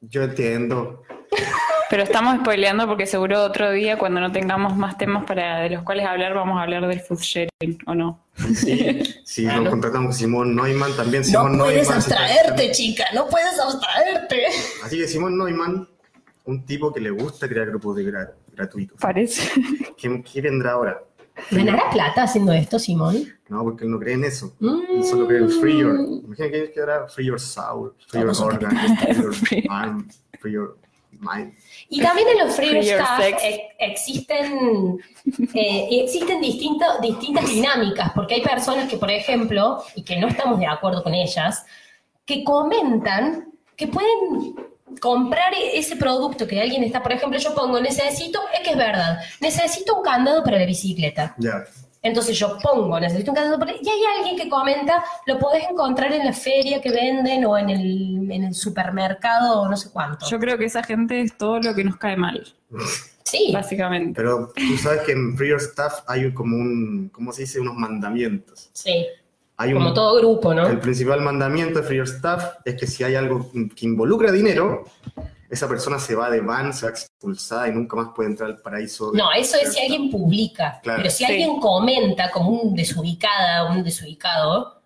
Yo 0.01 0.22
entiendo. 0.22 1.03
Pero 1.91 2.05
estamos 2.05 2.38
spoileando 2.41 2.86
porque 2.86 3.05
seguro 3.05 3.43
otro 3.45 3.70
día, 3.72 3.99
cuando 3.99 4.18
no 4.20 4.32
tengamos 4.32 4.74
más 4.76 4.97
temas 4.97 5.24
para 5.26 5.59
de 5.61 5.68
los 5.70 5.82
cuales 5.82 6.07
hablar, 6.07 6.32
vamos 6.32 6.59
a 6.59 6.62
hablar 6.62 6.86
del 6.88 7.01
food 7.01 7.18
sharing, 7.20 7.78
¿o 7.86 7.95
no? 7.95 8.24
Sí, 8.55 9.43
Claro. 9.45 9.61
nos 9.62 9.70
contratamos 9.70 10.07
con 10.07 10.14
Simón 10.16 10.57
Neumann, 10.57 10.97
también 10.97 11.22
No 11.32 11.43
puedes 11.59 11.82
Neumann. 11.82 11.97
abstraerte, 11.99 12.70
chica, 12.70 13.05
no 13.12 13.26
puedes 13.28 13.59
abstraerte. 13.61 14.47
Así 14.82 14.97
que 14.97 15.07
Simón 15.07 15.36
Neumann, 15.36 15.86
un 16.51 16.64
tipo 16.66 16.92
que 16.92 17.01
le 17.01 17.11
gusta 17.11 17.48
crear 17.48 17.66
grupos 17.68 17.96
de 17.96 18.05
gra- 18.12 18.32
gratuitos. 18.55 18.98
Parece. 19.01 19.51
¿Qué, 19.96 20.22
qué 20.22 20.40
vendrá 20.40 20.72
ahora? 20.72 21.03
¿Ganará 21.51 21.88
plata 21.90 22.24
haciendo 22.24 22.53
esto, 22.53 22.78
Simón? 22.78 23.16
No, 23.48 23.62
porque 23.62 23.84
él 23.84 23.90
no 23.90 23.98
cree 23.98 24.14
en 24.14 24.24
eso. 24.24 24.55
Mm. 24.61 24.80
Él 24.96 25.05
solo 25.05 25.26
cree 25.26 25.38
en 25.40 25.48
free 25.51 25.78
your. 25.78 25.96
Imagina 26.24 26.48
que 26.51 26.72
ahora 26.80 27.09
free 27.09 27.26
your 27.26 27.40
soul, 27.40 27.94
free 28.09 28.20
your 28.20 28.34
organ, 28.42 28.70
free 28.98 29.14
your 29.14 29.34
mind, 29.70 30.12
free 30.40 30.53
your 30.53 30.76
mind. 31.18 31.55
Y 31.88 32.03
también 32.03 32.28
en 32.28 32.38
los 32.46 32.55
free 32.57 32.68
Free 32.68 32.84
your 32.84 33.01
staff 33.01 33.20
eh, 33.42 33.62
existen, 33.78 34.98
eh, 35.55 35.88
existen 36.03 36.40
distinto- 36.42 37.01
distintas 37.01 37.46
dinámicas, 37.48 38.12
porque 38.14 38.34
hay 38.34 38.42
personas 38.42 38.88
que, 38.90 38.98
por 38.98 39.11
ejemplo, 39.11 39.82
y 39.94 40.03
que 40.03 40.18
no 40.20 40.28
estamos 40.28 40.59
de 40.59 40.66
acuerdo 40.66 41.03
con 41.03 41.14
ellas, 41.14 41.64
que 42.26 42.44
comentan 42.44 43.46
que 43.76 43.86
pueden 43.88 44.57
comprar 45.01 45.53
e- 45.55 45.78
ese 45.78 45.97
producto 45.97 46.47
que 46.47 46.61
alguien 46.61 46.82
está, 46.84 47.03
por 47.03 47.12
ejemplo, 47.12 47.38
yo 47.38 47.55
pongo, 47.55 47.80
necesito, 47.80 48.41
es 48.53 48.61
que 48.61 48.70
es 48.70 48.76
verdad, 48.76 49.18
necesito 49.41 49.97
un 49.97 50.03
candado 50.03 50.43
para 50.43 50.59
la 50.59 50.66
bicicleta. 50.66 51.34
Ya. 51.38 51.64
Entonces 52.03 52.38
yo 52.38 52.57
pongo, 52.62 52.99
necesito 52.99 53.30
un 53.30 53.34
candado 53.36 53.59
para... 53.59 53.72
Y 53.72 53.86
hay 53.88 54.01
alguien 54.18 54.36
que 54.36 54.49
comenta, 54.49 55.05
lo 55.26 55.38
podés 55.38 55.64
encontrar 55.68 56.11
en 56.12 56.24
la 56.24 56.32
feria 56.32 56.80
que 56.80 56.91
venden 56.91 57.45
o 57.45 57.59
en 57.59 57.68
el, 57.68 58.32
en 58.32 58.45
el 58.45 58.55
supermercado 58.55 59.61
o 59.61 59.68
no 59.68 59.76
sé 59.76 59.91
cuánto. 59.93 60.26
Yo 60.26 60.38
creo 60.38 60.57
que 60.57 60.64
esa 60.64 60.82
gente 60.82 61.20
es 61.20 61.36
todo 61.36 61.61
lo 61.61 61.74
que 61.74 61.84
nos 61.84 61.99
cae 61.99 62.16
mal, 62.16 62.55
sí, 63.22 63.51
básicamente. 63.53 64.14
Pero 64.16 64.51
tú 64.57 64.78
sabes 64.78 65.03
que 65.03 65.12
en 65.12 65.36
free 65.36 65.51
your 65.51 65.61
stuff 65.61 65.93
hay 66.07 66.32
como 66.32 66.57
un. 66.57 67.11
¿Cómo 67.12 67.32
se 67.32 67.43
dice? 67.43 67.61
Unos 67.61 67.74
mandamientos. 67.76 68.70
sí, 68.72 69.07
Hay 69.61 69.74
como 69.74 69.88
un, 69.88 69.94
todo 69.94 70.16
grupo, 70.18 70.54
¿no? 70.54 70.66
El 70.66 70.78
principal 70.78 71.20
mandamiento 71.20 71.80
de 71.80 71.86
Free 71.86 71.98
Your 71.98 72.08
Stuff 72.08 72.42
es 72.64 72.76
que 72.76 72.86
si 72.86 73.04
hay 73.04 73.14
algo 73.14 73.50
que 73.52 73.84
involucra 73.84 74.32
dinero, 74.32 74.84
esa 75.50 75.68
persona 75.68 75.98
se 75.98 76.14
va 76.14 76.30
de 76.30 76.40
van, 76.40 76.72
se 76.72 76.86
va 76.86 76.92
expulsada 76.92 77.68
y 77.68 77.72
nunca 77.72 77.94
más 77.96 78.08
puede 78.14 78.30
entrar 78.30 78.48
al 78.50 78.58
paraíso. 78.58 79.11
No, 79.12 79.30
eso 79.32 79.58
es 79.61 79.74
si 79.74 79.80
alguien 79.80 80.11
publica. 80.11 80.80
Claro. 80.82 81.00
Pero 81.02 81.11
si 81.11 81.24
Sí. 81.24 81.30
alguien 81.30 81.61
comenta 81.61 82.30
como 82.30 82.50
un 82.50 82.74
desubicada, 82.74 83.70
un 83.70 83.82
desubicado, 83.82 84.80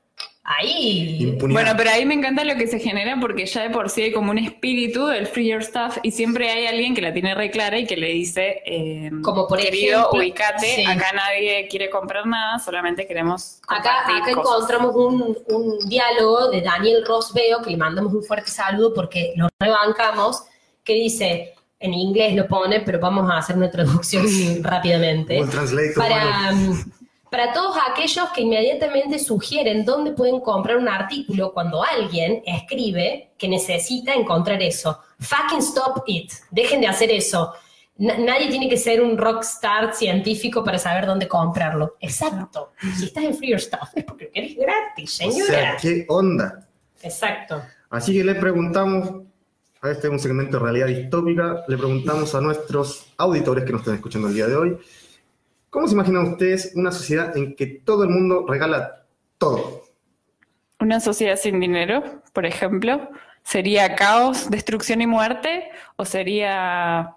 ahí. 0.45 1.17
Impunidad. 1.23 1.63
Bueno, 1.63 1.75
pero 1.77 1.91
ahí 1.91 2.05
me 2.05 2.15
encanta 2.15 2.45
lo 2.45 2.55
que 2.57 2.67
se 2.67 2.79
genera 2.79 3.17
porque 3.21 3.47
ya 3.47 3.63
de 3.63 3.71
por 3.71 3.89
sí 3.91 4.03
hay 4.03 4.13
como 4.13 4.31
un 4.31 4.39
espíritu 4.39 5.07
del 5.07 5.27
free 5.27 5.49
your 5.51 5.65
stuff 5.65 5.97
y 6.03 6.11
siempre 6.11 6.51
hay 6.51 6.67
alguien 6.67 6.95
que 6.95 7.01
la 7.01 7.13
tiene 7.13 7.35
re 7.35 7.51
clara 7.51 7.79
y 7.79 7.87
que 7.87 7.97
le 7.97 8.09
dice, 8.09 8.63
eh, 8.67 9.11
Como 9.23 9.49
por 9.49 9.59
querido, 9.59 10.01
ejemplo, 10.01 10.19
ubicate, 10.21 10.77
sí. 10.77 10.85
acá 10.87 11.13
nadie 11.15 11.67
quiere 11.69 11.89
comprar 11.91 12.27
nada, 12.27 12.59
solamente 12.59 13.07
queremos 13.07 13.61
Acá, 13.69 14.01
acá 14.03 14.33
cosas". 14.35 14.69
encontramos 14.69 14.95
un, 14.95 15.37
un 15.49 15.89
diálogo 15.89 16.51
de 16.51 16.61
Daniel 16.61 17.05
Rosbeo, 17.07 17.63
que 17.63 17.71
le 17.71 17.77
mandamos 17.79 18.13
un 18.13 18.23
fuerte 18.23 18.51
saludo 18.51 18.93
porque 18.95 19.33
lo 19.37 19.49
rebancamos, 19.59 20.45
que 20.85 20.93
dice, 20.93 21.55
en 21.81 21.95
inglés 21.95 22.35
lo 22.35 22.47
pone, 22.47 22.81
pero 22.81 22.99
vamos 23.01 23.31
a 23.31 23.39
hacer 23.39 23.57
una 23.57 23.71
traducción 23.71 24.27
rápidamente. 24.63 25.43
Para, 25.97 26.51
bueno. 26.53 26.77
Para 27.35 27.53
todos 27.53 27.76
aquellos 27.91 28.28
que 28.30 28.43
inmediatamente 28.43 29.18
sugieren 29.18 29.85
dónde 29.85 30.12
pueden 30.12 30.39
comprar 30.39 30.76
un 30.76 30.89
artículo 30.89 31.53
cuando 31.53 31.82
alguien 31.82 32.45
escribe 32.47 33.32
que 33.37 33.49
necesita 33.49 34.14
encontrar 34.14 34.62
eso. 34.62 35.01
Fucking 35.18 35.59
stop 35.59 36.05
it. 36.07 36.30
Dejen 36.53 36.80
de 36.82 36.87
hacer 36.87 37.11
eso. 37.11 37.53
Na- 37.97 38.16
nadie 38.18 38.49
tiene 38.51 38.68
que 38.68 38.76
ser 38.76 39.03
un 39.03 39.18
rockstar 39.18 39.93
científico 39.97 40.62
para 40.62 40.78
saber 40.78 41.07
dónde 41.07 41.26
comprarlo. 41.26 41.97
Exacto. 41.99 42.70
Si 42.97 43.07
estás 43.07 43.24
en 43.24 43.35
Free 43.35 43.51
Your 43.51 43.61
Stuff 43.61 43.89
es 43.97 44.05
porque 44.05 44.30
querés 44.30 44.55
gratis, 44.57 45.14
O 45.14 45.32
señora. 45.32 45.47
sea, 45.53 45.76
¿qué 45.82 46.07
onda? 46.09 46.68
Exacto. 47.03 47.61
Así 47.91 48.12
que 48.12 48.22
le 48.22 48.37
preguntamos, 48.37 49.11
a 49.80 49.91
este 49.91 50.07
es 50.07 50.12
un 50.12 50.20
segmento 50.20 50.59
de 50.59 50.62
realidad 50.62 50.87
distópica, 50.87 51.64
le 51.66 51.76
preguntamos 51.76 52.32
a 52.37 52.41
nuestros 52.41 53.07
auditores 53.16 53.64
que 53.64 53.72
nos 53.72 53.80
están 53.80 53.97
escuchando 53.97 54.28
el 54.28 54.35
día 54.35 54.47
de 54.47 54.55
hoy, 54.55 54.78
¿cómo 55.75 55.89
se 55.89 55.95
imaginan 55.95 56.29
ustedes 56.29 56.70
una 56.77 56.93
sociedad 56.93 57.37
en 57.37 57.57
que 57.57 57.66
todo 57.66 58.05
el 58.05 58.11
mundo 58.11 58.47
regala 58.47 59.05
todo? 59.39 59.83
Una 60.79 61.01
sociedad 61.01 61.37
sin 61.37 61.59
dinero, 61.59 62.22
por 62.33 62.47
ejemplo, 62.47 63.11
¿sería 63.43 63.97
caos, 63.97 64.49
destrucción 64.51 65.01
y 65.01 65.09
muerte? 65.09 65.64
¿O 65.97 66.05
sería 66.05 67.16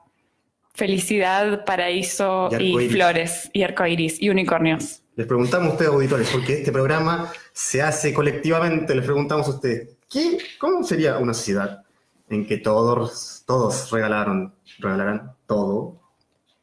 felicidad, 0.73 1.65
paraíso 1.65 2.49
Y 2.59 2.89
flores 2.89 3.51
y 3.53 3.61
arcoíris 3.61 4.19
y 4.19 4.31
unicornios? 4.31 5.03
Les 5.15 5.27
preguntamos 5.27 5.69
a 5.69 5.71
ustedes, 5.73 5.91
auditores, 5.91 6.29
porque 6.31 6.53
este 6.53 6.71
programa 6.71 7.31
se 7.53 7.83
hace 7.83 8.11
colectivamente, 8.11 8.95
les 8.95 9.05
preguntamos 9.05 9.45
a 9.47 9.51
ustedes, 9.51 9.97
¿qué, 10.09 10.39
¿cómo 10.59 10.83
sería 10.83 11.19
una 11.19 11.35
sociedad 11.35 11.83
en 12.27 12.47
que 12.47 12.57
todos, 12.57 13.43
todos 13.45 13.91
regalaron, 13.91 14.55
regalaran 14.79 15.33
todo? 15.45 16.06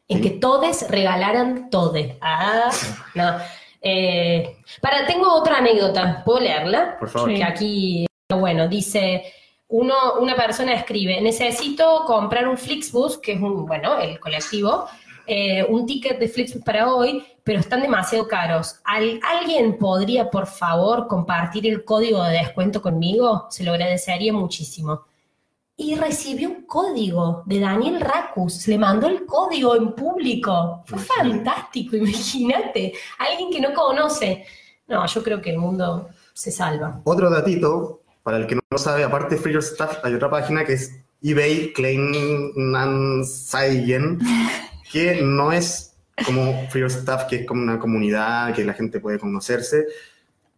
En 0.09 0.21
que 0.21 0.31
todos 0.31 0.89
regalaran 0.91 1.71
todo. 1.71 1.95
Ah, 2.21 2.71
no. 3.15 3.37
Eh, 3.81 4.57
para, 4.81 5.07
tengo 5.07 5.33
otra 5.35 5.59
anécdota. 5.59 6.23
¿Puedo 6.25 6.41
leerla? 6.41 6.97
Por 6.99 7.09
favor. 7.09 7.31
Sí. 7.31 7.37
Que 7.37 7.45
aquí, 7.45 8.07
bueno, 8.31 8.69
dice, 8.69 9.23
uno, 9.69 9.95
una 10.21 10.35
persona 10.37 10.75
escribe, 10.75 11.21
necesito 11.21 12.05
comprar 12.07 12.49
un 12.49 12.57
Flixbus, 12.59 13.19
que 13.19 13.33
es 13.33 13.41
un, 13.41 13.67
bueno, 13.67 13.99
el 13.99 14.19
colectivo, 14.21 14.87
eh, 15.27 15.65
un 15.69 15.87
ticket 15.87 16.19
de 16.19 16.29
Flixbus 16.29 16.63
para 16.63 16.93
hoy, 16.95 17.25
pero 17.43 17.61
están 17.61 17.83
demasiado 17.83 18.27
caros. 18.29 18.77
¿Al- 18.85 19.21
¿Alguien 19.23 19.77
podría, 19.79 20.31
por 20.31 20.47
favor, 20.47 21.07
compartir 21.07 21.67
el 21.67 21.85
código 21.85 22.23
de 22.25 22.39
descuento 22.39 22.81
conmigo? 22.83 23.47
Se 23.51 23.65
lo 23.65 23.73
agradecería 23.73 24.33
muchísimo. 24.33 25.05
Y 25.77 25.97
recibió 25.97 26.51
un 26.51 26.67
código 26.67 27.43
de 27.47 27.59
Daniel 27.61 28.01
Racus. 28.01 28.69
Le 28.69 28.79
mandó 28.79 29.09
el 29.09 29.27
código 29.27 29.75
en 29.75 29.93
público. 29.95 30.85
Fue 30.87 30.99
fantástico, 30.99 31.97
imagínate. 31.97 32.93
Alguien 33.19 33.51
que 33.51 33.61
no 33.61 33.75
conoce. 33.75 34.45
No, 34.87 35.07
yo 35.07 35.23
creo 35.23 35.41
que 35.41 35.51
el 35.51 35.59
mundo 35.59 36.11
se 36.33 36.51
salva. 36.51 37.01
Otro 37.05 37.31
datito, 37.31 38.03
para 38.23 38.37
el 38.37 38.47
que 38.47 38.57
no 38.57 38.79
sabe, 38.79 39.05
aparte 39.05 39.37
de 39.37 39.41
Free 39.41 39.55
Your 39.55 39.63
Stuff, 39.63 39.99
hay 40.03 40.15
otra 40.15 40.29
página 40.31 40.65
que 40.65 40.75
es 40.75 40.93
eBay 41.23 41.73
Kleinanzeigen, 41.73 44.19
que 44.93 45.23
no 45.23 45.53
es 45.53 45.97
como 46.27 46.69
Free 46.69 46.83
Your 46.83 46.91
Stuff, 46.91 47.25
que 47.29 47.37
es 47.37 47.47
como 47.47 47.63
una 47.63 47.79
comunidad 47.79 48.55
que 48.55 48.65
la 48.65 48.75
gente 48.75 49.01
puede 49.01 49.19
conocerse, 49.19 49.87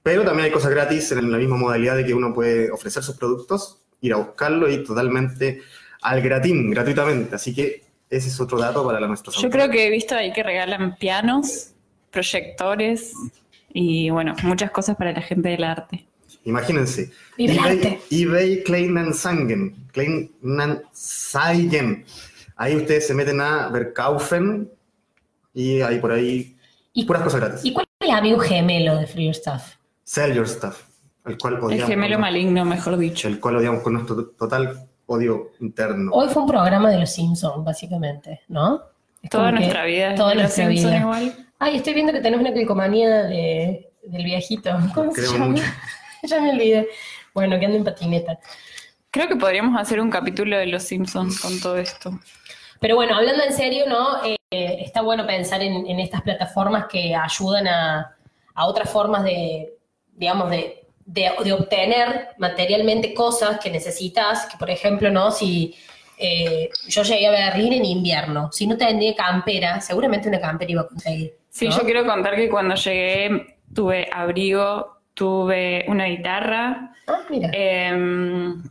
pero 0.03 0.25
también 0.25 0.47
hay 0.47 0.53
cosas 0.53 0.71
gratis 0.71 1.13
en 1.13 1.31
la 1.31 1.39
misma 1.39 1.57
modalidad 1.57 1.97
de 1.97 2.05
que 2.05 2.15
uno 2.15 2.35
puede 2.35 2.71
ofrecer 2.71 3.03
sus 3.03 3.17
productos, 3.17 3.86
ir 4.01 4.13
a 4.13 4.17
buscarlo 4.17 4.71
y 4.71 4.85
totalmente 4.85 5.63
al 6.03 6.23
gratín, 6.23 6.71
gratuitamente. 6.71 7.35
Así 7.35 7.53
que 7.55 7.83
ese 8.09 8.29
es 8.29 8.41
otro 8.41 8.59
dato 8.59 8.87
para 8.87 9.01
la 9.01 9.09
nuestra 9.09 9.33
Yo 9.33 9.51
creo 9.51 9.69
que 9.71 9.87
he 9.87 9.91
visto 9.91 10.15
ahí 10.15 10.33
que 10.33 10.43
regalan 10.43 10.97
pianos, 10.97 11.73
proyectores 12.11 13.13
y 13.73 14.11
bueno, 14.11 14.35
muchas 14.43 14.71
cosas 14.71 14.97
para 14.97 15.13
la 15.13 15.23
gente 15.23 15.49
del 15.49 15.65
arte. 15.65 16.07
Imagínense. 16.45 17.11
EBay, 17.37 17.59
arte. 17.59 18.01
eBay 18.11 18.63
Kleinanzeigen. 18.63 19.75
Kleinanzeigen. 19.93 22.05
Ahí 22.57 22.77
ustedes 22.77 23.07
se 23.07 23.15
meten 23.15 23.41
a 23.41 23.69
Verkaufen 23.69 24.71
y 25.53 25.81
hay 25.81 25.99
por 25.99 26.13
ahí 26.13 26.57
¿Y, 26.97 27.05
puras 27.05 27.23
cosas 27.23 27.41
gratis. 27.41 27.61
¿y 27.63 27.75
cuál 27.75 27.87
es 28.01 28.09
el 28.09 28.15
amigo 28.15 28.39
gemelo 28.39 28.97
de 28.97 29.07
Free 29.07 29.27
Your 29.27 29.35
Stuff? 29.35 29.75
Sell 30.05 30.33
your 30.33 30.49
stuff. 30.49 30.85
El 31.27 31.39
cual 31.39 31.55
El 31.55 31.61
odiamos. 31.65 31.89
gemelo 31.91 32.15
con- 32.15 32.21
maligno, 32.23 32.65
mejor 32.65 32.97
dicho. 32.97 33.29
El 33.29 33.41
cual 33.41 33.57
odiamos 33.57 33.83
con 33.83 33.93
nuestro 33.95 34.27
total 34.31 34.89
odio 35.07 35.53
interno. 35.61 36.11
Hoy 36.13 36.29
fue 36.29 36.43
un 36.43 36.49
programa 36.49 36.91
de 36.91 36.99
los 37.01 37.11
Simpsons, 37.11 37.65
básicamente, 37.65 38.41
¿no? 38.49 38.83
Es 39.23 39.31
Toda 39.31 39.51
nuestra 39.53 39.85
vida 39.85 40.15
toda 40.15 40.35
nuestra 40.35 40.67
Simpson 40.69 40.91
vida. 40.91 41.01
igual. 41.01 41.47
Ay, 41.59 41.77
estoy 41.77 41.95
viendo 41.95 42.13
que 42.13 42.21
tenés 42.21 42.39
una 42.41 42.53
calcomanía 42.53 43.25
de, 43.25 43.91
del 44.05 44.25
viejito. 44.25 44.71
¿Cómo 44.95 45.13
se 45.13 45.23
llama? 45.23 45.47
mucho. 45.49 45.63
ya 46.23 46.41
me 46.41 46.51
olvidé. 46.51 46.89
Bueno, 47.35 47.59
que 47.59 47.67
anda 47.67 47.77
en 47.79 47.85
patineta. 47.85 48.39
Creo 49.11 49.29
que 49.29 49.37
podríamos 49.37 49.81
hacer 49.81 50.01
un 50.01 50.11
capítulo 50.11 50.57
de 50.59 50.67
Los 50.67 50.83
Simpsons 50.85 51.41
con 51.41 51.59
todo 51.61 51.77
esto. 51.79 52.19
Pero 52.81 52.95
bueno, 52.97 53.17
hablando 53.17 53.43
en 53.45 53.53
serio, 53.53 53.85
¿no? 53.89 54.23
Eh, 54.25 54.37
está 54.51 55.01
bueno 55.03 55.27
pensar 55.27 55.63
en, 55.63 55.87
en 55.87 55.99
estas 55.99 56.23
plataformas 56.23 56.87
que 56.91 57.15
ayudan 57.15 57.67
a, 57.67 58.17
a 58.55 58.67
otras 58.67 58.91
formas 58.91 59.25
de, 59.25 59.75
digamos, 60.15 60.51
de, 60.51 60.86
de- 61.07 61.31
de 61.45 61.53
obtener 61.53 62.29
materialmente 62.37 63.15
cosas 63.15 63.59
que 63.61 63.71
necesitas, 63.71 64.47
que 64.47 64.59
por 64.59 64.69
ejemplo, 64.71 65.11
¿no? 65.11 65.31
Si 65.31 65.75
eh, 66.19 66.69
yo 66.89 67.03
llegué 67.03 67.27
a 67.27 67.31
Berlín 67.31 67.73
en 67.75 67.85
invierno, 67.85 68.51
si 68.53 68.67
no 68.67 68.77
tendría 68.77 69.15
campera, 69.15 69.81
seguramente 69.81 70.29
una 70.29 70.41
campera 70.41 70.71
iba 70.73 70.83
a 70.83 70.89
conseguir. 70.89 71.35
Sí, 71.51 71.69
yo 71.71 71.83
quiero 71.85 72.05
contar 72.07 72.37
que 72.37 72.49
cuando 72.51 72.75
llegué 72.75 73.57
tuve 73.75 74.09
abrigo, 74.13 74.99
tuve 75.15 75.85
una 75.89 76.07
guitarra. 76.07 76.93
Ah, 77.07 77.21
mira. 77.31 77.51
Em, 77.53 78.63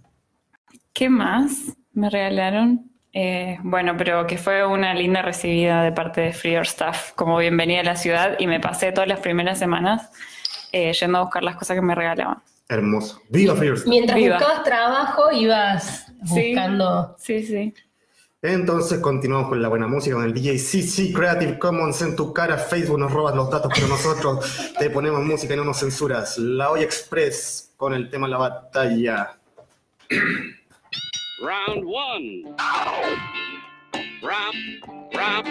¿Qué 0.94 1.10
más 1.10 1.76
me 1.94 2.10
regalaron? 2.10 2.90
Eh, 3.14 3.58
bueno, 3.64 3.96
pero 3.98 4.26
que 4.28 4.38
fue 4.38 4.66
una 4.66 4.94
linda 4.94 5.22
recibida 5.22 5.84
de 5.84 5.92
parte 5.92 6.22
de 6.22 6.34
Free 6.34 6.54
Your 6.54 6.68
Stuff, 6.68 7.12
como 7.16 7.38
bienvenida 7.38 7.80
a 7.82 7.84
la 7.84 7.96
ciudad, 7.96 8.36
y 8.40 8.48
me 8.48 8.60
pasé 8.60 8.92
todas 8.92 9.08
las 9.08 9.20
primeras 9.20 9.58
semanas 9.60 10.12
eh, 10.72 10.94
yendo 10.94 11.18
a 11.18 11.22
buscar 11.22 11.44
las 11.44 11.56
cosas 11.56 11.76
que 11.76 11.82
me 11.82 11.96
regalaban. 11.96 12.42
Hermoso. 12.68 13.22
Viva 13.30 13.56
Stuff. 13.56 13.86
Mientras 13.86 14.18
Viva. 14.18 14.38
buscabas 14.38 14.64
trabajo, 14.64 15.32
ibas 15.32 16.06
buscando. 16.22 17.16
Sí, 17.20 17.44
sí. 17.44 17.74
Entonces 18.42 19.00
continuamos 19.00 19.50
con 19.50 19.62
la 19.62 19.70
buena 19.70 19.88
música, 19.88 20.16
con 20.16 20.26
el 20.26 20.34
DJ 20.34 20.60
CC 20.60 21.12
Creative 21.14 21.58
Commons 21.58 22.02
en 22.02 22.16
tu 22.16 22.32
cara. 22.32 22.58
Facebook 22.58 23.00
nos 23.00 23.12
robas 23.12 23.36
los 23.36 23.50
datos, 23.50 23.72
pero 23.74 23.88
nosotros 23.88 24.74
te 24.80 24.90
ponemos 24.90 25.24
música 25.24 25.54
y 25.54 25.58
no 25.58 25.64
nos 25.64 25.80
censuras. 25.80 26.38
La 26.38 26.70
Hoy 26.72 26.84
Express 26.84 27.74
con 27.76 27.94
el 27.94 28.10
tema 28.10 28.28
La 28.28 28.38
Batalla. 28.38 29.38
Round 31.42 31.84
one. 31.86 32.56
Round, 34.22 34.82
round, 35.14 35.48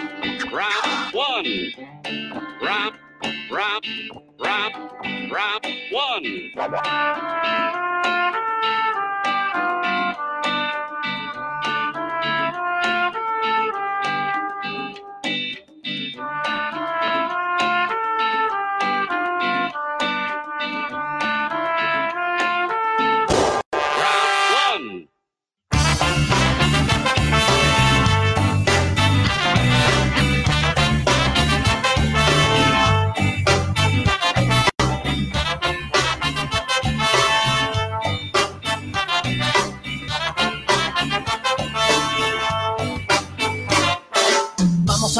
round 0.51 1.13
one. 1.13 1.75
Round, 2.61 2.95
round, 3.51 4.24
round, 4.39 5.31
round 5.31 5.65
one. 5.91 6.51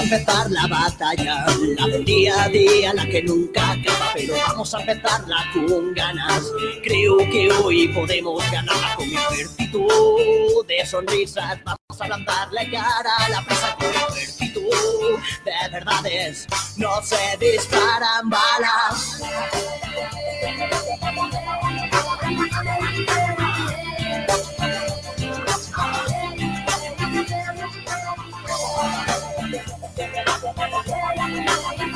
Empezar 0.06 0.52
la 0.52 0.68
batalla, 0.68 1.46
la 1.78 1.88
del 1.88 2.06
día 2.06 2.44
a 2.44 2.50
día, 2.50 2.94
la 2.94 3.06
que 3.08 3.24
nunca 3.24 3.72
acaba, 3.72 4.12
pero 4.14 4.36
vamos 4.48 4.74
a 4.74 4.80
empezarla 4.82 5.38
con 5.52 5.94
ganas. 5.94 6.44
Creo 6.84 7.18
que 7.18 7.52
hoy 7.52 7.88
podemos 7.88 8.44
ganarla 8.52 8.96
con 8.96 9.06
ejército 9.06 9.88
de 10.68 10.86
sonrisas. 10.86 11.60
Vamos 11.64 12.02
a 12.02 12.06
plantarle 12.06 12.70
cara 12.70 13.16
a 13.18 13.30
la 13.30 13.42
presa 13.46 13.76
con 13.78 13.90
ejército 13.90 14.60
de 15.44 15.70
verdades. 15.72 16.46
No 16.78 17.02
se 17.02 17.38
disparan 17.40 18.30
balas. 18.30 19.22
you. 31.48 31.95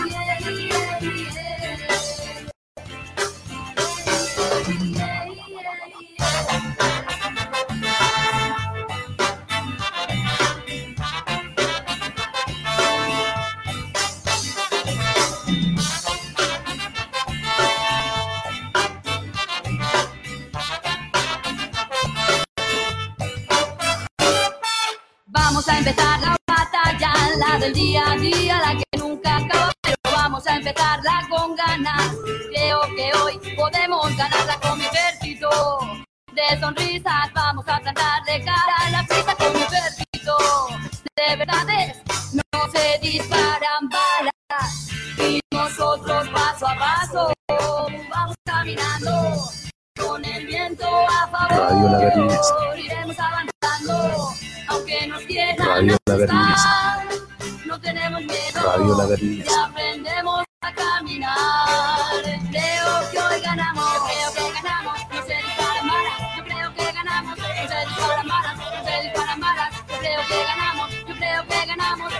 Que 70.27 70.43
ganamos. 70.45 72.13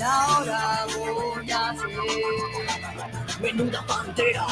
Ahora 0.05 0.87
voy 0.95 1.51
a 1.51 1.71
hacer 1.71 1.89
Menuda 3.41 3.87
pantera. 3.87 4.47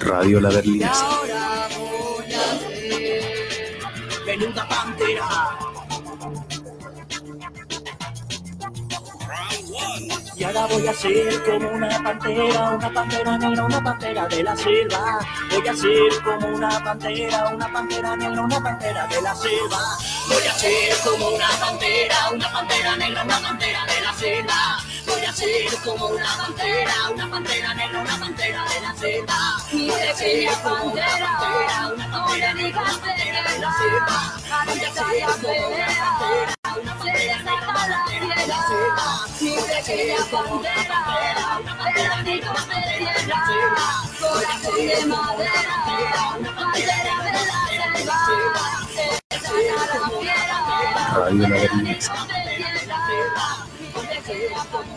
Radio 0.00 0.40
La 0.40 0.48
Berlinesa. 0.50 0.92
ahora 0.92 1.68
voy 1.76 2.32
a 2.32 2.52
hacer 2.52 3.78
Menuda 4.26 4.68
pantera. 4.68 5.65
Y 10.38 10.44
ahora 10.44 10.66
voy 10.66 10.86
a 10.86 10.92
ser 10.92 11.42
como 11.44 11.70
una 11.70 12.02
pantera, 12.02 12.70
una 12.72 12.92
pantera 12.92 13.38
negra, 13.38 13.64
una 13.64 13.82
pantera 13.82 14.26
de 14.26 14.42
la 14.42 14.54
selva. 14.54 15.18
Voy 15.50 15.66
a 15.66 15.74
ser 15.74 16.22
como 16.22 16.48
una 16.48 16.84
pantera, 16.84 17.48
una 17.54 17.72
pantera 17.72 18.16
negra, 18.16 18.42
una 18.42 18.62
pantera 18.62 19.06
de 19.06 19.22
la 19.22 19.34
selva. 19.34 19.78
Voy 20.28 20.46
a 20.46 20.52
ser 20.52 20.94
como 21.02 21.28
una 21.28 21.48
pantera, 21.58 22.30
una 22.34 22.52
pantera 22.52 22.96
negra, 22.96 23.22
una 23.22 23.40
pantera 23.40 23.86
de 23.86 24.00
la 24.02 24.12
selva. 24.12 24.76
Voy 25.06 25.24
a 25.24 25.32
ser 25.32 25.74
como 25.82 26.06
una 26.08 26.36
pantera, 26.36 26.94
una 27.14 27.30
pantera 27.30 27.74
negra, 27.74 28.00
una 28.02 28.18
pantera 28.18 28.64
de 28.64 28.80
la 28.82 28.94
selva. 28.94 29.38
Voy 29.72 30.02
a 30.02 30.14
ser 30.14 30.50
como 30.62 30.84
una 30.92 31.06
pantera, 31.06 31.92
una 31.94 32.10
pantera 32.10 32.54
negra, 32.54 32.82
una 32.82 33.00
pantera 33.00 33.42
de 33.42 33.58
la 33.58 33.72
selva. 33.72 34.34
Voy 34.66 34.80
a 34.80 34.92
ser 34.92 35.40
como 35.40 35.68
una 35.68 35.86
pantera, 35.86 36.55
una 36.80 36.94
se 37.02 37.10
pantera 37.10 37.98
negra, 38.08 38.36
desata 39.92 40.40
una 40.50 40.74
la 41.34 41.60
pantera 41.62 42.22
de 42.22 42.36
la 43.26 43.38
tierra, 43.46 43.86
corazón 44.20 44.76
de 44.76 45.06
madera, 45.06 45.74
pantera 46.54 47.14
de 47.22 47.32
la 47.32 47.56
selva. 48.26 48.56
La 49.56 49.86
La 51.06 51.46
pedacitos 51.48 52.28
de 52.28 52.86
tierra, 53.06 53.48
pequeña 53.94 54.62
pantera. 54.64 54.95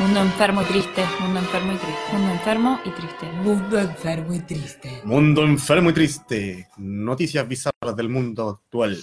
Mundo 0.00 0.20
enfermo 0.20 0.62
y 0.62 0.64
triste, 0.66 1.04
mundo 1.20 1.40
enfermo 1.40 1.72
y 1.72 1.76
triste, 1.76 2.12
mundo 2.12 2.32
enfermo 2.32 2.80
y 2.84 2.90
triste. 2.90 3.26
Mundo 3.42 3.78
enfermo 3.78 4.34
y 4.34 4.40
triste. 4.40 5.00
Mundo 5.04 5.44
enfermo 5.44 5.90
y 5.90 5.92
triste. 5.92 6.68
Noticias 6.76 7.48
bizarras 7.48 7.96
del 7.96 8.08
mundo 8.08 8.48
actual. 8.50 8.96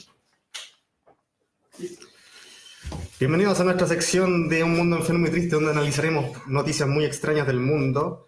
Bienvenidos 3.20 3.60
a 3.60 3.64
nuestra 3.66 3.88
sección 3.88 4.48
de 4.50 4.64
Un 4.64 4.76
Mundo 4.78 4.98
Enfermo 4.98 5.28
y 5.28 5.32
Triste, 5.32 5.56
donde 5.56 5.72
analizaremos 5.72 6.32
noticias 6.48 6.88
muy 6.88 7.06
extrañas 7.06 7.48
del 7.48 7.60
mundo. 7.60 8.28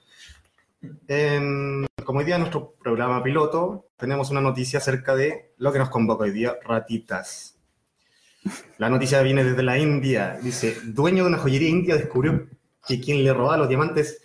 En- 1.07 1.85
como 2.03 2.19
hoy 2.19 2.25
día 2.25 2.35
es 2.35 2.39
nuestro 2.39 2.73
programa 2.81 3.21
piloto, 3.23 3.87
tenemos 3.97 4.29
una 4.31 4.39
noticia 4.41 4.79
acerca 4.79 5.13
de 5.15 5.53
lo 5.57 5.71
que 5.73 5.79
nos 5.79 5.89
convoca 5.89 6.23
hoy 6.23 6.31
día, 6.31 6.55
ratitas. 6.63 7.57
La 8.77 8.89
noticia 8.89 9.21
viene 9.21 9.43
desde 9.43 9.61
la 9.63 9.77
India. 9.77 10.39
Dice, 10.41 10.77
dueño 10.85 11.23
de 11.23 11.29
una 11.29 11.37
joyería 11.37 11.67
india 11.67 11.95
descubrió 11.97 12.47
que 12.87 12.99
quien 12.99 13.23
le 13.23 13.33
robaba 13.33 13.57
los 13.57 13.69
diamantes 13.69 14.21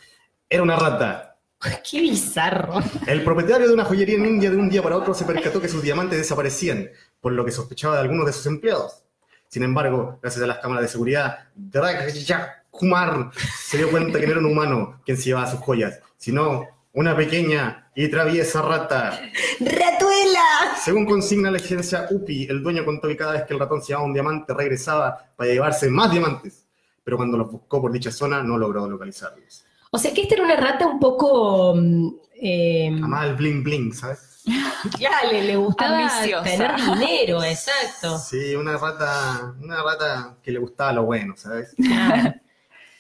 era 0.48 0.62
una 0.62 0.76
rata. 0.76 1.36
Qué 1.90 2.00
bizarro. 2.00 2.80
El 3.06 3.22
propietario 3.24 3.68
de 3.68 3.74
una 3.74 3.84
joyería 3.84 4.16
en 4.16 4.26
India 4.26 4.50
de 4.50 4.56
un 4.56 4.68
día 4.68 4.82
para 4.82 4.96
otro 4.96 5.14
se 5.14 5.24
percató 5.24 5.60
que 5.60 5.68
sus 5.68 5.82
diamantes 5.82 6.18
desaparecían, 6.18 6.90
por 7.20 7.32
lo 7.32 7.44
que 7.44 7.52
sospechaba 7.52 7.94
de 7.94 8.00
algunos 8.00 8.26
de 8.26 8.32
sus 8.32 8.46
empleados. 8.46 9.02
Sin 9.48 9.62
embargo, 9.62 10.18
gracias 10.22 10.42
a 10.42 10.46
las 10.46 10.58
cámaras 10.58 10.82
de 10.82 10.88
seguridad, 10.88 11.38
Dragya 11.54 12.64
Kumar 12.70 13.30
se 13.34 13.76
dio 13.76 13.90
cuenta 13.90 14.18
que 14.18 14.26
no 14.26 14.32
era 14.32 14.40
un 14.40 14.46
humano 14.46 15.00
quien 15.04 15.18
se 15.18 15.24
llevaba 15.24 15.50
sus 15.50 15.60
joyas, 15.60 16.00
sino 16.16 16.66
una 16.94 17.14
pequeña 17.14 17.90
y 17.94 18.08
traviesa 18.08 18.62
rata. 18.62 19.20
¡Ratuela! 19.60 20.76
Según 20.82 21.04
consigna 21.04 21.50
la 21.50 21.58
agencia 21.58 22.06
UPI, 22.10 22.46
el 22.48 22.62
dueño 22.62 22.84
contó 22.84 23.08
que 23.08 23.16
cada 23.16 23.32
vez 23.32 23.44
que 23.44 23.52
el 23.52 23.60
ratón 23.60 23.82
se 23.82 23.88
llevaba 23.88 24.06
un 24.06 24.14
diamante 24.14 24.54
regresaba 24.54 25.32
para 25.36 25.50
llevarse 25.50 25.90
más 25.90 26.10
diamantes, 26.10 26.66
pero 27.04 27.16
cuando 27.16 27.36
los 27.38 27.50
buscó 27.50 27.80
por 27.80 27.92
dicha 27.92 28.10
zona 28.12 28.42
no 28.42 28.56
logró 28.58 28.88
localizarlos. 28.88 29.64
O 29.90 29.98
sea 29.98 30.12
que 30.14 30.22
esta 30.22 30.34
era 30.36 30.44
una 30.44 30.56
rata 30.56 30.86
un 30.86 30.98
poco. 30.98 31.74
mm, 31.76 32.08
eh, 32.36 32.88
Amaba 33.02 33.26
el 33.26 33.36
bling 33.36 33.62
bling, 33.62 33.92
¿sabes? 33.94 34.42
ya, 34.98 35.10
le, 35.30 35.42
le 35.44 35.56
gustaba 35.56 35.98
Ambiciosa. 36.00 36.44
tener 36.44 36.74
dinero, 36.76 37.44
exacto. 37.44 38.18
Sí, 38.18 38.54
una 38.56 38.76
rata, 38.76 39.54
una 39.60 39.82
rata 39.82 40.36
que 40.42 40.50
le 40.50 40.58
gustaba 40.58 40.92
lo 40.92 41.04
bueno, 41.04 41.34
¿sabes? 41.36 41.74
Claro. 41.76 42.34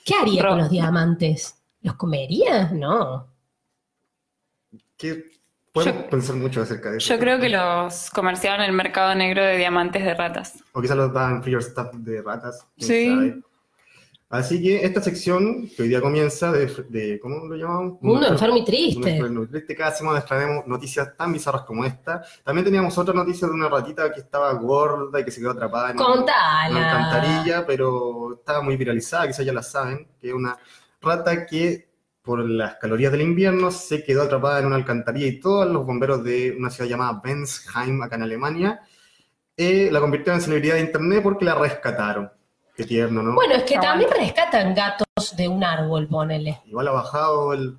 ¿Qué 0.04 0.14
haría 0.14 0.42
Ro- 0.42 0.50
con 0.50 0.58
los 0.58 0.70
diamantes? 0.70 1.56
¿Los 1.80 1.94
comería? 1.94 2.70
No. 2.72 3.26
Que 4.96 5.24
podemos 5.72 6.04
pensar 6.04 6.36
mucho 6.36 6.62
acerca 6.62 6.90
de 6.90 6.98
eso. 6.98 7.14
Yo 7.14 7.18
creo 7.20 7.40
que 7.40 7.48
los 7.48 8.10
comerciaban 8.10 8.60
en 8.60 8.66
el 8.66 8.72
mercado 8.76 9.14
negro 9.14 9.42
de 9.42 9.56
diamantes 9.56 10.04
de 10.04 10.14
ratas. 10.14 10.62
O 10.72 10.80
quizás 10.80 10.96
los 10.96 11.12
daban 11.12 11.42
free 11.42 11.60
stuff 11.60 11.92
de 11.94 12.22
ratas. 12.22 12.64
Sí. 12.78 13.08
sabe. 13.08 13.42
Así 14.32 14.62
que 14.62 14.82
esta 14.82 15.02
sección, 15.02 15.68
que 15.76 15.82
hoy 15.82 15.88
día 15.88 16.00
comienza, 16.00 16.50
de, 16.50 16.64
de- 16.88 17.20
¿cómo 17.20 17.44
lo 17.46 17.54
llamamos? 17.54 18.00
Mundo 18.00 18.26
enfermo 18.28 18.56
y 18.56 18.60
Mundo 18.60 18.66
triste. 18.70 19.10
y 19.18 19.46
triste. 19.46 19.76
Cada 19.76 19.90
semana 19.90 20.24
traemos 20.24 20.66
noticias 20.66 21.14
tan 21.18 21.34
bizarras 21.34 21.64
como 21.64 21.84
esta. 21.84 22.22
También 22.42 22.64
teníamos 22.64 22.96
otra 22.96 23.12
noticia 23.12 23.46
de 23.46 23.52
una 23.52 23.68
ratita 23.68 24.10
que 24.10 24.20
estaba 24.20 24.50
gorda 24.54 25.20
y 25.20 25.24
que 25.26 25.30
se 25.30 25.38
quedó 25.38 25.50
atrapada 25.50 25.90
en 25.90 25.98
una 25.98 26.06
alcantarilla, 26.96 27.66
pero 27.66 28.32
estaba 28.38 28.62
muy 28.62 28.78
viralizada, 28.78 29.26
quizás 29.26 29.44
ya 29.44 29.52
la 29.52 29.62
saben, 29.62 30.08
que 30.18 30.28
es 30.28 30.34
una 30.34 30.56
rata 31.02 31.44
que 31.44 31.90
por 32.22 32.38
las 32.48 32.76
calorías 32.76 33.12
del 33.12 33.20
invierno 33.20 33.70
se 33.70 34.02
quedó 34.02 34.22
atrapada 34.22 34.60
en 34.60 34.64
una 34.66 34.76
alcantarilla 34.76 35.26
y 35.26 35.40
todos 35.40 35.68
los 35.70 35.84
bomberos 35.84 36.24
de 36.24 36.54
una 36.58 36.70
ciudad 36.70 36.88
llamada 36.88 37.20
Bensheim, 37.22 38.00
acá 38.00 38.16
en 38.16 38.22
Alemania, 38.22 38.80
eh, 39.58 39.90
la 39.92 40.00
convirtieron 40.00 40.36
en 40.38 40.42
celebridad 40.42 40.76
de 40.76 40.80
internet 40.80 41.20
porque 41.22 41.44
la 41.44 41.54
rescataron. 41.54 42.30
Qué 42.76 42.84
tierno, 42.84 43.22
¿no? 43.22 43.34
Bueno, 43.34 43.54
es 43.54 43.64
que 43.64 43.78
también 43.78 44.10
rescatan 44.10 44.74
gatos 44.74 45.36
de 45.36 45.48
un 45.48 45.62
árbol, 45.62 46.08
ponele. 46.08 46.60
Igual 46.66 46.88
ha 46.88 46.92
bajado 46.92 47.52
el, 47.52 47.76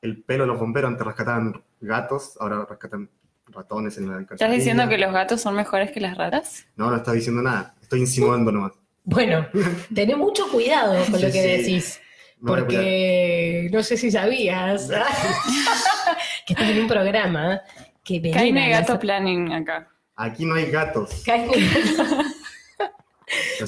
el 0.00 0.22
pelo 0.22 0.44
de 0.44 0.48
los 0.48 0.58
bomberos, 0.58 0.90
antes 0.90 1.06
rescataban 1.06 1.62
gatos, 1.80 2.36
ahora 2.40 2.66
rescatan 2.68 3.10
ratones 3.46 3.98
en 3.98 4.08
la 4.08 4.16
alcantarilla. 4.16 4.46
¿Estás 4.46 4.56
diciendo 4.56 4.88
que 4.88 4.98
los 4.98 5.12
gatos 5.12 5.40
son 5.40 5.54
mejores 5.54 5.92
que 5.92 6.00
las 6.00 6.16
ratas? 6.16 6.66
No, 6.76 6.90
no 6.90 6.96
está 6.96 7.12
diciendo 7.12 7.42
nada, 7.42 7.74
estoy 7.82 8.00
insinuando 8.00 8.50
nomás. 8.50 8.72
Bueno, 9.04 9.46
tené 9.94 10.16
mucho 10.16 10.48
cuidado 10.50 11.04
con 11.10 11.20
lo 11.20 11.26
que 11.26 11.32
sí. 11.32 11.38
decís. 11.38 12.00
Me. 12.40 12.50
Porque 12.50 13.68
no 13.72 13.82
sé 13.82 13.96
si 13.96 14.10
sabías 14.10 14.88
que 16.46 16.54
estás 16.54 16.68
en 16.68 16.80
un 16.80 16.88
programa 16.88 17.60
que 18.02 18.20
Caine 18.20 18.60
venían 18.60 18.72
a 18.72 18.80
Gato 18.80 18.98
Planning 18.98 19.52
acá. 19.52 19.88
Aquí 20.16 20.44
no 20.44 20.54
hay 20.54 20.70
gatos. 20.70 21.22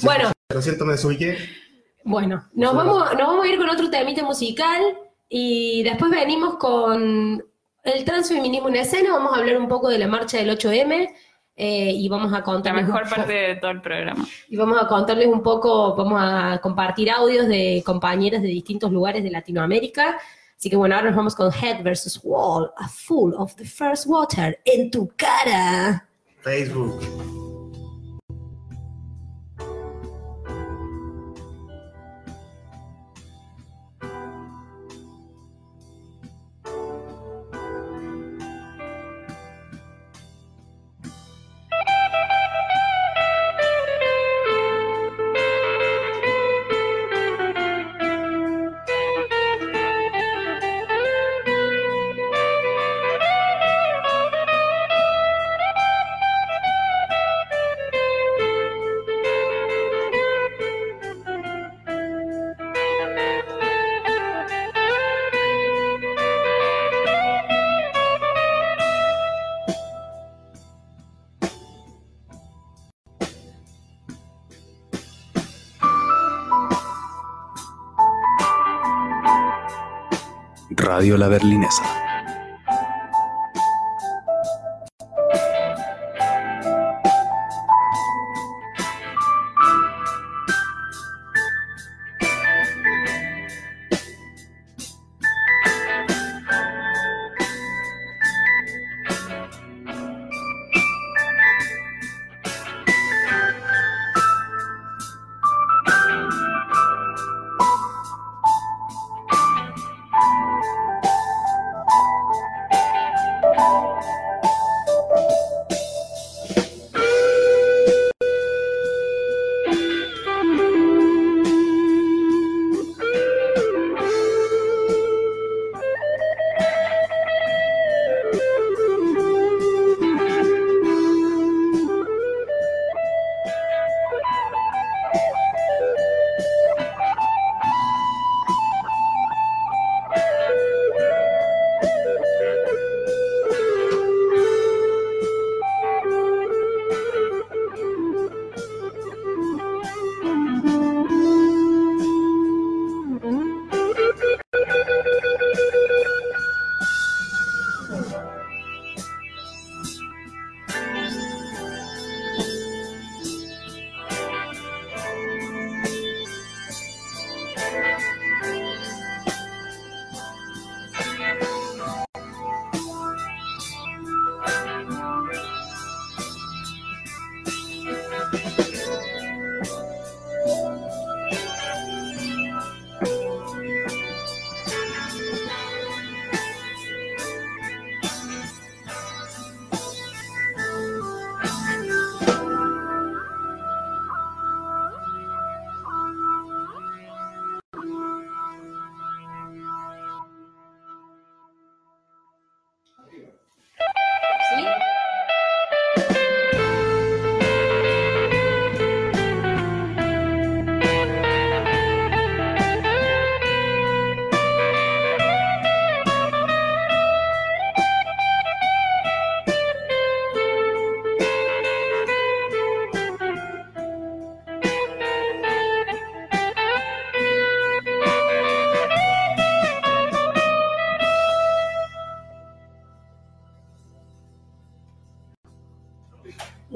Bueno. 0.01 0.34
Lo 0.49 0.61
siento, 0.61 0.85
me 0.85 0.93
desubiqué. 0.93 1.37
Bueno, 2.03 2.47
nos 2.53 2.75
vamos, 2.75 3.03
nos 3.13 3.27
vamos 3.27 3.45
a 3.45 3.47
ir 3.47 3.57
con 3.57 3.67
otro 3.69 3.89
temita 3.89 4.23
musical 4.23 4.79
Y 5.27 5.81
después 5.83 6.11
venimos 6.11 6.55
con 6.57 7.43
el 7.83 8.05
transfeminismo 8.05 8.69
en 8.69 8.75
escena, 8.77 9.11
vamos 9.11 9.33
a 9.33 9.37
hablar 9.37 9.57
un 9.57 9.67
poco 9.67 9.89
de 9.89 9.99
la 9.99 10.07
marcha 10.07 10.37
del 10.37 10.57
8M 10.57 11.09
eh, 11.55 11.91
y 11.91 12.09
vamos 12.09 12.33
a 12.33 12.37
La 12.37 12.43
contarles 12.43 12.85
mejor 12.85 13.03
un 13.03 13.09
parte 13.09 13.33
de 13.33 13.55
todo 13.55 13.71
el 13.71 13.81
programa. 13.81 14.25
y 14.49 14.57
vamos 14.57 14.81
a 14.81 14.87
contarles 14.87 15.27
un 15.27 15.41
poco, 15.41 15.95
vamos 15.95 16.19
a 16.21 16.59
compartir 16.61 17.09
audios 17.09 17.47
de 17.47 17.81
compañeras 17.85 18.41
de 18.41 18.49
distintos 18.49 18.91
lugares 18.91 19.23
de 19.23 19.29
Latinoamérica. 19.31 20.17
Así 20.57 20.69
que 20.69 20.75
bueno, 20.75 20.95
ahora 20.95 21.07
nos 21.07 21.15
vamos 21.15 21.35
con 21.35 21.51
Head 21.51 21.83
versus 21.83 22.19
Wall, 22.23 22.71
a 22.77 22.87
full 22.87 23.33
of 23.35 23.55
the 23.55 23.65
first 23.65 24.05
water 24.07 24.59
en 24.65 24.89
tu 24.91 25.11
cara. 25.15 26.07
Facebook. 26.41 27.44
Radio 80.95 81.17
La 81.17 81.27
Berlinesa. 81.27 82.04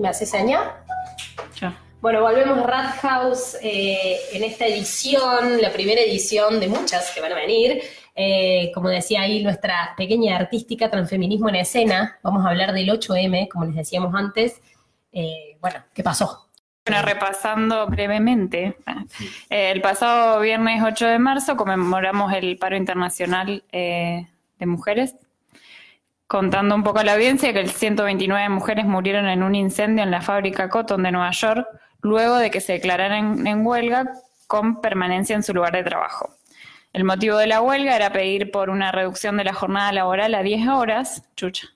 ¿Me 0.10 0.14
hace 0.14 0.26
señal? 0.26 0.72
Ya. 1.62 1.78
Bueno, 2.02 2.22
volvemos 2.22 2.58
a 2.58 2.64
Rat 2.64 2.96
House 3.02 3.56
eh, 3.62 4.18
en 4.34 4.44
esta 4.44 4.66
edición, 4.66 5.62
la 5.62 5.72
primera 5.72 6.02
edición 6.02 6.60
de 6.60 6.68
muchas 6.68 7.12
que 7.12 7.22
van 7.22 7.32
a 7.32 7.36
venir. 7.36 7.80
Eh, 8.16 8.72
como 8.74 8.90
decía 8.90 9.22
ahí 9.22 9.44
nuestra 9.44 9.94
pequeña 9.96 10.36
artística 10.36 10.90
Transfeminismo 10.90 11.50
en 11.50 11.58
Escena, 11.58 12.18
vamos 12.24 12.44
a 12.44 12.50
hablar 12.50 12.74
del 12.74 12.90
8M, 12.90 13.50
como 13.50 13.66
les 13.66 13.76
decíamos 13.76 14.16
antes. 14.16 14.60
Eh, 15.12 15.60
bueno, 15.62 15.84
¿qué 15.94 16.02
pasó? 16.02 16.50
Bueno, 16.88 17.04
repasando 17.04 17.86
brevemente, 17.86 18.78
el 19.48 19.80
pasado 19.80 20.40
viernes 20.40 20.82
8 20.84 21.06
de 21.06 21.20
marzo 21.20 21.56
conmemoramos 21.56 22.34
el 22.34 22.58
paro 22.58 22.76
internacional 22.76 23.64
de 23.72 24.26
mujeres, 24.66 25.14
contando 26.30 26.76
un 26.76 26.84
poco 26.84 27.00
a 27.00 27.04
la 27.04 27.14
audiencia 27.16 27.52
que 27.54 27.60
el 27.60 27.72
129 27.72 28.50
mujeres 28.50 28.86
murieron 28.86 29.26
en 29.26 29.42
un 29.42 29.56
incendio 29.56 30.04
en 30.04 30.12
la 30.12 30.22
fábrica 30.22 30.70
Cotton 30.70 31.02
de 31.02 31.12
Nueva 31.12 31.32
York, 31.32 31.68
luego 32.04 32.38
de 32.38 32.52
que 32.52 32.62
se 32.62 32.74
declararan 32.74 33.48
en 33.48 33.66
huelga 33.66 34.14
con 34.46 34.80
permanencia 34.80 35.36
en 35.36 35.42
su 35.42 35.56
lugar 35.56 35.74
de 35.74 35.84
trabajo. 35.84 36.30
El 36.94 37.04
motivo 37.04 37.36
de 37.38 37.48
la 37.48 37.62
huelga 37.62 37.96
era 37.96 38.12
pedir 38.12 38.52
por 38.52 38.70
una 38.70 38.92
reducción 38.92 39.38
de 39.38 39.44
la 39.44 39.54
jornada 39.54 39.92
laboral 39.92 40.36
a 40.36 40.44
10 40.44 40.68
horas, 40.68 41.24
chucha, 41.36 41.70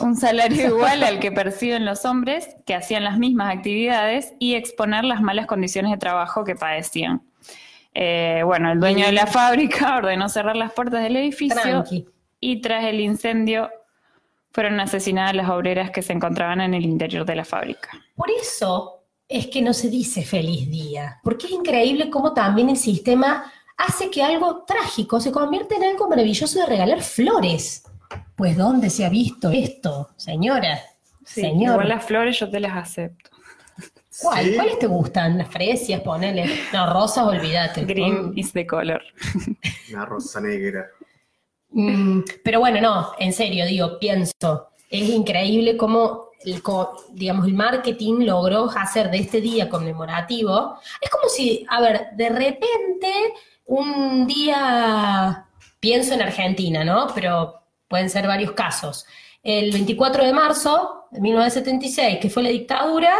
un 0.00 0.16
salario 0.16 0.66
igual 0.74 1.02
al 1.02 1.20
que 1.20 1.30
perciben 1.30 1.84
los 1.84 2.06
hombres 2.06 2.56
que 2.64 2.74
hacían 2.74 3.04
las 3.04 3.18
mismas 3.18 3.54
actividades 3.54 4.32
y 4.38 4.54
exponer 4.54 5.04
las 5.04 5.20
malas 5.20 5.44
condiciones 5.44 5.92
de 5.92 5.98
trabajo 5.98 6.42
que 6.42 6.56
padecían. 6.56 7.20
Eh, 7.92 8.40
bueno, 8.46 8.72
el 8.72 8.80
dueño 8.80 9.04
de 9.04 9.12
la 9.12 9.26
fábrica 9.26 9.94
ordenó 9.98 10.30
cerrar 10.30 10.56
las 10.56 10.72
puertas 10.72 11.02
del 11.02 11.16
edificio 11.16 11.60
Tranqui. 11.60 12.06
Y 12.40 12.60
tras 12.60 12.84
el 12.84 13.00
incendio 13.00 13.70
fueron 14.50 14.80
asesinadas 14.80 15.34
las 15.34 15.48
obreras 15.48 15.90
que 15.90 16.02
se 16.02 16.12
encontraban 16.12 16.60
en 16.60 16.74
el 16.74 16.84
interior 16.84 17.24
de 17.24 17.36
la 17.36 17.44
fábrica. 17.44 17.90
Por 18.16 18.30
eso 18.30 19.02
es 19.28 19.46
que 19.48 19.62
no 19.62 19.74
se 19.74 19.90
dice 19.90 20.22
feliz 20.22 20.70
día, 20.70 21.20
porque 21.22 21.46
es 21.46 21.52
increíble 21.52 22.10
cómo 22.10 22.32
también 22.32 22.70
el 22.70 22.76
sistema 22.76 23.52
hace 23.76 24.10
que 24.10 24.22
algo 24.22 24.64
trágico 24.64 25.20
se 25.20 25.30
convierta 25.30 25.76
en 25.76 25.84
algo 25.84 26.08
maravilloso 26.08 26.58
de 26.58 26.66
regalar 26.66 27.02
flores. 27.02 27.84
Pues 28.34 28.56
¿dónde 28.56 28.90
se 28.90 29.04
ha 29.04 29.08
visto 29.08 29.50
esto, 29.50 30.10
señora? 30.16 30.80
Sí, 31.24 31.42
Señor. 31.42 31.74
igual 31.74 31.88
las 31.88 32.04
flores 32.04 32.38
yo 32.38 32.48
te 32.48 32.58
las 32.58 32.74
acepto. 32.74 33.30
¿Cuál? 34.20 34.44
Sí. 34.46 34.54
¿Cuáles 34.54 34.78
te 34.78 34.86
gustan? 34.86 35.38
Las 35.38 35.48
fresias, 35.48 36.00
ponele. 36.00 36.46
No, 36.72 36.92
rosas, 36.92 37.24
olvídate. 37.24 37.84
Green 37.84 38.32
is 38.34 38.52
the 38.52 38.66
color. 38.66 39.02
Una 39.92 40.04
rosa 40.06 40.40
negra. 40.40 40.86
Mm, 41.70 42.20
pero 42.42 42.60
bueno, 42.60 42.80
no, 42.80 43.12
en 43.18 43.32
serio, 43.32 43.66
digo, 43.66 43.98
pienso, 43.98 44.68
es 44.90 45.08
increíble 45.08 45.76
cómo, 45.76 46.30
el, 46.44 46.62
digamos, 47.12 47.46
el 47.46 47.54
marketing 47.54 48.24
logró 48.24 48.70
hacer 48.70 49.10
de 49.10 49.18
este 49.18 49.40
día 49.40 49.68
conmemorativo. 49.68 50.78
Es 51.00 51.10
como 51.10 51.28
si, 51.28 51.66
a 51.68 51.80
ver, 51.80 52.08
de 52.16 52.28
repente, 52.30 53.12
un 53.66 54.26
día, 54.26 55.46
pienso 55.80 56.14
en 56.14 56.22
Argentina, 56.22 56.84
¿no? 56.84 57.08
Pero 57.14 57.62
pueden 57.86 58.10
ser 58.10 58.26
varios 58.26 58.52
casos. 58.52 59.06
El 59.42 59.70
24 59.72 60.24
de 60.24 60.32
marzo 60.32 61.06
de 61.10 61.20
1976, 61.20 62.18
que 62.20 62.30
fue 62.30 62.42
la 62.42 62.48
dictadura, 62.50 63.14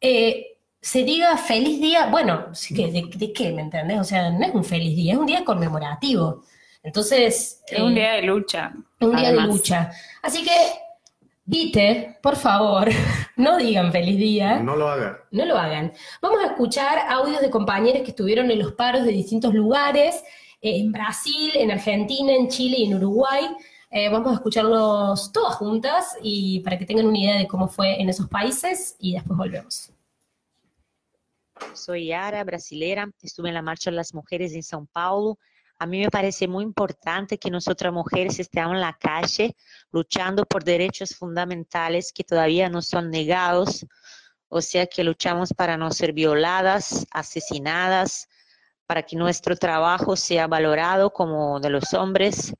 eh, 0.00 0.58
se 0.80 1.02
diga 1.04 1.36
feliz 1.36 1.80
día, 1.80 2.06
bueno, 2.06 2.46
¿de, 2.70 3.10
de 3.16 3.32
qué, 3.32 3.52
me 3.52 3.62
entendés? 3.62 4.00
O 4.00 4.04
sea, 4.04 4.30
no 4.30 4.44
es 4.46 4.54
un 4.54 4.64
feliz 4.64 4.94
día, 4.96 5.14
es 5.14 5.18
un 5.18 5.26
día 5.26 5.44
conmemorativo. 5.44 6.44
Entonces... 6.86 7.62
Es 7.66 7.80
un 7.80 7.92
eh, 7.92 7.94
día 7.96 8.12
de 8.12 8.22
lucha. 8.22 8.72
un 9.00 9.16
día 9.16 9.28
además. 9.28 9.48
de 9.48 9.52
lucha. 9.54 9.90
Así 10.22 10.44
que, 10.44 10.50
Vite, 11.44 12.18
por 12.22 12.36
favor, 12.36 12.88
no 13.36 13.56
digan 13.56 13.90
feliz 13.90 14.16
día. 14.16 14.60
No 14.60 14.76
lo 14.76 14.88
haga. 14.88 15.18
No 15.32 15.44
lo 15.44 15.58
hagan. 15.58 15.92
Vamos 16.22 16.40
a 16.44 16.46
escuchar 16.46 16.98
audios 17.08 17.40
de 17.40 17.50
compañeros 17.50 18.02
que 18.02 18.10
estuvieron 18.10 18.50
en 18.52 18.60
los 18.60 18.72
paros 18.72 19.04
de 19.04 19.10
distintos 19.10 19.52
lugares, 19.52 20.22
eh, 20.60 20.78
en 20.78 20.92
Brasil, 20.92 21.50
en 21.54 21.72
Argentina, 21.72 22.32
en 22.32 22.48
Chile 22.48 22.76
y 22.78 22.84
en 22.86 22.94
Uruguay. 22.94 23.48
Eh, 23.90 24.08
vamos 24.08 24.30
a 24.30 24.34
escucharlos 24.34 25.32
todas 25.32 25.56
juntas 25.56 26.16
y 26.22 26.60
para 26.60 26.78
que 26.78 26.86
tengan 26.86 27.06
una 27.06 27.18
idea 27.18 27.38
de 27.38 27.48
cómo 27.48 27.66
fue 27.66 28.00
en 28.00 28.08
esos 28.08 28.28
países 28.28 28.94
y 29.00 29.14
después 29.14 29.36
volvemos. 29.36 29.92
Soy 31.74 32.06
Yara, 32.06 32.44
brasileira, 32.44 33.10
estuve 33.22 33.48
en 33.48 33.54
la 33.54 33.62
Marcha 33.62 33.90
de 33.90 33.96
las 33.96 34.14
Mujeres 34.14 34.52
en 34.54 34.62
São 34.62 34.86
Paulo. 34.92 35.38
A 35.78 35.84
mí 35.84 36.00
me 36.00 36.10
parece 36.10 36.48
muy 36.48 36.64
importante 36.64 37.38
que 37.38 37.50
nosotras 37.50 37.92
mujeres 37.92 38.38
estemos 38.38 38.74
en 38.74 38.80
la 38.80 38.94
calle 38.94 39.54
luchando 39.92 40.46
por 40.46 40.64
derechos 40.64 41.14
fundamentales 41.14 42.12
que 42.12 42.24
todavía 42.24 42.70
no 42.70 42.80
son 42.80 43.10
negados, 43.10 43.84
o 44.48 44.62
sea 44.62 44.86
que 44.86 45.04
luchamos 45.04 45.52
para 45.52 45.76
no 45.76 45.90
ser 45.90 46.14
violadas, 46.14 47.06
asesinadas, 47.10 48.28
para 48.86 49.02
que 49.02 49.16
nuestro 49.16 49.54
trabajo 49.56 50.16
sea 50.16 50.46
valorado 50.46 51.12
como 51.12 51.60
de 51.60 51.68
los 51.68 51.92
hombres, 51.92 52.54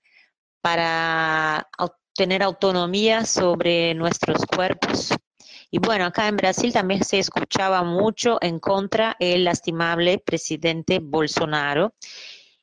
para 0.61 1.67
tener 2.15 2.43
autonomía 2.43 3.25
sobre 3.25 3.95
nuestros 3.95 4.45
cuerpos. 4.45 5.11
Y 5.71 5.79
bueno, 5.79 6.05
acá 6.05 6.29
en 6.29 6.37
Brasil 6.37 6.73
también 6.73 7.03
se 7.05 7.19
escuchaba 7.19 7.83
mucho 7.83 8.39
en 8.43 8.59
contra 8.59 9.17
el 9.21 9.45
lastimable 9.45 10.19
presidente 10.19 10.99
Bolsonaro 10.99 11.95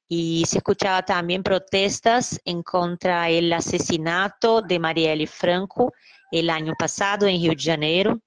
y 0.07 0.43
se 0.47 0.57
escuchaba 0.57 1.03
también 1.03 1.43
protestas 1.43 2.39
en 2.45 2.63
contra 2.63 3.29
el 3.29 3.51
asesinato 3.51 4.61
de 4.61 4.79
Marielle 4.79 5.27
Franco 5.27 5.93
el 6.31 6.49
año 6.49 6.73
pasado 6.77 7.27
en 7.27 7.41
Río 7.41 7.51
de 7.51 7.63
Janeiro, 7.63 8.19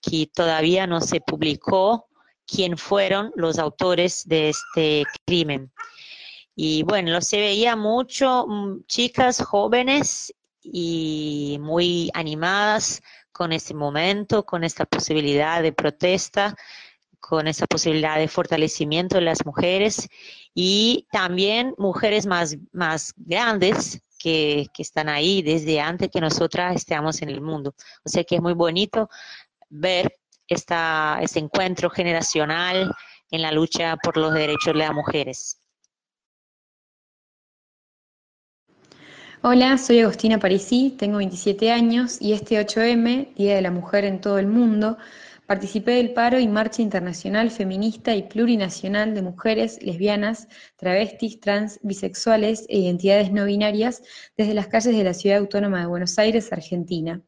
que 0.00 0.28
todavía 0.32 0.86
no 0.86 1.00
se 1.00 1.20
publicó 1.20 2.08
quién 2.46 2.76
fueron 2.76 3.32
los 3.36 3.58
autores 3.58 4.26
de 4.26 4.50
este 4.50 5.04
crimen. 5.26 5.72
Y 6.54 6.82
bueno, 6.82 7.20
se 7.20 7.38
veía 7.38 7.76
mucho, 7.76 8.46
mm, 8.46 8.84
chicas 8.86 9.42
jóvenes 9.42 10.34
y 10.62 11.58
muy 11.60 12.10
animadas 12.14 13.02
con 13.32 13.52
ese 13.52 13.74
momento, 13.74 14.44
con 14.44 14.64
esta 14.64 14.84
posibilidad 14.84 15.62
de 15.62 15.72
protesta, 15.72 16.54
con 17.22 17.46
esa 17.46 17.66
posibilidad 17.66 18.18
de 18.18 18.26
fortalecimiento 18.26 19.14
de 19.14 19.22
las 19.22 19.46
mujeres 19.46 20.08
y 20.54 21.06
también 21.12 21.72
mujeres 21.78 22.26
más, 22.26 22.56
más 22.72 23.14
grandes 23.16 24.02
que, 24.18 24.66
que 24.74 24.82
están 24.82 25.08
ahí 25.08 25.40
desde 25.40 25.80
antes 25.80 26.10
que 26.10 26.20
nosotras 26.20 26.74
estemos 26.74 27.22
en 27.22 27.30
el 27.30 27.40
mundo. 27.40 27.74
O 28.04 28.08
sea 28.08 28.24
que 28.24 28.34
es 28.34 28.42
muy 28.42 28.54
bonito 28.54 29.08
ver 29.70 30.12
esta, 30.48 31.20
este 31.22 31.38
encuentro 31.38 31.90
generacional 31.90 32.92
en 33.30 33.40
la 33.40 33.52
lucha 33.52 33.96
por 34.02 34.16
los 34.16 34.34
derechos 34.34 34.74
de 34.74 34.78
las 34.80 34.92
mujeres. 34.92 35.58
Hola, 39.44 39.78
soy 39.78 40.00
Agostina 40.00 40.38
Parisi, 40.38 40.94
tengo 40.98 41.18
27 41.18 41.70
años 41.70 42.18
y 42.20 42.32
este 42.32 42.60
8M, 42.60 43.34
Día 43.34 43.54
de 43.54 43.62
la 43.62 43.70
Mujer 43.70 44.04
en 44.04 44.20
todo 44.20 44.38
el 44.38 44.46
mundo, 44.48 44.98
participé 45.52 45.96
del 45.96 46.14
paro 46.14 46.38
y 46.38 46.48
marcha 46.48 46.80
internacional 46.80 47.50
feminista 47.50 48.14
y 48.14 48.22
plurinacional 48.22 49.14
de 49.14 49.20
mujeres, 49.20 49.82
lesbianas, 49.82 50.48
travestis, 50.76 51.40
trans, 51.40 51.78
bisexuales 51.82 52.64
e 52.70 52.78
identidades 52.78 53.30
no 53.32 53.44
binarias 53.44 54.02
desde 54.34 54.54
las 54.54 54.68
calles 54.68 54.96
de 54.96 55.04
la 55.04 55.12
Ciudad 55.12 55.40
Autónoma 55.40 55.80
de 55.80 55.88
Buenos 55.88 56.18
Aires, 56.18 56.50
Argentina. 56.54 57.20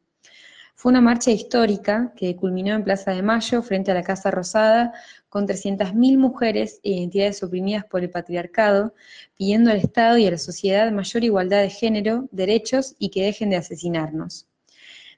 Fue 0.73 0.91
una 0.91 1.01
marcha 1.01 1.29
histórica 1.29 2.13
que 2.15 2.35
culminó 2.35 2.73
en 2.73 2.83
Plaza 2.83 3.11
de 3.11 3.21
Mayo 3.21 3.61
frente 3.61 3.91
a 3.91 3.93
la 3.93 4.01
Casa 4.01 4.31
Rosada 4.31 4.93
con 5.29 5.45
300.000 5.45 6.17
mujeres 6.17 6.79
e 6.81 6.93
identidades 6.93 7.43
oprimidas 7.43 7.85
por 7.85 8.01
el 8.01 8.09
patriarcado, 8.09 8.95
pidiendo 9.37 9.69
al 9.69 9.77
Estado 9.77 10.17
y 10.17 10.25
a 10.25 10.31
la 10.31 10.39
sociedad 10.39 10.91
mayor 10.91 11.23
igualdad 11.23 11.61
de 11.61 11.69
género, 11.69 12.27
derechos 12.31 12.95
y 12.97 13.09
que 13.09 13.21
dejen 13.21 13.51
de 13.51 13.57
asesinarnos. 13.57 14.47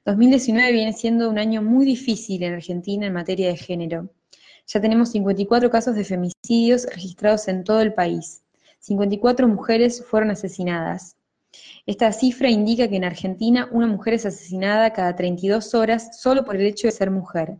2019 0.08 0.72
viene 0.72 0.94
siendo 0.94 1.30
un 1.30 1.38
año 1.38 1.62
muy 1.62 1.86
difícil 1.86 2.42
en 2.44 2.54
Argentina 2.54 3.06
en 3.06 3.12
materia 3.12 3.50
de 3.50 3.58
género. 3.58 4.10
Ya 4.66 4.80
tenemos 4.80 5.12
54 5.12 5.70
casos 5.70 5.96
de 5.96 6.06
femicidios 6.06 6.86
registrados 6.86 7.50
en 7.50 7.66
todo 7.66 7.82
el 7.82 7.94
país. 7.94 8.42
54 8.80 9.50
mujeres 9.50 10.06
fueron 10.06 10.32
asesinadas. 10.32 11.18
Esta 11.86 12.14
cifra 12.14 12.50
indica 12.50 12.88
que 12.88 12.96
en 12.96 13.04
Argentina 13.04 13.68
una 13.70 13.86
mujer 13.86 14.14
es 14.14 14.26
asesinada 14.26 14.94
cada 14.94 15.14
32 15.14 15.76
horas 15.76 16.22
solo 16.22 16.46
por 16.46 16.56
el 16.56 16.68
hecho 16.68 16.88
de 16.88 16.94
ser 16.94 17.12
mujer. 17.12 17.58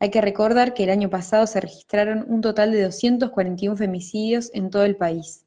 Hay 0.00 0.10
que 0.10 0.20
recordar 0.20 0.74
que 0.74 0.82
el 0.82 0.90
año 0.90 1.10
pasado 1.10 1.46
se 1.46 1.60
registraron 1.60 2.24
un 2.26 2.40
total 2.40 2.72
de 2.72 2.82
241 2.82 3.76
femicidios 3.76 4.50
en 4.52 4.68
todo 4.68 4.84
el 4.84 4.96
país. 4.96 5.46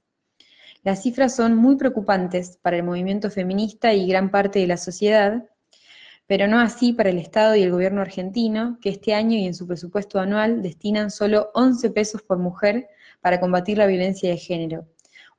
Las 0.82 1.03
cifras 1.03 1.36
son 1.36 1.57
muy 1.57 1.76
preocupantes 1.76 2.57
para 2.61 2.78
el 2.78 2.84
movimiento 2.84 3.30
feminista 3.30 3.93
y 3.93 4.07
gran 4.07 4.32
parte 4.32 4.59
de 4.59 4.68
la 4.68 4.78
sociedad, 4.78 5.43
pero 6.28 6.47
no 6.47 6.59
así 6.59 6.93
para 6.93 7.09
el 7.09 7.17
Estado 7.17 7.55
y 7.55 7.63
el 7.63 7.71
gobierno 7.71 8.01
argentino, 8.01 8.78
que 8.82 8.89
este 8.89 9.13
año 9.13 9.38
y 9.38 9.45
en 9.45 9.53
su 9.53 9.67
presupuesto 9.67 10.19
anual 10.19 10.61
destinan 10.61 11.11
solo 11.11 11.51
11 11.53 11.91
pesos 11.91 12.21
por 12.23 12.38
mujer 12.38 12.88
para 13.21 13.39
combatir 13.39 13.78
la 13.78 13.88
violencia 13.88 14.30
de 14.30 14.38
género, 14.38 14.88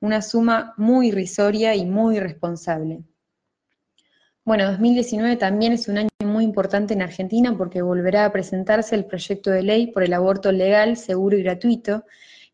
una 0.01 0.23
suma 0.23 0.75
muy 0.77 1.09
irrisoria 1.09 1.75
y 1.75 1.87
muy 1.87 2.17
irresponsable. 2.17 3.03
Bueno, 4.45 4.71
2019 4.71 5.37
también 5.37 5.73
es 5.73 5.89
un 5.89 5.99
año 5.99 6.09
muy 6.25 6.45
importante 6.45 6.95
en 6.95 7.03
Argentina 7.03 7.57
porque 7.59 7.83
volverá 7.83 8.25
a 8.25 8.33
presentarse 8.33 8.95
el 8.95 9.05
proyecto 9.05 9.51
de 9.51 9.65
ley 9.65 9.89
por 9.89 10.05
el 10.05 10.13
aborto 10.13 10.53
legal, 10.53 10.97
seguro 10.97 11.37
y 11.37 11.43
gratuito, 11.43 12.05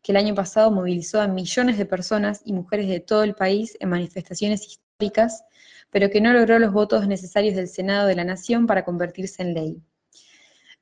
que 0.01 0.11
el 0.11 0.17
año 0.17 0.33
pasado 0.33 0.71
movilizó 0.71 1.21
a 1.21 1.27
millones 1.27 1.77
de 1.77 1.85
personas 1.85 2.41
y 2.45 2.53
mujeres 2.53 2.87
de 2.87 2.99
todo 2.99 3.23
el 3.23 3.35
país 3.35 3.77
en 3.79 3.89
manifestaciones 3.89 4.65
históricas, 4.65 5.43
pero 5.93 6.09
que 6.09 6.19
no 6.19 6.33
logró 6.33 6.59
los 6.59 6.73
votos 6.73 7.07
necesarios 7.07 7.55
del 7.55 7.69
Senado 7.69 8.07
de 8.07 8.15
la 8.15 8.25
Nación 8.25 8.67
para 8.67 8.83
convertirse 8.83 9.43
en 9.43 9.53
ley. 9.53 9.81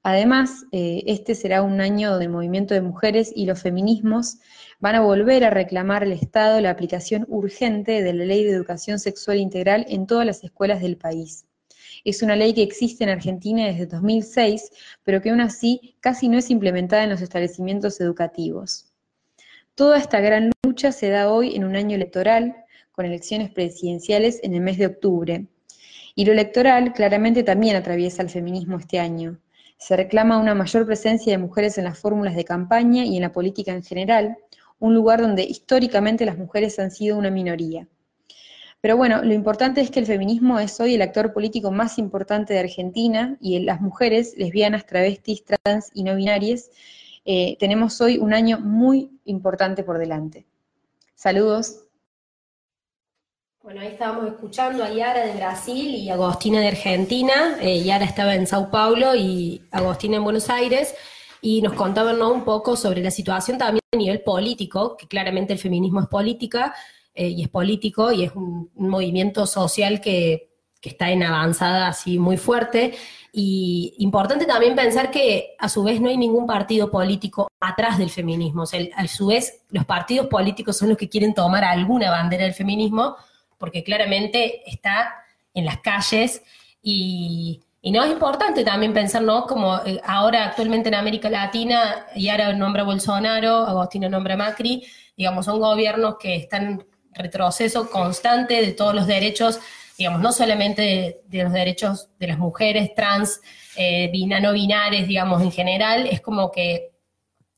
Además, 0.03 0.65
eh, 0.71 1.03
este 1.05 1.35
será 1.35 1.61
un 1.61 1.79
año 1.79 2.09
donde 2.09 2.25
el 2.25 2.31
movimiento 2.31 2.73
de 2.73 2.81
mujeres 2.81 3.31
y 3.35 3.45
los 3.45 3.61
feminismos 3.61 4.39
van 4.79 4.95
a 4.95 5.01
volver 5.01 5.43
a 5.43 5.51
reclamar 5.51 6.01
al 6.01 6.13
Estado 6.13 6.59
la 6.59 6.71
aplicación 6.71 7.25
urgente 7.29 8.01
de 8.01 8.13
la 8.13 8.25
Ley 8.25 8.43
de 8.43 8.51
Educación 8.51 8.97
Sexual 8.97 9.37
Integral 9.37 9.85
en 9.89 10.07
todas 10.07 10.25
las 10.25 10.43
escuelas 10.43 10.81
del 10.81 10.97
país. 10.97 11.45
Es 12.03 12.23
una 12.23 12.35
ley 12.35 12.53
que 12.53 12.63
existe 12.63 13.03
en 13.03 13.11
Argentina 13.11 13.67
desde 13.67 13.85
2006, 13.85 14.71
pero 15.03 15.21
que 15.21 15.29
aún 15.29 15.41
así 15.41 15.95
casi 15.99 16.29
no 16.29 16.39
es 16.39 16.49
implementada 16.49 17.03
en 17.03 17.11
los 17.11 17.21
establecimientos 17.21 18.01
educativos. 18.01 18.91
Toda 19.75 19.99
esta 19.99 20.19
gran 20.19 20.51
lucha 20.65 20.91
se 20.91 21.09
da 21.09 21.31
hoy 21.31 21.55
en 21.55 21.63
un 21.63 21.75
año 21.75 21.95
electoral, 21.95 22.60
con 23.01 23.07
elecciones 23.07 23.49
presidenciales 23.49 24.39
en 24.43 24.53
el 24.53 24.61
mes 24.61 24.77
de 24.77 24.85
octubre. 24.85 25.47
Y 26.13 26.23
lo 26.23 26.33
electoral 26.33 26.93
claramente 26.93 27.41
también 27.41 27.75
atraviesa 27.75 28.21
el 28.21 28.29
feminismo 28.29 28.77
este 28.77 28.99
año. 28.99 29.39
Se 29.79 29.97
reclama 29.97 30.37
una 30.37 30.53
mayor 30.53 30.85
presencia 30.85 31.31
de 31.31 31.39
mujeres 31.39 31.79
en 31.79 31.85
las 31.85 31.97
fórmulas 31.97 32.35
de 32.35 32.45
campaña 32.45 33.03
y 33.03 33.15
en 33.15 33.23
la 33.23 33.31
política 33.31 33.71
en 33.71 33.83
general, 33.83 34.37
un 34.77 34.93
lugar 34.93 35.19
donde 35.19 35.41
históricamente 35.41 36.27
las 36.27 36.37
mujeres 36.37 36.77
han 36.77 36.91
sido 36.91 37.17
una 37.17 37.31
minoría. 37.31 37.87
Pero 38.81 38.97
bueno, 38.97 39.23
lo 39.23 39.33
importante 39.33 39.81
es 39.81 39.89
que 39.89 39.99
el 39.99 40.05
feminismo 40.05 40.59
es 40.59 40.79
hoy 40.79 40.93
el 40.93 41.01
actor 41.01 41.33
político 41.33 41.71
más 41.71 41.97
importante 41.97 42.53
de 42.53 42.59
Argentina 42.59 43.35
y 43.41 43.57
las 43.61 43.81
mujeres, 43.81 44.35
lesbianas, 44.37 44.85
travestis, 44.85 45.43
trans 45.43 45.89
y 45.95 46.03
no 46.03 46.15
binarias, 46.15 46.69
eh, 47.25 47.57
tenemos 47.59 47.99
hoy 47.99 48.19
un 48.19 48.31
año 48.31 48.59
muy 48.59 49.09
importante 49.25 49.83
por 49.83 49.97
delante. 49.97 50.45
Saludos. 51.15 51.90
Bueno, 53.63 53.81
ahí 53.81 53.89
estábamos 53.89 54.25
escuchando 54.25 54.83
a 54.83 54.89
Yara 54.89 55.23
de 55.23 55.35
Brasil 55.35 55.93
y 55.93 56.09
Agostina 56.09 56.59
de 56.61 56.69
Argentina. 56.69 57.57
Eh, 57.61 57.83
Yara 57.83 58.05
estaba 58.05 58.33
en 58.33 58.47
Sao 58.47 58.71
Paulo 58.71 59.13
y 59.13 59.61
Agostina 59.69 60.17
en 60.17 60.23
Buenos 60.23 60.49
Aires. 60.49 60.95
Y 61.41 61.61
nos 61.61 61.73
contaban 61.73 62.17
¿no? 62.17 62.31
un 62.31 62.43
poco 62.43 62.75
sobre 62.75 63.03
la 63.03 63.11
situación 63.11 63.59
también 63.59 63.83
a 63.93 63.97
nivel 63.97 64.21
político, 64.21 64.97
que 64.97 65.07
claramente 65.07 65.53
el 65.53 65.59
feminismo 65.59 66.01
es 66.01 66.07
política 66.07 66.73
eh, 67.13 67.27
y 67.27 67.43
es 67.43 67.49
político 67.49 68.11
y 68.11 68.23
es 68.23 68.31
un, 68.33 68.71
un 68.73 68.89
movimiento 68.89 69.45
social 69.45 70.01
que, 70.01 70.51
que 70.81 70.89
está 70.89 71.11
en 71.11 71.21
avanzada 71.21 71.87
así 71.87 72.17
muy 72.17 72.37
fuerte. 72.37 72.95
Y 73.31 73.93
importante 73.99 74.47
también 74.47 74.75
pensar 74.75 75.11
que 75.11 75.55
a 75.59 75.69
su 75.69 75.83
vez 75.83 76.01
no 76.01 76.09
hay 76.09 76.17
ningún 76.17 76.47
partido 76.47 76.89
político 76.89 77.47
atrás 77.59 77.99
del 77.99 78.09
feminismo. 78.09 78.63
O 78.63 78.65
sea, 78.65 78.81
a 78.95 79.07
su 79.07 79.27
vez 79.27 79.61
los 79.69 79.85
partidos 79.85 80.25
políticos 80.27 80.77
son 80.77 80.89
los 80.89 80.97
que 80.97 81.09
quieren 81.09 81.35
tomar 81.35 81.63
alguna 81.63 82.09
bandera 82.09 82.45
del 82.45 82.55
feminismo, 82.55 83.15
porque 83.61 83.83
claramente 83.83 84.69
está 84.69 85.23
en 85.53 85.65
las 85.65 85.77
calles 85.77 86.41
y, 86.81 87.61
no 87.83 88.03
es 88.03 88.11
importante 88.11 88.63
también 88.63 88.93
pensar, 88.93 89.23
¿no? 89.23 89.47
Como 89.47 89.75
eh, 89.85 89.99
ahora 90.03 90.45
actualmente 90.45 90.89
en 90.89 90.95
América 90.95 91.31
Latina, 91.31 92.05
y 92.13 92.29
ahora 92.29 92.53
nombra 92.53 92.83
Bolsonaro, 92.83 93.65
Agostina 93.65 94.07
nombra 94.07 94.37
Macri, 94.37 94.83
digamos, 95.17 95.45
son 95.45 95.59
gobiernos 95.59 96.17
que 96.19 96.35
están 96.35 96.63
en 96.63 96.85
retroceso 97.13 97.89
constante 97.89 98.61
de 98.61 98.73
todos 98.73 98.93
los 98.93 99.07
derechos, 99.07 99.59
digamos, 99.97 100.21
no 100.21 100.31
solamente 100.31 101.21
de, 101.25 101.43
los 101.43 101.53
derechos 101.53 102.09
de 102.19 102.27
las 102.27 102.37
mujeres 102.37 102.93
trans, 102.95 103.41
eh, 103.75 104.11
no 104.41 104.53
binarias, 104.53 105.07
digamos, 105.07 105.41
en 105.41 105.51
general, 105.51 106.05
es 106.05 106.21
como 106.21 106.51
que 106.51 106.91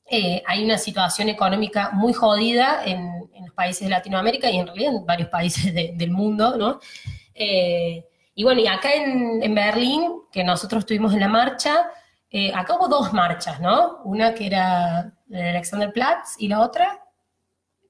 eh, 0.10 0.42
hay 0.46 0.64
una 0.64 0.78
situación 0.78 1.28
económica 1.28 1.92
muy 1.92 2.14
jodida 2.14 2.82
en, 2.86 3.23
en 3.36 3.46
los 3.46 3.54
países 3.54 3.84
de 3.84 3.90
Latinoamérica 3.90 4.50
y 4.50 4.58
en 4.58 4.68
realidad 4.68 4.96
en 4.96 5.06
varios 5.06 5.30
países 5.30 5.74
de- 5.74 5.92
del 5.96 6.12
mundo, 6.12 6.56
¿no? 6.58 6.80
Eh, 7.36 8.06
y 8.36 8.44
bueno, 8.44 8.62
y 8.62 8.68
acá 8.68 8.94
en, 8.94 9.42
en 9.44 9.54
Berlín, 9.56 10.12
que 10.32 10.44
nosotros 10.44 10.80
estuvimos 10.84 11.14
en 11.14 11.20
la 11.20 11.28
marcha, 11.28 11.76
eh, 12.32 12.52
acá 12.54 12.76
hubo 12.78 12.88
dos 12.88 13.14
marchas, 13.14 13.60
¿no? 13.60 14.00
Una 14.06 14.34
que 14.34 14.48
era 14.48 15.14
la 15.28 15.40
de 15.40 15.50
Alexanderplatz 15.50 16.36
y 16.40 16.48
la 16.48 16.62
otra. 16.62 17.00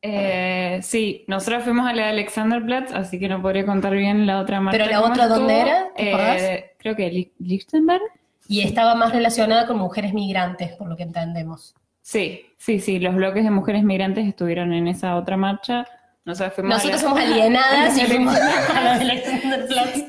Eh, 0.02 0.80
sí, 0.84 1.24
nosotros 1.30 1.64
fuimos 1.64 1.88
a 1.88 1.94
la 1.94 2.04
de 2.04 2.10
Alexanderplatz, 2.10 2.92
así 2.94 3.18
que 3.20 3.30
no 3.30 3.42
podría 3.42 3.66
contar 3.66 3.94
bien 3.94 4.28
la 4.28 4.42
otra 4.42 4.60
marcha. 4.60 4.78
¿Pero 4.78 4.92
la 4.92 5.02
otra 5.02 5.28
dónde 5.30 5.62
era? 5.62 5.88
¿Te 5.96 6.10
acordás? 6.10 6.42
Eh, 6.42 6.72
creo 6.78 6.96
que 6.96 7.10
Li- 7.10 7.34
Lichtenberg. 7.40 8.02
Y 8.50 8.62
estaba 8.62 8.96
más 8.96 9.14
relacionada 9.14 9.66
con 9.66 9.78
mujeres 9.78 10.14
migrantes, 10.14 10.74
por 10.74 10.90
lo 10.90 10.98
que 10.98 11.04
entendemos. 11.04 11.74
Sí, 12.04 12.46
sí, 12.58 12.82
sí, 12.82 13.00
los 13.00 13.16
bloques 13.16 13.46
de 13.46 13.50
mujeres 13.50 13.84
migrantes 13.84 14.28
estuvieron 14.28 14.74
en 14.74 14.88
esa 14.88 15.16
otra 15.16 15.38
marcha. 15.38 15.88
Nosotros 16.26 17.00
somos 17.00 17.18
alienadas 17.18 17.98
y 17.98 18.02
fuimos 18.06 18.36
a 18.36 18.82
la 18.82 18.94
de 19.00 19.12
Alexanderplatz. 19.12 20.04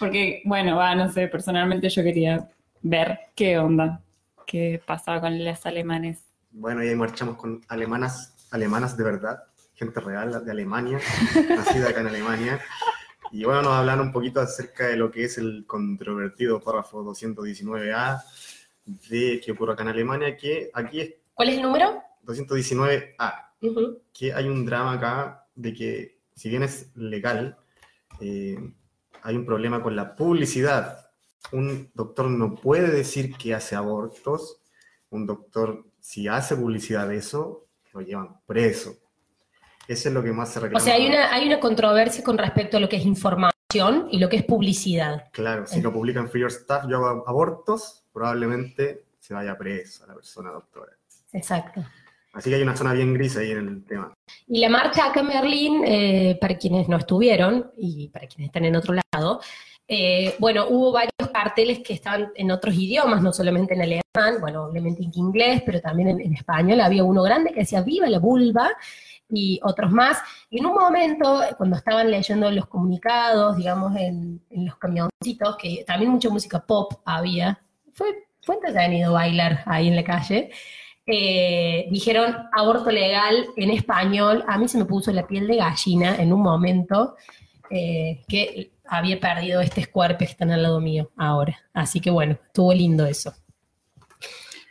Porque, 0.00 0.42
bueno, 0.44 0.76
va, 0.76 0.94
no 0.96 1.10
sé, 1.10 1.28
personalmente 1.28 1.88
yo 1.88 2.02
quería 2.02 2.48
ver 2.82 3.18
qué 3.36 3.58
onda, 3.58 4.02
qué 4.44 4.82
pasaba 4.84 5.20
con 5.20 5.42
las 5.42 5.64
alemanes. 5.66 6.18
Bueno, 6.50 6.82
y 6.82 6.88
ahí 6.88 6.96
marchamos 6.96 7.36
con 7.36 7.62
alemanas, 7.68 8.48
alemanas 8.50 8.96
de 8.96 9.04
verdad, 9.04 9.44
gente 9.74 10.00
real 10.00 10.44
de 10.44 10.50
Alemania, 10.50 10.98
nacida 11.48 11.90
acá 11.90 12.00
en 12.00 12.08
Alemania. 12.08 12.60
Y 13.30 13.44
bueno, 13.44 13.62
nos 13.62 13.72
hablan 13.72 14.00
un 14.00 14.12
poquito 14.12 14.40
acerca 14.40 14.88
de 14.88 14.96
lo 14.96 15.12
que 15.12 15.24
es 15.24 15.38
el 15.38 15.64
controvertido 15.64 16.60
párrafo 16.60 17.04
219A 17.04 18.20
de 18.84 19.40
que 19.44 19.52
ocurre 19.52 19.72
acá 19.72 19.82
en 19.82 19.88
Alemania, 19.90 20.36
que 20.36 20.70
aquí 20.74 21.00
es 21.00 21.14
¿Cuál 21.34 21.48
es 21.48 21.56
el 21.56 21.62
número? 21.62 22.02
219A, 22.24 23.50
Ujú. 23.62 24.02
que 24.12 24.32
hay 24.32 24.46
un 24.48 24.64
drama 24.64 24.92
acá 24.92 25.46
de 25.54 25.72
que 25.74 26.18
si 26.34 26.48
bien 26.48 26.62
es 26.62 26.90
legal, 26.96 27.56
eh, 28.20 28.56
hay 29.22 29.36
un 29.36 29.46
problema 29.46 29.82
con 29.82 29.94
la 29.96 30.14
publicidad. 30.16 31.10
Un 31.52 31.90
doctor 31.94 32.28
no 32.30 32.54
puede 32.54 32.90
decir 32.90 33.36
que 33.36 33.54
hace 33.54 33.74
abortos, 33.76 34.60
un 35.10 35.26
doctor 35.26 35.84
si 36.00 36.28
hace 36.28 36.56
publicidad 36.56 37.08
de 37.08 37.16
eso, 37.16 37.66
lo 37.92 38.00
llevan 38.00 38.40
preso. 38.46 38.96
Eso 39.86 40.08
es 40.08 40.14
lo 40.14 40.22
que 40.22 40.32
más 40.32 40.50
se 40.52 40.58
O 40.58 40.62
reclama. 40.62 40.84
sea, 40.84 40.94
hay 40.94 41.06
una, 41.06 41.32
hay 41.32 41.46
una 41.46 41.60
controversia 41.60 42.24
con 42.24 42.38
respecto 42.38 42.76
a 42.76 42.80
lo 42.80 42.88
que 42.88 42.96
es 42.96 43.04
información 43.74 44.08
y 44.10 44.18
lo 44.18 44.28
que 44.28 44.36
es 44.36 44.44
publicidad. 44.44 45.28
Claro, 45.32 45.66
si 45.66 45.80
lo 45.80 45.92
publican 45.92 46.28
Free 46.28 46.42
Your 46.42 46.50
Stuff, 46.50 46.84
yo 46.88 46.96
hago 46.96 47.24
abortos, 47.26 48.04
probablemente 48.12 49.04
se 49.18 49.34
vaya 49.34 49.56
preso 49.56 50.04
a 50.04 50.08
la 50.08 50.14
persona 50.14 50.50
doctora. 50.50 50.92
Exacto. 51.32 51.84
Así 52.32 52.50
que 52.50 52.56
hay 52.56 52.62
una 52.62 52.76
zona 52.76 52.92
bien 52.92 53.14
gris 53.14 53.36
ahí 53.36 53.52
en 53.52 53.68
el 53.68 53.84
tema. 53.84 54.12
Y 54.48 54.60
la 54.60 54.68
marcha 54.68 55.06
acá 55.06 55.20
en 55.20 55.28
Berlín, 55.28 55.84
eh, 55.86 56.36
para 56.40 56.56
quienes 56.56 56.88
no 56.88 56.96
estuvieron 56.96 57.70
y 57.76 58.08
para 58.08 58.26
quienes 58.26 58.48
están 58.48 58.64
en 58.64 58.76
otro 58.76 58.94
lado, 59.12 59.40
eh, 59.86 60.34
bueno, 60.38 60.66
hubo 60.68 60.92
varios 60.92 61.30
carteles 61.32 61.80
que 61.80 61.92
estaban 61.92 62.32
en 62.34 62.50
otros 62.50 62.74
idiomas, 62.74 63.22
no 63.22 63.32
solamente 63.32 63.74
en 63.74 63.82
alemán, 63.82 64.40
bueno, 64.40 64.64
obviamente 64.64 65.02
en 65.04 65.12
inglés, 65.14 65.62
pero 65.64 65.80
también 65.80 66.08
en, 66.08 66.20
en 66.20 66.34
español. 66.34 66.80
Había 66.80 67.04
uno 67.04 67.22
grande 67.22 67.52
que 67.52 67.60
decía 67.60 67.82
Viva 67.82 68.08
la 68.08 68.18
vulva 68.18 68.70
y 69.28 69.60
otros 69.62 69.90
más. 69.90 70.18
Y 70.50 70.58
en 70.58 70.66
un 70.66 70.74
momento, 70.74 71.40
cuando 71.56 71.76
estaban 71.76 72.10
leyendo 72.10 72.50
los 72.50 72.66
comunicados, 72.66 73.56
digamos, 73.56 73.96
en, 73.96 74.42
los 74.50 74.76
camioncitos, 74.76 75.56
que 75.56 75.84
también 75.86 76.10
mucha 76.10 76.28
música 76.30 76.64
pop 76.64 76.92
había, 77.04 77.60
fue, 77.92 78.26
fue 78.42 78.56
entretenido 78.56 79.12
bailar 79.12 79.62
ahí 79.66 79.88
en 79.88 79.96
la 79.96 80.04
calle 80.04 80.50
eh, 81.06 81.86
dijeron 81.90 82.34
aborto 82.52 82.90
legal 82.90 83.46
en 83.56 83.70
español, 83.70 84.42
a 84.48 84.56
mí 84.56 84.68
se 84.68 84.78
me 84.78 84.86
puso 84.86 85.12
la 85.12 85.26
piel 85.26 85.46
de 85.46 85.56
gallina 85.56 86.16
en 86.16 86.32
un 86.32 86.40
momento 86.40 87.16
eh, 87.70 88.22
que 88.26 88.72
había 88.86 89.20
perdido 89.20 89.60
este 89.60 89.84
cuerpo 89.86 90.18
que 90.18 90.24
están 90.24 90.50
al 90.50 90.62
lado 90.62 90.80
mío 90.80 91.10
ahora. 91.16 91.58
Así 91.74 92.00
que 92.00 92.10
bueno, 92.10 92.38
estuvo 92.46 92.72
lindo 92.72 93.04
eso. 93.04 93.34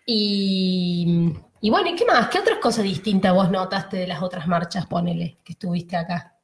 Y, 0.08 1.34
y 1.64 1.70
bueno, 1.70 1.90
¿y 1.90 1.96
qué 1.96 2.04
más? 2.04 2.28
¿Qué 2.28 2.40
otras 2.40 2.58
cosas 2.58 2.84
distintas 2.84 3.34
vos 3.34 3.50
notaste 3.50 3.96
de 3.96 4.06
las 4.06 4.22
otras 4.22 4.48
marchas, 4.48 4.86
ponele, 4.86 5.38
que 5.46 5.54
estuviste 5.54 5.96
acá? 5.96 6.36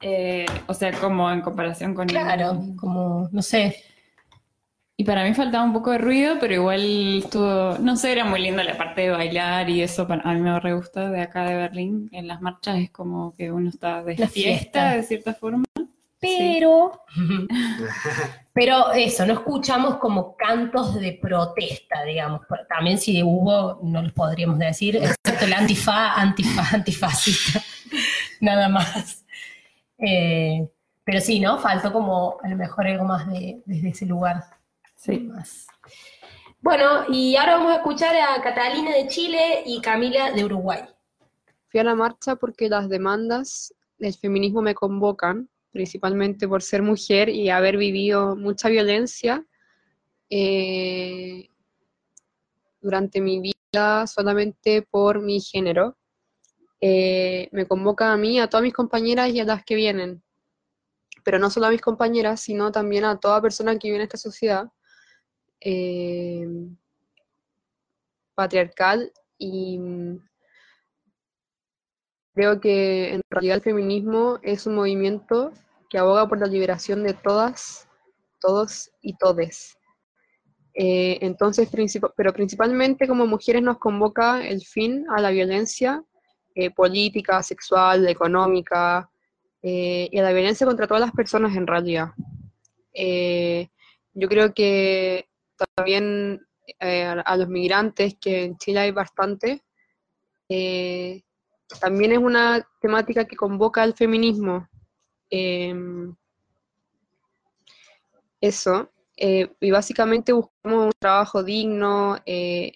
Eh, 0.00 0.46
o 0.68 0.74
sea, 0.74 0.92
como 0.92 1.28
en 1.28 1.40
comparación 1.40 1.92
con... 1.92 2.06
Claro, 2.06 2.62
como, 2.76 3.28
no 3.32 3.42
sé. 3.42 3.82
Y 4.96 5.02
para 5.02 5.24
mí 5.24 5.34
faltaba 5.34 5.64
un 5.64 5.72
poco 5.72 5.90
de 5.90 5.98
ruido, 5.98 6.36
pero 6.38 6.54
igual 6.54 7.18
estuvo, 7.18 7.78
no 7.80 7.96
sé, 7.96 8.12
era 8.12 8.24
muy 8.24 8.40
linda 8.40 8.62
la 8.62 8.78
parte 8.78 9.00
de 9.00 9.10
bailar 9.10 9.68
y 9.70 9.82
eso, 9.82 10.06
a 10.08 10.34
mí 10.34 10.40
me 10.40 10.60
re 10.60 10.72
gusta 10.72 11.10
de 11.10 11.20
acá 11.20 11.44
de 11.44 11.56
Berlín, 11.56 12.08
en 12.12 12.28
las 12.28 12.40
marchas 12.40 12.78
es 12.78 12.90
como 12.90 13.34
que 13.34 13.50
uno 13.50 13.68
está 13.68 14.04
de 14.04 14.24
fiesta. 14.28 14.92
de 14.92 15.02
cierta 15.02 15.34
forma. 15.34 15.64
Pero, 16.20 17.04
pero 18.52 18.92
eso, 18.92 19.24
no 19.24 19.34
escuchamos 19.34 19.96
como 19.96 20.36
cantos 20.36 20.94
de 20.94 21.18
protesta, 21.20 22.02
digamos. 22.02 22.40
También 22.68 22.98
si 22.98 23.22
hubo, 23.22 23.78
no 23.82 24.02
los 24.02 24.12
podríamos 24.12 24.58
decir, 24.58 24.96
excepto 24.96 25.44
el 25.44 25.52
antifa, 25.52 26.14
antifa, 26.14 26.62
antifascista, 26.74 27.62
nada 28.40 28.68
más. 28.68 29.24
Eh, 29.98 30.68
pero 31.04 31.20
sí, 31.20 31.40
¿no? 31.40 31.58
Faltó 31.58 31.92
como 31.92 32.38
a 32.42 32.48
lo 32.48 32.56
mejor 32.56 32.86
algo 32.86 33.04
más 33.04 33.26
de, 33.28 33.62
desde 33.64 33.90
ese 33.90 34.06
lugar. 34.06 34.44
Sí. 34.96 35.20
Más. 35.20 35.66
Bueno, 36.60 37.04
y 37.08 37.36
ahora 37.36 37.56
vamos 37.56 37.72
a 37.72 37.76
escuchar 37.76 38.16
a 38.16 38.42
Catalina 38.42 38.92
de 38.92 39.06
Chile 39.06 39.62
y 39.64 39.80
Camila 39.80 40.32
de 40.32 40.44
Uruguay. 40.44 40.80
Fui 41.68 41.80
a 41.80 41.84
la 41.84 41.94
marcha 41.94 42.36
porque 42.36 42.68
las 42.68 42.88
demandas 42.88 43.72
del 43.98 44.12
feminismo 44.14 44.60
me 44.60 44.74
convocan, 44.74 45.48
principalmente 45.72 46.48
por 46.48 46.62
ser 46.62 46.82
mujer 46.82 47.28
y 47.28 47.50
haber 47.50 47.76
vivido 47.76 48.36
mucha 48.36 48.68
violencia 48.68 49.44
eh, 50.30 51.48
durante 52.80 53.20
mi 53.20 53.40
vida 53.40 54.06
solamente 54.06 54.82
por 54.82 55.20
mi 55.20 55.40
género. 55.40 55.96
Eh, 56.80 57.48
me 57.52 57.66
convoca 57.66 58.12
a 58.12 58.16
mí, 58.16 58.38
a 58.38 58.48
todas 58.48 58.62
mis 58.62 58.72
compañeras 58.72 59.30
y 59.30 59.40
a 59.40 59.44
las 59.44 59.64
que 59.64 59.74
vienen, 59.74 60.22
pero 61.24 61.38
no 61.38 61.50
solo 61.50 61.66
a 61.66 61.70
mis 61.70 61.80
compañeras, 61.80 62.40
sino 62.40 62.70
también 62.70 63.04
a 63.04 63.18
toda 63.18 63.42
persona 63.42 63.78
que 63.78 63.88
vive 63.88 63.96
en 63.96 64.02
esta 64.02 64.16
sociedad 64.16 64.70
eh, 65.60 66.46
patriarcal 68.34 69.12
y 69.36 69.80
Creo 72.38 72.60
que 72.60 73.14
en 73.14 73.20
realidad 73.30 73.56
el 73.56 73.62
feminismo 73.62 74.38
es 74.42 74.64
un 74.68 74.76
movimiento 74.76 75.52
que 75.90 75.98
aboga 75.98 76.28
por 76.28 76.38
la 76.38 76.46
liberación 76.46 77.02
de 77.02 77.12
todas, 77.12 77.88
todos 78.40 78.92
y 79.02 79.16
todes. 79.16 79.76
Eh, 80.72 81.18
entonces, 81.20 81.68
princip- 81.68 82.12
pero 82.16 82.32
principalmente 82.32 83.08
como 83.08 83.26
mujeres 83.26 83.60
nos 83.62 83.78
convoca 83.78 84.46
el 84.46 84.60
fin 84.60 85.04
a 85.10 85.20
la 85.20 85.30
violencia 85.30 86.04
eh, 86.54 86.70
política, 86.70 87.42
sexual, 87.42 88.06
económica 88.06 89.10
eh, 89.60 90.08
y 90.12 90.16
a 90.16 90.22
la 90.22 90.32
violencia 90.32 90.64
contra 90.64 90.86
todas 90.86 91.00
las 91.00 91.10
personas 91.10 91.56
en 91.56 91.66
realidad. 91.66 92.12
Yo 94.14 94.28
creo 94.28 94.54
que 94.54 95.28
también 95.74 96.40
a, 96.78 97.36
los 97.36 97.48
migrantes, 97.48 98.14
que 98.20 98.44
en 98.44 98.58
Chile 98.58 98.78
hay 98.78 98.92
bastante, 98.92 99.64
también 101.80 102.12
es 102.12 102.18
una 102.18 102.66
temática 102.80 103.26
que 103.26 103.36
convoca 103.36 103.82
al 103.82 103.94
feminismo. 103.94 104.68
Em, 105.30 106.14
eso. 108.40 108.90
eh, 109.16 109.52
y 109.60 109.70
básicamente 109.72 110.32
buscamos 110.32 110.86
un 110.86 110.92
trabajo 110.98 111.42
digno 111.42 112.18
eh, 112.24 112.72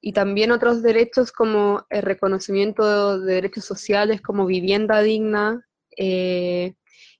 y 0.00 0.12
también 0.12 0.50
otros 0.50 0.82
derechos 0.82 1.30
como 1.30 1.84
el 1.90 2.02
reconocimiento 2.02 3.18
de 3.20 3.34
derechos 3.34 3.64
sociales 3.66 4.22
como 4.22 4.46
vivienda 4.46 5.02
digna 5.02 5.66
eh, 5.96 6.74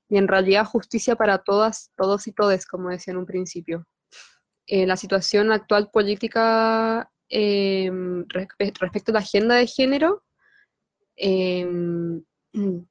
y 0.08 0.16
en 0.16 0.28
realidad 0.28 0.64
justicia 0.64 1.16
para 1.16 1.38
todas, 1.38 1.90
todos 1.96 2.26
y 2.26 2.32
todes, 2.32 2.64
como 2.66 2.90
decía 2.90 3.12
en 3.12 3.18
un 3.18 3.26
principio. 3.26 3.86
La 4.68 4.96
situación 4.96 5.52
actual 5.52 5.90
política 5.92 7.10
respe- 7.28 8.78
respecto 8.80 9.12
a 9.12 9.14
la 9.14 9.20
agenda 9.20 9.54
de 9.56 9.66
género 9.66 10.24
eh, 11.16 11.66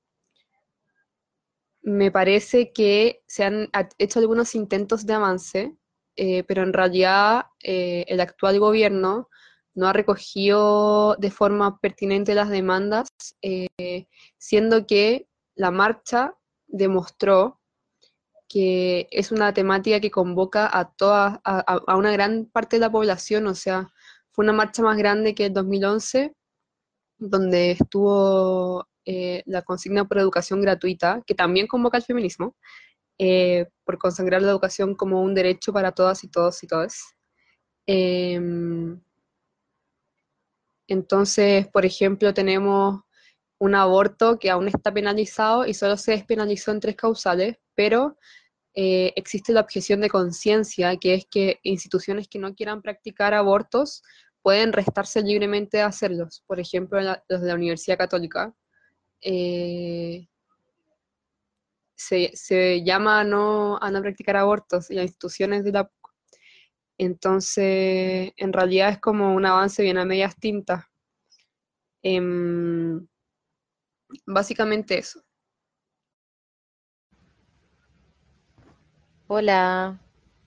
me 1.81 2.11
parece 2.11 2.71
que 2.73 3.23
se 3.27 3.43
han 3.43 3.69
ha- 3.73 3.89
hecho 3.97 4.19
algunos 4.19 4.55
intentos 4.55 5.05
de 5.05 5.13
avance, 5.13 5.75
eh, 6.15 6.43
pero 6.43 6.63
en 6.63 6.73
realidad 6.73 7.45
eh, 7.61 8.05
el 8.07 8.19
actual 8.21 8.59
gobierno 8.59 9.29
no 9.75 9.87
ha 9.87 9.93
recogido 9.93 11.15
de 11.17 11.31
forma 11.31 11.79
pertinente 11.79 12.33
las 12.33 12.49
demandas, 12.49 13.09
eh, 13.41 14.07
siendo 14.37 14.87
que 14.87 15.27
la 15.55 15.71
marcha 15.71 16.35
demostró 16.67 17.59
que 18.47 19.07
es 19.11 19.31
una 19.31 19.53
temática 19.53 19.99
que 19.99 20.11
convoca 20.11 20.69
a 20.77 20.91
toda, 20.93 21.41
a- 21.43 21.59
a 21.87 21.95
una 21.97 22.11
gran 22.11 22.45
parte 22.45 22.77
de 22.77 22.81
la 22.81 22.91
población, 22.91 23.47
o 23.47 23.55
sea, 23.55 23.91
fue 24.31 24.45
una 24.45 24.53
marcha 24.53 24.83
más 24.83 24.97
grande 24.97 25.35
que 25.35 25.47
el 25.47 25.53
2011, 25.53 26.35
donde 27.17 27.71
estuvo 27.71 28.87
eh, 29.05 29.43
la 29.45 29.61
consigna 29.61 30.05
por 30.05 30.17
educación 30.17 30.61
gratuita, 30.61 31.21
que 31.25 31.35
también 31.35 31.67
convoca 31.67 31.97
al 31.97 32.03
feminismo, 32.03 32.55
eh, 33.17 33.67
por 33.83 33.97
consagrar 33.97 34.41
la 34.41 34.51
educación 34.51 34.95
como 34.95 35.21
un 35.21 35.33
derecho 35.35 35.71
para 35.73 35.91
todas 35.91 36.23
y 36.23 36.27
todos 36.27 36.63
y 36.63 36.67
todas. 36.67 37.15
Em, 37.87 38.99
entonces, 40.87 41.67
por 41.67 41.85
ejemplo, 41.85 42.33
tenemos 42.33 43.01
un 43.59 43.75
aborto 43.75 44.37
que 44.39 44.49
aún 44.49 44.67
está 44.67 44.93
penalizado 44.93 45.65
y 45.65 45.73
solo 45.73 45.97
se 45.97 46.11
despenalizó 46.11 46.71
en 46.71 46.79
tres 46.79 46.95
causales, 46.95 47.57
pero 47.73 48.17
eh, 48.75 49.13
existe 49.15 49.53
la 49.53 49.61
objeción 49.61 50.01
de 50.01 50.09
conciencia, 50.09 50.97
que 50.97 51.13
es 51.15 51.25
que 51.25 51.59
instituciones 51.63 52.27
que 52.27 52.39
no 52.39 52.53
quieran 52.53 52.81
practicar 52.81 53.33
abortos 53.33 54.03
pueden 54.45 54.73
restarse 54.73 55.23
libremente 55.23 55.77
de 55.77 55.83
hacerlos. 55.83 56.43
Por 56.45 56.59
ejemplo, 56.59 57.01
los 57.01 57.41
de 57.41 57.47
la 57.47 57.55
Universidad 57.55 57.97
Católica. 57.97 58.53
eh, 59.19 60.27
se, 61.95 62.29
se 62.35 62.83
llama 62.83 63.21
a 63.21 63.23
no, 63.23 63.79
a 63.81 63.89
no 63.89 64.01
practicar 64.03 64.35
abortos 64.35 64.91
y 64.91 64.99
a 64.99 65.01
instituciones 65.01 65.63
de 65.63 65.71
la... 65.71 65.91
Entonces, 66.99 68.33
en 68.37 68.53
realidad 68.53 68.89
es 68.91 68.99
como 68.99 69.33
un 69.33 69.47
avance 69.47 69.81
bien 69.81 69.97
a 69.97 70.05
medias 70.05 70.35
tintas. 70.35 70.85
Em, 72.03 73.07
básicamente 74.27 74.99
eso. 74.99 75.23
Hola, 79.25 79.99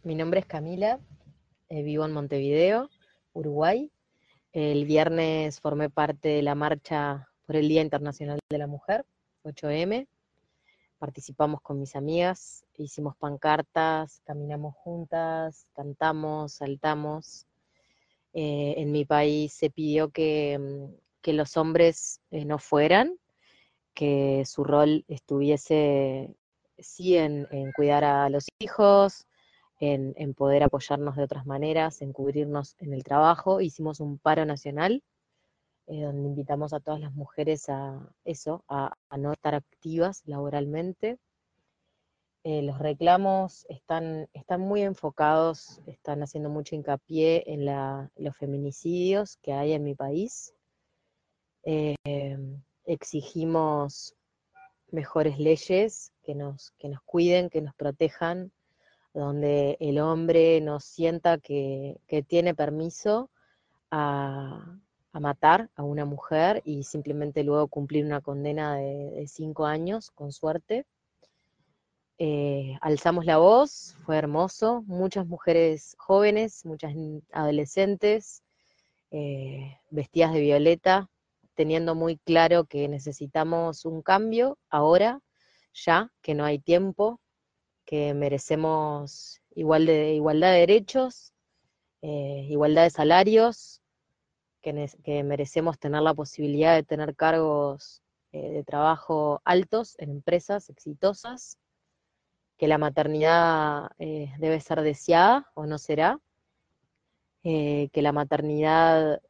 mi 0.04 0.14
nombre 0.14 0.38
es 0.38 0.46
Camila, 0.46 1.00
eh, 1.68 1.82
vivo 1.82 2.04
en 2.04 2.12
Montevideo, 2.12 2.88
Uruguay. 3.38 3.90
El 4.52 4.84
viernes 4.84 5.60
formé 5.60 5.90
parte 5.90 6.28
de 6.28 6.42
la 6.42 6.54
marcha 6.54 7.28
por 7.46 7.56
el 7.56 7.68
Día 7.68 7.82
Internacional 7.82 8.40
de 8.50 8.58
la 8.58 8.66
Mujer, 8.66 9.04
8M. 9.44 10.08
Participamos 10.98 11.60
con 11.60 11.78
mis 11.78 11.94
amigas, 11.94 12.64
hicimos 12.76 13.16
pancartas, 13.16 14.20
caminamos 14.24 14.74
juntas, 14.74 15.66
cantamos, 15.72 16.54
saltamos. 16.54 17.46
Eh, 18.32 18.74
en 18.78 18.90
mi 18.90 19.04
país 19.04 19.52
se 19.52 19.70
pidió 19.70 20.10
que, 20.10 20.58
mm, 20.58 21.30
los 21.30 21.58
hombres 21.58 22.22
eh, 22.30 22.46
no 22.46 22.58
fueran, 22.58 23.18
que 23.92 24.44
su 24.46 24.64
rol 24.64 25.04
estuviese 25.08 26.34
sí 26.78 27.18
en 27.18 27.46
cuidar 27.76 28.02
a 28.02 28.30
los 28.30 28.46
hijos, 28.60 29.26
en, 29.78 30.34
poder 30.34 30.62
apoyarnos 30.62 31.16
de 31.16 31.22
otras 31.22 31.46
maneras, 31.46 32.02
en 32.02 32.12
cubrirnos 32.12 32.74
en 32.78 32.92
el 32.92 33.04
trabajo. 33.04 33.60
Hicimos 33.60 34.00
un 34.00 34.18
paro 34.18 34.44
nacional 34.44 35.02
eh, 35.86 36.02
donde 36.02 36.28
invitamos 36.28 36.72
a 36.72 36.80
todas 36.80 37.00
las 37.00 37.12
mujeres 37.14 37.68
a 37.68 38.08
eso, 38.24 38.64
a, 38.68 38.94
no 39.16 39.32
estar 39.32 39.54
activas 39.54 40.22
laboralmente. 40.26 41.18
Eh, 42.44 42.62
los 42.62 42.78
reclamos 42.78 43.66
están, 43.68 44.28
están 44.32 44.60
muy 44.60 44.82
enfocados, 44.82 45.80
están 45.86 46.22
haciendo 46.22 46.48
mucho 46.48 46.76
hincapié 46.76 47.44
en 47.46 47.66
los 48.16 48.36
feminicidios 48.36 49.36
que 49.42 49.52
hay 49.52 49.72
en 49.72 49.84
mi 49.84 49.94
país. 49.94 50.54
Eh, 51.64 51.96
exigimos 52.84 54.14
mejores 54.90 55.38
leyes 55.38 56.12
que 56.22 56.34
nos, 56.34 56.72
que 56.78 56.88
nos 56.88 57.02
cuiden, 57.02 57.50
que 57.50 57.60
nos 57.60 57.74
protejan, 57.74 58.52
donde 59.14 59.76
el 59.80 59.98
hombre 59.98 60.60
no 60.60 60.80
sienta 60.80 61.38
que, 61.38 62.00
que 62.06 62.22
tiene 62.22 62.54
permiso 62.54 63.30
a, 63.90 64.78
a 65.12 65.20
matar 65.20 65.70
a 65.74 65.82
una 65.82 66.04
mujer 66.04 66.62
y 66.64 66.82
simplemente 66.84 67.42
luego 67.44 67.68
cumplir 67.68 68.04
una 68.04 68.20
condena 68.20 68.76
de, 68.76 69.26
cinco 69.26 69.66
años, 69.66 70.10
con 70.10 70.32
suerte. 70.32 70.86
Eh, 72.18 72.76
alzamos 72.80 73.24
la 73.24 73.38
voz, 73.38 73.96
fue 74.04 74.16
hermoso, 74.16 74.82
muchas 74.86 75.26
mujeres 75.26 75.94
jóvenes, 75.98 76.64
muchas 76.64 76.92
adolescentes, 77.32 78.42
eh, 79.10 79.78
vestidas 79.90 80.32
de 80.32 80.40
violeta, 80.40 81.08
teniendo 81.54 81.94
muy 81.94 82.18
claro 82.18 82.64
que 82.64 82.88
necesitamos 82.88 83.84
un 83.84 84.02
cambio 84.02 84.58
ahora, 84.68 85.20
ya, 85.72 86.12
que 86.22 86.34
no 86.34 86.44
hay 86.44 86.58
tiempo, 86.58 87.20
que 87.88 88.12
merecemos 88.12 89.40
igualdad 89.54 90.52
de 90.52 90.58
derechos, 90.58 91.32
eh, 92.02 92.46
igualdad 92.50 92.82
de 92.82 92.90
salarios, 92.90 93.80
que, 94.60 95.22
merecemos 95.24 95.78
tener 95.78 96.02
la 96.02 96.12
posibilidad 96.12 96.74
de 96.74 96.82
tener 96.82 97.16
cargos 97.16 98.02
eh, 98.32 98.50
de 98.50 98.62
trabajo 98.62 99.40
altos 99.46 99.94
en 100.00 100.10
empresas 100.10 100.68
exitosas, 100.68 101.56
que 102.58 102.68
la 102.68 102.76
maternidad 102.76 103.90
eh, 103.98 104.34
debe 104.38 104.60
ser 104.60 104.82
deseada 104.82 105.50
o 105.54 105.64
no 105.64 105.78
será, 105.78 106.20
que 107.42 107.90
la 107.94 108.12
maternidad 108.12 109.22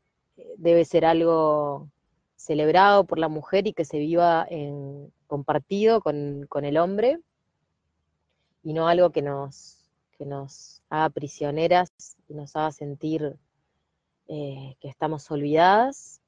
debe 0.56 0.84
ser 0.84 1.04
algo 1.04 1.88
celebrado 2.34 3.04
por 3.04 3.20
la 3.20 3.28
mujer 3.28 3.68
y 3.68 3.72
que 3.72 3.84
se 3.84 4.00
viva 4.00 4.44
en 4.50 5.12
compartido 5.28 6.00
con 6.00 6.64
el 6.64 6.76
hombre 6.78 7.20
y 8.68 8.74
no 8.74 8.86
algo 8.86 9.08
que 9.08 9.22
nos, 9.22 9.78
que 10.18 10.26
nos 10.26 10.82
haga 10.90 11.08
prisioneras 11.08 11.90
y 12.28 12.34
nos 12.34 12.54
haga 12.54 12.70
sentir 12.70 13.34
eh, 14.26 14.76
que 14.78 14.88
estamos 14.88 15.30
olvidadas. 15.30 16.20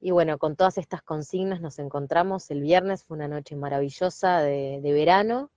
Y 0.00 0.10
bueno, 0.10 0.38
con 0.38 0.56
todas 0.56 0.76
estas 0.76 1.02
consignas 1.02 1.60
nos 1.60 1.78
encontramos 1.78 2.50
el 2.50 2.62
viernes, 2.62 3.04
fue 3.04 3.16
una 3.16 3.28
noche 3.28 3.54
maravillosa 3.54 4.40
de, 4.40 4.80
de 4.82 4.92
verano. 4.92 5.48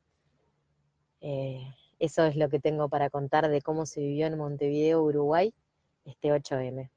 Eh, 1.22 1.74
eso 1.98 2.24
es 2.24 2.36
lo 2.36 2.50
que 2.50 2.60
tengo 2.60 2.88
para 2.88 3.10
contar 3.10 3.50
de 3.50 3.64
cómo 3.64 3.88
se 3.88 4.02
vivió 4.02 4.28
en 4.28 4.38
Montevideo, 4.38 5.02
Uruguay, 5.02 5.56
este 6.06 6.32
8M. 6.32 6.92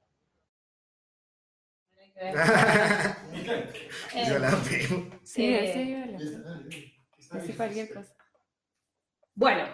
Yo 4.27 4.39
la 4.39 4.51
veo. 4.51 5.07
Sí, 5.25 5.47
Eh, 5.47 7.41
sí, 7.47 7.53
cualquier 7.55 7.95
cosa. 7.95 8.22
Bueno, 9.35 9.65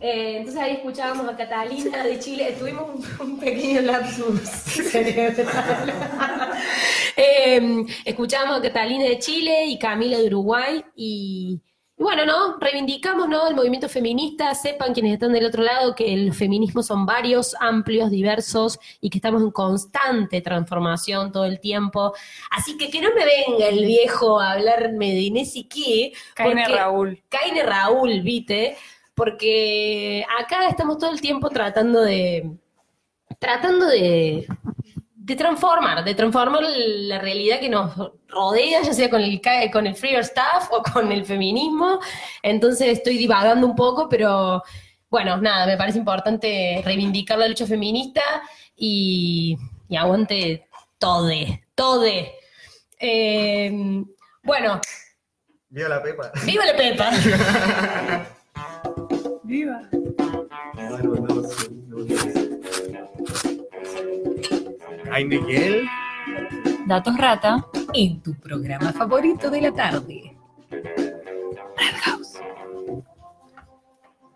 eh, 0.00 0.36
entonces 0.38 0.62
ahí 0.62 0.72
escuchábamos 0.74 1.28
a 1.28 1.36
Catalina 1.36 2.04
de 2.04 2.18
Chile, 2.18 2.54
tuvimos 2.58 2.90
un, 2.94 3.26
un 3.26 3.40
pequeño 3.40 3.80
lapsus 3.82 4.40
cerebral. 4.40 5.92
Eh, 7.20 7.84
escuchábamos 8.04 8.58
a 8.58 8.62
Catalina 8.62 9.04
de 9.04 9.18
Chile 9.18 9.66
y 9.66 9.76
Camila 9.76 10.18
de 10.18 10.26
Uruguay 10.28 10.84
y, 10.94 11.60
y 11.98 12.02
bueno, 12.04 12.24
¿no? 12.24 12.58
Reivindicamos, 12.60 13.28
¿no? 13.28 13.48
El 13.48 13.56
movimiento 13.56 13.88
feminista, 13.88 14.54
sepan 14.54 14.94
quienes 14.94 15.14
están 15.14 15.32
del 15.32 15.46
otro 15.46 15.64
lado 15.64 15.96
que 15.96 16.14
el 16.14 16.32
feminismo 16.32 16.80
son 16.84 17.04
varios, 17.06 17.56
amplios, 17.58 18.10
diversos 18.10 18.78
y 19.00 19.10
que 19.10 19.18
estamos 19.18 19.42
en 19.42 19.50
constante 19.50 20.40
transformación 20.40 21.32
todo 21.32 21.44
el 21.44 21.58
tiempo. 21.58 22.14
Así 22.52 22.76
que 22.76 22.88
que 22.88 23.00
no 23.00 23.08
me 23.16 23.24
venga 23.24 23.66
el 23.66 23.84
viejo 23.84 24.38
a 24.38 24.52
hablarme 24.52 25.06
de 25.06 25.20
Inés 25.22 25.56
y 25.56 25.64
qué. 25.64 26.12
Caine 26.36 26.68
Raúl. 26.68 27.20
Caine 27.28 27.64
Raúl, 27.64 28.20
viste, 28.20 28.76
porque 29.18 30.24
acá 30.38 30.68
estamos 30.68 30.96
todo 30.96 31.10
el 31.10 31.20
tiempo 31.20 31.50
tratando 31.50 32.02
de, 32.02 32.52
tratando 33.40 33.86
de, 33.86 34.46
de 35.12 35.34
transformar, 35.34 36.04
de 36.04 36.14
transformar 36.14 36.62
la 36.62 37.18
realidad 37.18 37.58
que 37.58 37.68
nos 37.68 37.96
rodea, 38.28 38.80
ya 38.80 38.92
sea 38.94 39.10
con 39.10 39.20
el, 39.20 39.40
con 39.72 39.88
el 39.88 39.96
freer 39.96 40.24
stuff 40.24 40.70
o 40.70 40.84
con 40.84 41.10
el 41.10 41.24
feminismo. 41.24 41.98
Entonces 42.44 42.90
estoy 42.96 43.18
divagando 43.18 43.66
un 43.66 43.74
poco, 43.74 44.08
pero 44.08 44.62
bueno, 45.10 45.36
nada, 45.38 45.66
me 45.66 45.76
parece 45.76 45.98
importante 45.98 46.80
reivindicar 46.84 47.38
la 47.38 47.48
lucha 47.48 47.66
feminista 47.66 48.22
y, 48.76 49.58
y 49.88 49.96
aguante 49.96 50.68
tode, 50.96 51.66
tode. 51.74 52.34
Eh, 53.00 53.72
bueno, 54.44 54.80
Viva 55.70 55.88
la 55.88 56.02
Pepa. 56.02 56.30
¡viva 56.46 56.64
la 56.64 56.76
Pepa! 56.76 58.28
¡Viva! 59.48 59.80
Ay, 65.10 65.24
Miguel. 65.24 65.86
Datos 66.86 67.16
Rata. 67.16 67.66
En 67.94 68.20
tu 68.22 68.34
programa 68.34 68.92
favorito 68.92 69.50
de 69.50 69.60
la 69.62 69.72
tarde. 69.72 70.36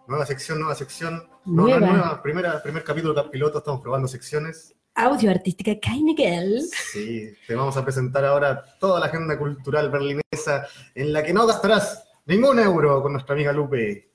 Nueva 0.06 0.26
sección, 0.26 0.58
nueva 0.58 0.74
sección. 0.74 1.22
Nueva. 1.44 1.78
Nueva, 1.80 1.92
nueva. 1.96 2.22
Primera, 2.22 2.62
primer 2.62 2.84
capítulo 2.84 3.14
cap- 3.14 3.30
piloto, 3.30 3.58
estamos 3.58 3.80
probando 3.80 4.08
secciones. 4.08 4.74
Audio 4.94 5.30
artística 5.30 5.72
Kai 5.80 6.02
Miguel. 6.02 6.62
Sí, 6.92 7.32
te 7.46 7.54
vamos 7.54 7.76
a 7.76 7.84
presentar 7.84 8.24
ahora 8.24 8.62
toda 8.78 9.00
la 9.00 9.06
agenda 9.06 9.38
cultural 9.38 9.90
berlinesa 9.90 10.66
en 10.94 11.12
la 11.12 11.22
que 11.22 11.32
no 11.32 11.46
gastarás 11.46 12.04
ningún 12.26 12.58
euro 12.58 13.02
con 13.02 13.12
nuestra 13.12 13.34
amiga 13.34 13.52
Lupe. 13.52 14.11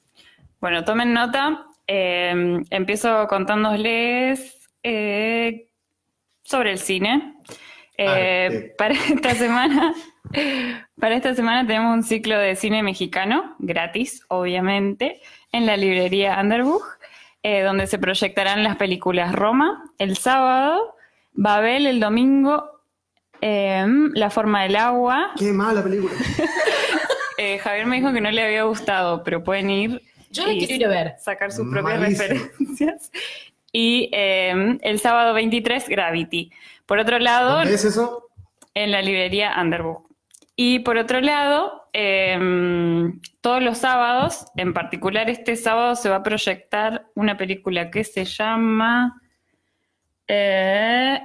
Bueno, 0.60 0.84
tomen 0.84 1.14
nota. 1.14 1.66
Eh, 1.86 2.62
empiezo 2.70 3.28
contándoles 3.28 4.58
eh, 4.84 5.70
sobre 6.44 6.72
el 6.72 6.80
cine. 6.80 7.36
Eh, 7.98 8.46
Arte. 8.46 8.76
para 8.78 8.94
esta 8.94 9.36
semana, 9.36 9.94
para 11.00 11.16
esta 11.16 11.34
semana 11.34 11.66
tenemos 11.66 11.94
un 11.96 12.04
ciclo 12.04 12.38
de 12.38 12.56
cine 12.56 12.84
mexicano, 12.84 13.56
gratis, 13.60 14.24
obviamente, 14.28 15.22
en 15.52 15.66
la 15.66 15.78
librería 15.78 16.40
Underbuch, 16.40 16.84
eh, 17.44 17.62
donde 17.62 17.88
se 17.88 17.98
proyectarán 17.98 18.64
las 18.64 18.76
películas 18.76 19.34
Roma 19.34 19.84
el 19.98 20.18
sábado, 20.18 20.96
Babel 21.34 21.86
el 21.86 22.00
domingo, 22.00 22.82
eh, 23.42 23.86
La 24.14 24.30
forma 24.30 24.64
del 24.64 24.76
agua. 24.76 25.32
Qué 25.38 25.52
mala 25.54 25.84
película. 25.84 26.14
Eh, 27.40 27.60
Javier 27.60 27.86
me 27.86 27.98
dijo 27.98 28.12
que 28.12 28.20
no 28.20 28.32
le 28.32 28.44
había 28.44 28.64
gustado, 28.64 29.24
pero 29.24 29.44
pueden 29.44 29.70
ir. 29.70 30.02
Yo 30.32 30.46
la 30.46 30.54
quiero 30.54 30.74
ir 30.76 30.86
a 30.86 30.90
ver. 30.90 31.16
Sacar 31.20 31.52
sus 31.52 31.70
propias 31.70 32.00
Malísimo. 32.00 32.28
referencias. 32.28 33.12
Y 33.72 34.10
eh, 34.14 34.78
el 34.82 35.00
sábado 35.00 35.34
23, 35.34 35.88
Gravity. 35.90 36.52
Por 36.86 37.00
otro 37.00 37.20
lado, 37.20 37.58
¿Dónde 37.60 37.74
es 37.76 37.86
eso? 37.86 38.30
en 38.74 38.92
la 38.92 39.02
librería 39.02 39.56
Underbook. 39.60 40.08
Y 40.56 40.80
por 40.80 40.98
otro 40.98 41.22
lado, 41.22 41.88
eh, 41.94 42.40
todos 43.42 43.62
los 43.62 43.78
sábados, 43.78 44.46
en 44.56 44.74
particular 44.74 45.30
este 45.30 45.56
sábado, 45.56 45.96
se 45.96 46.10
va 46.10 46.18
a 46.18 46.24
proyectar 46.24 47.06
una 47.14 47.38
película 47.38 47.92
que 47.92 48.04
se 48.04 48.26
llama. 48.26 49.22
eh, 50.28 51.20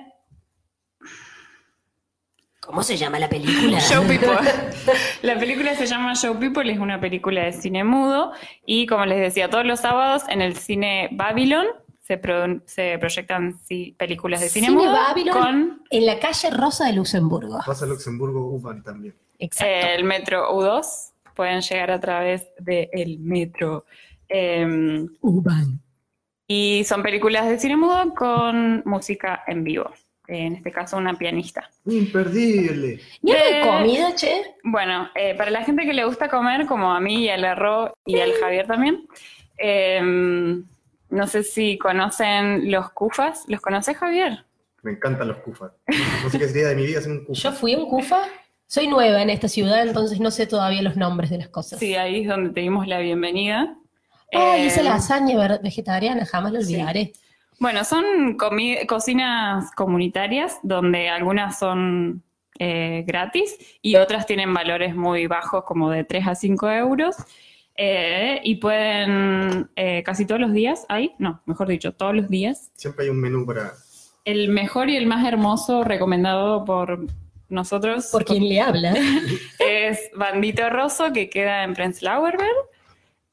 ¿Cómo 2.72 2.82
se 2.82 2.96
llama 2.96 3.18
la 3.18 3.28
película? 3.28 3.78
Show 3.90 4.02
People. 4.06 4.30
La 5.22 5.38
película 5.38 5.74
se 5.74 5.84
llama 5.86 6.14
Show 6.14 6.38
People, 6.38 6.72
es 6.72 6.78
una 6.78 6.98
película 6.98 7.44
de 7.44 7.52
cine 7.52 7.84
mudo 7.84 8.32
y 8.64 8.86
como 8.86 9.04
les 9.04 9.20
decía, 9.20 9.50
todos 9.50 9.66
los 9.66 9.80
sábados 9.80 10.22
en 10.30 10.40
el 10.40 10.56
cine 10.56 11.10
Babylon 11.12 11.66
se, 12.00 12.16
pro- 12.16 12.62
se 12.64 12.96
proyectan 12.98 13.58
sí, 13.68 13.94
películas 13.98 14.40
de 14.40 14.48
cine, 14.48 14.68
Cine 14.68 14.78
mudo 14.78 14.92
Babylon 14.92 15.34
con 15.38 15.82
en 15.90 16.06
la 16.06 16.18
calle 16.18 16.48
Rosa 16.50 16.86
de 16.86 16.94
Luxemburgo. 16.94 17.58
Vas 17.66 17.82
a 17.82 17.86
Luxemburgo, 17.86 18.40
Uban 18.46 18.82
también. 18.82 19.14
Exacto. 19.38 19.86
el 19.88 20.04
metro 20.04 20.50
U2. 20.54 20.84
Pueden 21.36 21.60
llegar 21.60 21.90
a 21.90 22.00
través 22.00 22.48
del 22.58 23.18
metro. 23.20 23.84
eh, 24.30 25.06
Uban. 25.20 25.78
y 26.48 26.84
son 26.84 27.02
películas 27.02 27.46
de 27.46 27.58
cine 27.58 27.76
mudo 27.76 28.14
con 28.14 28.82
música 28.86 29.42
en 29.46 29.62
vivo. 29.62 29.90
En 30.28 30.54
este 30.54 30.70
caso, 30.70 30.96
una 30.96 31.14
pianista. 31.14 31.68
Imperdible. 31.84 33.00
¿Y 33.22 33.32
algo 33.32 33.44
de 33.44 33.60
Eh, 33.60 33.66
comida, 33.66 34.14
che? 34.14 34.42
Bueno, 34.62 35.08
eh, 35.14 35.34
para 35.34 35.50
la 35.50 35.64
gente 35.64 35.84
que 35.84 35.92
le 35.92 36.04
gusta 36.04 36.28
comer, 36.28 36.66
como 36.66 36.92
a 36.92 37.00
mí 37.00 37.24
y 37.24 37.28
al 37.28 37.44
Arro 37.44 37.92
y 38.06 38.20
al 38.20 38.32
Javier 38.34 38.66
también, 38.66 39.06
eh, 39.58 40.00
no 41.10 41.26
sé 41.26 41.42
si 41.42 41.76
conocen 41.78 42.70
los 42.70 42.90
kufas. 42.92 43.44
¿Los 43.48 43.60
conoces, 43.60 43.96
Javier? 43.96 44.44
Me 44.82 44.92
encantan 44.92 45.28
los 45.28 45.38
kufas. 45.38 45.72
No 46.22 46.30
sé 46.30 46.38
qué 46.38 46.48
sería 46.48 46.68
de 46.68 46.76
mi 46.76 46.86
vida 46.86 47.00
sin 47.00 47.12
un 47.12 47.24
kufa. 47.24 47.40
Yo 47.40 47.52
fui 47.52 47.74
un 47.74 47.88
Cufa. 47.88 48.22
Soy 48.66 48.86
nueva 48.88 49.20
en 49.20 49.28
esta 49.28 49.48
ciudad, 49.48 49.82
entonces 49.86 50.18
no 50.18 50.30
sé 50.30 50.46
todavía 50.46 50.80
los 50.80 50.96
nombres 50.96 51.28
de 51.28 51.36
las 51.36 51.48
cosas. 51.48 51.78
Sí, 51.78 51.94
ahí 51.94 52.22
es 52.22 52.28
donde 52.28 52.50
te 52.54 52.60
dimos 52.60 52.86
la 52.88 53.00
bienvenida. 53.00 53.76
Ah, 54.32 54.56
Eh, 54.56 54.64
hice 54.64 54.82
lasaña 54.82 55.36
ver- 55.36 55.60
vegetariana, 55.62 56.24
jamás 56.24 56.52
lo 56.52 56.58
olvidaré. 56.60 57.12
Bueno, 57.62 57.84
son 57.84 58.36
cocinas 58.88 59.70
comunitarias 59.76 60.58
donde 60.64 61.08
algunas 61.08 61.60
son 61.60 62.24
eh, 62.58 63.04
gratis 63.06 63.56
y 63.80 63.94
otras 63.94 64.26
tienen 64.26 64.52
valores 64.52 64.96
muy 64.96 65.28
bajos, 65.28 65.62
como 65.62 65.88
de 65.88 66.02
3 66.02 66.26
a 66.26 66.34
5 66.34 66.70
euros. 66.70 67.14
eh, 67.76 68.40
y 68.42 68.56
pueden 68.56 69.70
eh, 69.76 70.02
casi 70.04 70.26
todos 70.26 70.40
los 70.40 70.52
días, 70.52 70.84
hay, 70.88 71.12
no, 71.20 71.40
mejor 71.46 71.68
dicho, 71.68 71.92
todos 71.92 72.16
los 72.16 72.28
días. 72.28 72.72
Siempre 72.74 73.04
hay 73.04 73.10
un 73.10 73.20
menú 73.20 73.46
para. 73.46 73.74
El 74.24 74.48
mejor 74.48 74.90
y 74.90 74.96
el 74.96 75.06
más 75.06 75.24
hermoso 75.24 75.84
recomendado 75.84 76.64
por 76.64 77.06
nosotros. 77.48 78.08
Por 78.10 78.24
quien 78.24 78.48
le 78.48 78.60
habla. 78.60 78.92
Es 79.60 80.10
Bandito 80.16 80.68
Rosso, 80.68 81.12
que 81.12 81.30
queda 81.30 81.62
en 81.62 81.74
Prenzlauer 81.74 82.36
Berg. 82.36 82.72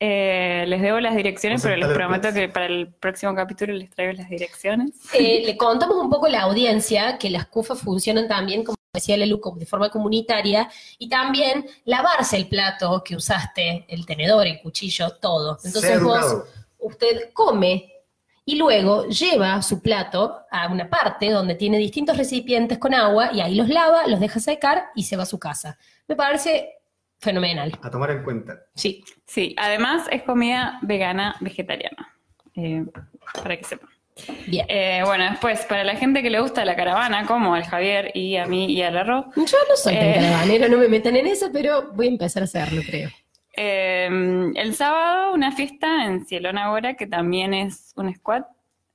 Eh, 0.02 0.64
les 0.68 0.82
debo 0.82 1.00
las 1.02 1.14
direcciones, 1.14 1.62
pero 1.62 1.76
les 1.76 1.90
prometo 1.90 2.32
que 2.34 2.48
para 2.48 2.68
el 2.68 2.88
próximo 2.88 3.36
capítulo 3.36 3.74
les 3.74 3.90
traigo 3.90 4.14
las 4.14 4.30
direcciones. 4.30 4.92
Eh, 5.14 5.44
le 5.46 5.58
contamos 5.58 5.98
un 5.98 6.10
poco 6.10 6.28
a 6.28 6.30
la 6.30 6.42
audiencia 6.44 7.18
que 7.18 7.30
las 7.30 7.48
CUFAs 7.48 7.82
funcionan 7.82 8.28
también, 8.28 8.64
como 8.64 8.78
decía 8.94 9.18
Lelu, 9.18 9.42
de 9.58 9.66
forma 9.66 9.90
comunitaria, 9.90 10.70
y 10.98 11.10
también 11.10 11.66
lavarse 11.84 12.38
el 12.38 12.48
plato 12.48 13.04
que 13.04 13.18
usaste, 13.18 13.86
el 13.90 14.06
tenedor, 14.06 14.48
el 14.48 14.62
cuchillo, 14.62 15.12
todo. 15.20 15.58
Entonces 15.66 16.02
vos, 16.02 16.18
educado. 16.18 16.48
usted 16.80 17.34
come 17.34 17.92
y 18.46 18.56
luego 18.56 19.06
lleva 19.08 19.62
su 19.62 19.82
plato 19.82 20.40
a 20.50 20.70
una 20.70 20.90
parte 20.90 21.30
donde 21.30 21.56
tiene 21.56 21.78
distintos 21.78 22.18
recipientes 22.18 22.78
con 22.78 22.94
agua 22.94 23.32
y 23.34 23.42
ahí 23.42 23.54
los 23.54 23.68
lava, 23.68 24.08
los 24.08 24.22
deja 24.22 24.40
secar 24.40 24.86
y 24.96 25.04
se 25.04 25.18
va 25.18 25.24
a 25.24 25.28
su 25.28 25.38
casa. 25.38 25.78
Me 26.08 26.16
parece 26.16 26.79
fenomenal. 27.20 27.72
A 27.82 27.90
tomar 27.90 28.12
en 28.12 28.24
cuenta. 28.24 28.60
Sí. 28.76 29.04
Sí, 29.26 29.56
además 29.58 30.08
es 30.12 30.24
comida 30.24 30.80
vegana 30.82 31.36
vegetariana. 31.40 32.14
eh, 32.56 32.84
para 33.44 33.56
que 33.58 33.64
sepan. 33.64 33.90
Bien. 34.48 34.66
Eh, 34.68 35.02
bueno, 35.06 35.24
después, 35.30 35.66
para 35.66 35.84
la 35.86 35.96
gente 35.96 36.22
que 36.22 36.30
le 36.30 36.42
gusta 36.42 36.66
la 36.66 36.76
caravana, 36.76 37.26
como 37.26 37.54
al 37.54 37.64
Javier 37.64 38.12
y 38.14 38.36
a 38.36 38.46
mí 38.48 38.66
y 38.74 38.82
al 38.82 38.98
arroz. 38.98 39.28
Yo 39.36 39.58
no 39.70 39.76
soy 39.78 39.94
tan 39.96 40.04
Eh, 40.04 40.14
caravanera, 40.16 40.68
no 40.68 40.78
me 40.78 40.90
metan 40.90 41.16
en 41.16 41.28
eso, 41.28 41.50
pero 41.54 41.92
voy 41.94 42.08
a 42.08 42.10
empezar 42.10 42.42
a 42.42 42.46
hacerlo, 42.46 42.82
creo. 42.86 43.10
Eh, 43.56 44.52
el 44.56 44.76
sábado 44.76 45.34
una 45.34 45.52
fiesta 45.54 46.06
en 46.06 46.26
Cielón 46.26 46.58
Agora, 46.58 46.96
que 46.96 47.08
también 47.08 47.54
es 47.54 47.94
un 47.96 48.14
squad, 48.14 48.44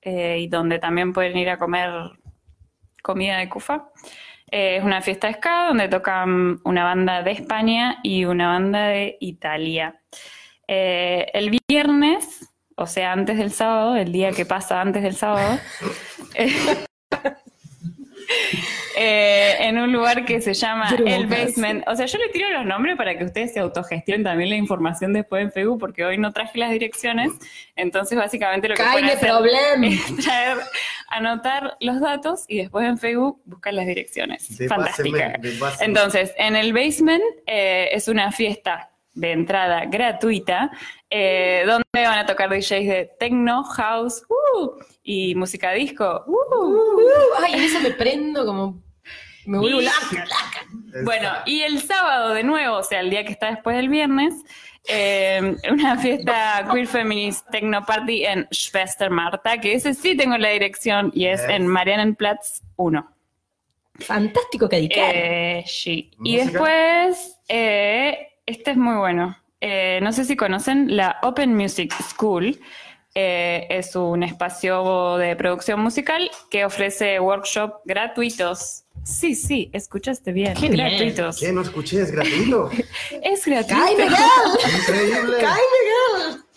eh, 0.03 0.39
y 0.41 0.49
donde 0.49 0.79
también 0.79 1.13
pueden 1.15 1.39
ir 1.39 1.49
a 1.49 1.59
comer 1.59 1.91
comida 3.03 3.39
de 3.39 3.49
Cufa. 3.49 3.89
Eh, 4.57 4.77
es 4.77 4.85
una 4.85 5.03
fiesta 5.03 5.27
de 5.27 5.35
ska 5.35 5.67
donde 5.67 5.89
tocan 5.89 6.61
una 6.63 6.85
banda 6.85 7.25
de 7.25 7.33
España 7.33 7.99
y 8.05 8.25
una 8.25 8.47
banda 8.47 8.87
de 8.87 9.17
Italia. 9.19 10.01
Eh, 10.69 11.27
el 11.35 11.59
viernes, 11.69 12.53
o 12.77 12.87
sea, 12.87 13.11
antes 13.11 13.37
del 13.37 13.51
sábado, 13.51 13.97
el 13.97 14.13
día 14.13 14.31
que 14.31 14.47
pasa 14.47 14.81
antes 14.81 15.03
del 15.03 15.17
sábado, 15.17 15.59
eh, 16.37 16.55
eh, 18.97 19.57
en 19.61 19.79
un 19.79 19.93
lugar 19.93 20.25
que 20.25 20.41
se 20.41 20.55
llama 20.55 20.89
El. 21.07 21.27
Basement. 21.27 21.85
O 21.89 21.97
sea, 21.97 22.07
yo 22.07 22.19
le 22.19 22.29
tiro 22.29 22.49
los 22.51 22.65
nombres 22.65 22.97
para 22.97 23.17
que 23.17 23.25
ustedes 23.25 23.53
se 23.53 23.61
autogestionen 23.61 24.23
también 24.25 24.51
la 24.51 24.57
información 24.57 25.13
después 25.13 25.43
en 25.43 25.53
Facebook, 25.53 25.81
porque 25.81 26.05
hoy 26.05 26.19
no 26.19 26.33
traje 26.33 26.59
las 26.59 26.71
direcciones. 26.71 27.33
Entonces, 27.77 28.17
básicamente 28.17 28.69
lo 28.69 28.75
que 28.75 28.83
pueden 28.83 29.05
hacer 29.07 29.31
es 29.83 30.17
traer, 30.25 30.59
anotar 31.09 31.77
los 31.81 32.01
datos 32.01 32.45
y 32.49 32.59
después 32.59 32.87
en 32.87 32.99
Facebook 32.99 33.41
buscar 33.45 33.75
las 33.75 33.87
direcciones. 33.87 34.57
De 34.57 34.69
Fantástica. 34.69 35.39
Entonces, 35.81 36.33
en 36.37 36.57
el 36.57 36.73
basement 36.73 37.23
eh, 37.47 37.89
es 37.93 38.09
una 38.09 38.33
fiesta 38.33 38.91
de 39.15 39.33
entrada 39.33 39.85
gratuita, 39.87 40.71
eh, 41.09 41.63
donde 41.67 41.85
van 41.95 42.19
a 42.19 42.27
tocar 42.27 42.51
DJs 42.51 42.69
de 42.69 43.11
techno, 43.19 43.63
house 43.63 44.23
uh, 44.29 44.71
y 45.03 45.35
música 45.35 45.71
disco. 45.73 46.25
uh. 46.27 46.55
Uh, 46.55 47.01
ay, 47.41 47.65
eso 47.65 47.81
me 47.81 47.91
prendo 47.91 48.45
como. 48.45 48.84
Me 49.47 49.59
vuelvo 49.59 49.81
Y- 49.81 49.85
laca, 49.85 50.25
laca. 50.27 50.67
Bueno, 51.05 51.29
y 51.45 51.63
el 51.63 51.83
sábado 51.83 52.35
de 52.35 52.45
nuevo, 52.45 52.77
o 52.77 52.83
sea, 52.85 53.01
el 53.01 53.11
día 53.11 53.25
que 53.25 53.33
está 53.33 53.51
después 53.51 53.77
del 53.77 53.89
viernes, 53.89 54.33
eh, 54.87 55.57
una 55.73 55.97
fiesta 55.99 56.69
queer 56.73 56.87
feminist 56.87 57.45
techno 57.51 57.85
party 57.85 58.25
en 58.25 58.47
Schwester 58.53 59.11
Marta, 59.11 59.59
que 59.59 59.75
ese 59.75 59.93
sí 59.95 60.17
tengo 60.17 60.39
la 60.39 60.51
dirección 60.51 61.11
y 61.13 61.27
es 61.27 61.43
en 61.49 61.67
Marianenplatz 61.67 62.63
1. 62.77 63.11
Fantástico 64.01 64.69
que. 64.69 64.89
Eh, 64.91 65.65
sí. 65.67 66.11
Y 66.23 66.37
después, 66.37 67.39
eh, 67.49 68.29
este 68.47 68.73
es 68.73 68.77
muy 68.77 68.95
bueno. 68.97 69.37
Eh, 69.61 69.99
no 70.03 70.13
sé 70.13 70.25
si 70.25 70.37
conocen 70.37 70.97
la 70.97 71.19
Open 71.23 71.55
Music 71.57 71.93
School. 72.11 72.61
Eh, 73.17 73.67
es 73.71 73.95
un 73.97 74.23
espacio 74.23 75.17
de 75.17 75.37
producción 75.37 75.81
musical 75.81 76.31
que 76.51 76.65
ofrece 76.65 77.19
workshops 77.21 77.77
gratuitos. 77.85 78.84
Sí, 79.05 79.35
sí, 79.35 79.71
escuchaste 79.73 80.33
bien. 80.33 80.55
Qué 80.55 80.69
gratuitos. 80.69 81.39
¿Qué? 81.39 81.53
¿No 81.53 81.61
escuché? 81.61 82.01
¿Es 82.03 82.11
gratuito? 82.11 82.71
Es 83.23 83.45
gratuito. 83.45 83.83
¡Ay, 83.85 83.95
Miguel! 83.97 84.81
Increíble. 84.81 85.37
¡Ay, 85.47 85.63
Miguel! 85.75 86.41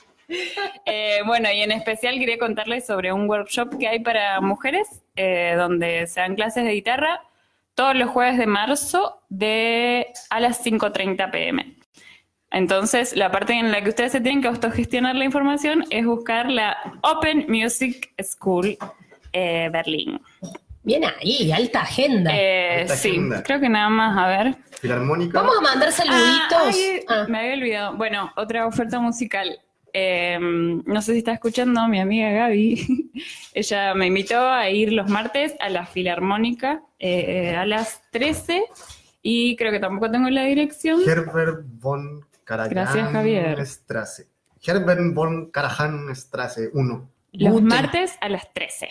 Eh, 0.86 1.20
bueno, 1.26 1.50
y 1.50 1.62
en 1.62 1.72
especial 1.72 2.20
quería 2.20 2.38
contarles 2.38 2.86
sobre 2.86 3.14
un 3.14 3.30
workshop 3.30 3.78
que 3.78 3.88
hay 3.88 4.00
para 4.00 4.42
mujeres, 4.42 5.02
eh, 5.16 5.54
donde 5.58 6.06
se 6.08 6.20
dan 6.20 6.36
clases 6.36 6.66
de 6.66 6.74
guitarra 6.74 7.22
todos 7.76 7.96
los 7.96 8.10
jueves 8.10 8.38
de 8.38 8.46
marzo 8.46 9.22
de 9.30 10.08
a 10.30 10.42
las 10.42 10.66
5.30 10.66 11.32
pm. 11.32 11.78
Entonces, 12.52 13.16
la 13.16 13.32
parte 13.32 13.54
en 13.54 13.72
la 13.72 13.82
que 13.82 13.90
ustedes 13.90 14.12
se 14.12 14.20
tienen 14.20 14.42
que 14.42 14.48
autogestionar 14.48 15.16
la 15.16 15.24
información 15.24 15.86
es 15.90 16.06
buscar 16.06 16.52
la 16.52 16.76
Open 17.04 17.46
Music 17.48 18.14
School 18.22 18.78
eh, 19.32 19.70
Berlín. 19.72 20.20
Bien 20.88 21.04
ahí, 21.04 21.52
alta 21.52 21.82
agenda. 21.82 22.32
Eh, 22.34 22.82
Alta 22.84 22.96
sí, 22.96 23.10
agenda. 23.10 23.44
creo 23.44 23.60
que 23.60 23.68
nada 23.68 23.90
más, 23.90 24.18
a 24.18 24.28
ver. 24.28 24.56
Filarmónica. 24.80 25.42
Vamos 25.42 25.58
a 25.58 25.62
mandar 25.62 25.92
saluditos. 25.92 27.06
Ah, 27.10 27.24
ay, 27.26 27.32
Me 27.32 27.40
había 27.40 27.54
olvidado. 27.56 27.98
Bueno, 27.98 28.32
otra 28.38 28.66
oferta 28.66 28.98
musical. 28.98 29.60
Eh, 29.92 30.38
no 30.40 31.02
sé 31.02 31.12
si 31.12 31.18
está 31.18 31.34
escuchando 31.34 31.86
mi 31.90 32.00
amiga 32.00 32.30
Gaby. 32.32 33.12
Ella 33.54 33.94
me 33.96 34.08
invitó 34.08 34.40
a 34.50 34.70
ir 34.70 34.94
los 34.94 35.10
martes 35.10 35.56
a 35.60 35.68
la 35.68 35.86
Filarmónica 35.86 36.82
eh, 37.00 37.54
a 37.58 37.66
las 37.66 38.02
13 38.12 38.64
y 39.22 39.58
creo 39.58 39.74
que 39.74 39.80
tampoco 39.82 40.10
tengo 40.10 40.30
la 40.30 40.44
dirección. 40.46 41.02
Herbert 41.06 41.66
von 41.66 42.26
Karajan 42.46 42.70
Gracias, 42.70 43.12
Javier. 43.12 43.66
Strasse. 43.66 44.28
Herbert 44.66 45.02
von 45.14 45.52
Karajan 45.52 46.16
Strasse 46.16 46.70
1. 46.74 47.10
Los 47.34 47.52
Guten. 47.52 47.68
martes 47.68 48.14
a 48.22 48.30
las 48.30 48.54
13. 48.54 48.88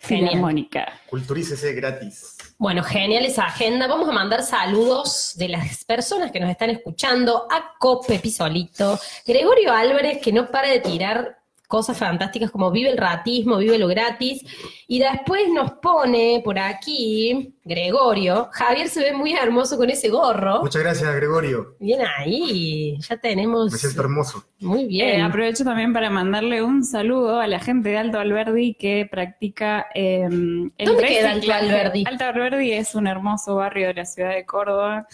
Genial. 0.00 0.30
Filarmónica. 0.30 1.00
Culturícese 1.08 1.72
gratis. 1.74 2.36
Bueno, 2.58 2.82
genial 2.82 3.24
esa 3.24 3.44
agenda. 3.44 3.86
Vamos 3.86 4.08
a 4.08 4.12
mandar 4.12 4.42
saludos 4.42 5.34
de 5.36 5.48
las 5.48 5.84
personas 5.84 6.30
que 6.30 6.40
nos 6.40 6.50
están 6.50 6.70
escuchando 6.70 7.46
a 7.50 7.74
Cope 7.78 8.18
Pisolito, 8.18 8.98
Gregorio 9.26 9.72
Álvarez, 9.72 10.18
que 10.22 10.32
no 10.32 10.50
para 10.50 10.68
de 10.68 10.80
tirar 10.80 11.39
cosas 11.70 11.96
fantásticas 11.96 12.50
como 12.50 12.72
vive 12.72 12.90
el 12.90 12.98
ratismo, 12.98 13.58
vive 13.58 13.78
lo 13.78 13.86
gratis. 13.86 14.42
Y 14.88 14.98
después 14.98 15.42
nos 15.54 15.70
pone 15.74 16.42
por 16.44 16.58
aquí, 16.58 17.54
Gregorio, 17.64 18.48
Javier 18.50 18.88
se 18.88 19.00
ve 19.04 19.12
muy 19.12 19.34
hermoso 19.34 19.76
con 19.76 19.88
ese 19.88 20.08
gorro. 20.08 20.62
Muchas 20.62 20.82
gracias, 20.82 21.14
Gregorio. 21.14 21.76
Bien 21.78 22.00
ahí, 22.18 22.98
ya 23.08 23.16
tenemos... 23.16 23.70
Me 23.70 23.78
siento 23.78 24.00
hermoso. 24.02 24.44
Muy 24.58 24.82
Eh, 24.82 24.86
bien. 24.88 25.22
aprovecho 25.22 25.62
también 25.62 25.92
para 25.92 26.10
mandarle 26.10 26.60
un 26.62 26.82
saludo 26.84 27.38
a 27.38 27.46
la 27.46 27.60
gente 27.60 27.90
de 27.90 27.98
Alto 27.98 28.18
Alberdi 28.18 28.74
que 28.74 29.08
practica 29.08 29.86
eh, 29.94 30.24
el 30.24 30.72
¿Dónde 30.84 31.04
queda 31.06 31.30
Alto. 31.30 31.52
Alberdi? 31.52 32.04
Alto 32.04 32.24
Alberdi 32.24 32.72
es 32.72 32.96
un 32.96 33.06
hermoso 33.06 33.54
barrio 33.54 33.86
de 33.86 33.94
la 33.94 34.04
ciudad 34.06 34.34
de 34.34 34.44
Córdoba. 34.44 35.06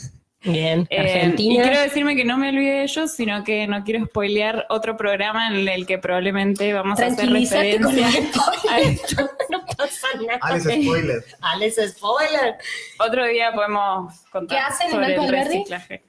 Bien, 0.47 0.87
Eh, 0.91 1.01
Argentina. 1.01 1.55
y 1.55 1.67
quiero 1.67 1.81
decirme 1.83 2.17
que 2.17 2.25
no 2.25 2.39
me 2.39 2.49
olvide 2.51 2.71
de 2.77 2.83
ellos, 2.85 3.13
sino 3.13 3.43
que 3.45 3.67
no 3.67 3.83
quiero 3.85 4.07
spoilear 4.07 4.67
otro 4.71 4.97
programa 4.97 5.49
en 5.49 5.69
el 5.69 5.87
que 5.87 5.99
probablemente 5.99 6.73
vamos 6.73 6.99
a 7.01 7.07
hacer 7.07 7.17
Tranquilízate 7.17 7.81
con 7.81 7.95
referencia 7.97 8.43
a 8.71 8.81
esto. 8.81 9.31
no 9.51 9.65
pasa 9.77 10.07
nada. 10.25 10.39
Alex 10.43 10.65
Spoiler. 10.65 11.25
Alex 11.41 11.77
Spoiler. 11.97 12.55
Otro 13.01 13.27
día 13.27 13.53
podemos 13.53 14.15
contar 14.31 14.59
¿Qué 14.59 14.65
hacen 14.65 14.87
en 14.87 14.93
sobre 14.93 15.07
Alto 15.07 15.23
el 15.23 15.31
reciclaje. 15.45 16.03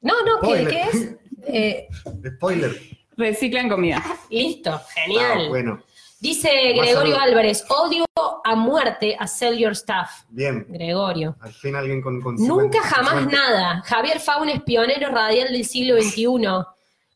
No, 0.00 0.14
no, 0.24 0.40
¿qué, 0.40 0.46
Spoiler. 0.46 0.68
¿qué 0.68 0.82
es? 0.82 1.08
Eh, 1.50 1.88
Spoiler. 2.36 2.72
Reciclan 3.16 3.68
comida. 3.68 4.02
listo, 4.28 4.80
genial. 4.94 5.42
Ah, 5.46 5.48
bueno, 5.48 5.82
Dice 6.20 6.48
Gregorio 6.74 7.14
salud. 7.14 7.28
Álvarez, 7.28 7.64
odio 7.68 8.04
a 8.44 8.54
muerte 8.56 9.16
a 9.18 9.26
Sell 9.28 9.56
Your 9.56 9.76
Stuff. 9.76 10.24
bien. 10.28 10.66
Gregorio. 10.68 11.36
Al 11.40 11.52
fin 11.52 11.76
alguien 11.76 12.02
con... 12.02 12.20
con 12.20 12.34
Nunca 12.34 12.80
50, 12.82 12.82
jamás 12.82 13.14
50. 13.22 13.36
nada. 13.36 13.82
Javier 13.84 14.18
Faun 14.20 14.48
es 14.48 14.62
pionero 14.62 15.10
radial 15.10 15.52
del 15.52 15.64
siglo 15.64 16.00
XXI. 16.02 16.26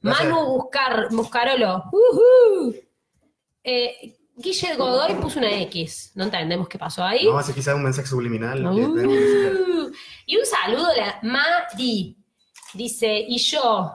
Manu 0.02 0.44
Buscar, 0.46 1.08
Buscarolo. 1.10 1.84
Ujú. 1.92 2.74
Eh, 3.64 4.16
Guille 4.36 4.74
Godoy 4.76 5.14
puso 5.14 5.38
una 5.38 5.50
X. 5.62 6.12
No 6.14 6.24
entendemos 6.24 6.68
qué 6.68 6.78
pasó 6.78 7.04
ahí. 7.04 7.24
No, 7.24 7.38
hace 7.38 7.52
quizás 7.54 7.74
un 7.74 7.82
mensaje 7.82 8.06
subliminal. 8.08 8.64
Uh. 8.66 9.92
Y 10.26 10.36
un 10.36 10.46
saludo 10.46 10.86
a 10.86 10.96
la 10.96 11.18
Mari. 11.22 12.16
Dice, 12.74 13.24
y 13.28 13.38
yo, 13.38 13.92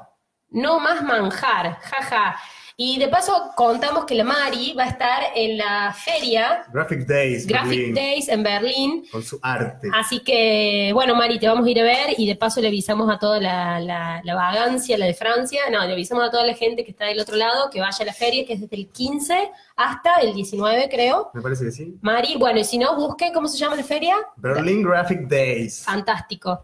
no 0.49 0.79
más 0.79 1.01
manjar, 1.03 1.79
jaja. 1.81 2.37
Y 2.79 2.99
de 2.99 3.07
paso 3.07 3.33
contamos 3.55 4.05
que 4.05 4.13
la 4.13 4.23
Mari 4.23 4.73
va 4.73 4.83
a 4.83 4.89
estar 4.89 5.23
en 5.35 5.57
la 5.57 5.91
feria 5.97 6.63
Graphic 6.71 7.07
Days. 7.07 7.47
Graphic 7.47 7.69
Berlín, 7.71 7.95
Days 7.95 8.29
en 8.29 8.43
Berlín. 8.43 9.03
Con 9.11 9.23
su 9.23 9.39
arte. 9.41 9.89
Así 9.91 10.19
que, 10.19 10.91
bueno, 10.93 11.15
Mari, 11.15 11.39
te 11.39 11.47
vamos 11.47 11.65
a 11.65 11.69
ir 11.71 11.79
a 11.79 11.83
ver 11.83 12.13
y 12.19 12.27
de 12.27 12.35
paso 12.35 12.61
le 12.61 12.67
avisamos 12.67 13.09
a 13.11 13.17
toda 13.17 13.39
la, 13.39 13.79
la- 13.79 14.21
la 14.23 14.35
vagancia, 14.35 14.95
la 14.95 15.07
de 15.07 15.15
Francia, 15.15 15.61
no, 15.71 15.83
le 15.87 15.93
avisamos 15.93 16.23
a 16.23 16.29
toda 16.29 16.45
la 16.45 16.53
gente 16.53 16.85
que 16.85 16.91
está 16.91 17.05
del 17.05 17.19
otro 17.19 17.35
lado 17.35 17.71
que 17.71 17.81
vaya 17.81 17.97
a 17.99 18.05
la 18.05 18.13
feria, 18.13 18.45
que 18.45 18.53
es 18.53 18.61
desde 18.61 18.75
el 18.75 18.89
15 18.89 19.49
hasta 19.75 20.17
el 20.21 20.35
19, 20.35 20.87
creo. 20.87 21.31
Me 21.33 21.41
parece 21.41 21.65
que 21.65 21.71
sí. 21.71 21.95
Mari, 22.01 22.35
bueno, 22.37 22.59
y 22.59 22.63
si 22.63 22.77
no, 22.77 22.95
busquen 22.95 23.33
cómo 23.33 23.47
se 23.47 23.57
llama 23.57 23.75
la 23.75 23.83
feria. 23.83 24.15
Berlin 24.35 24.83
Graphic 24.83 25.21
Days. 25.27 25.83
Fantástico. 25.83 26.63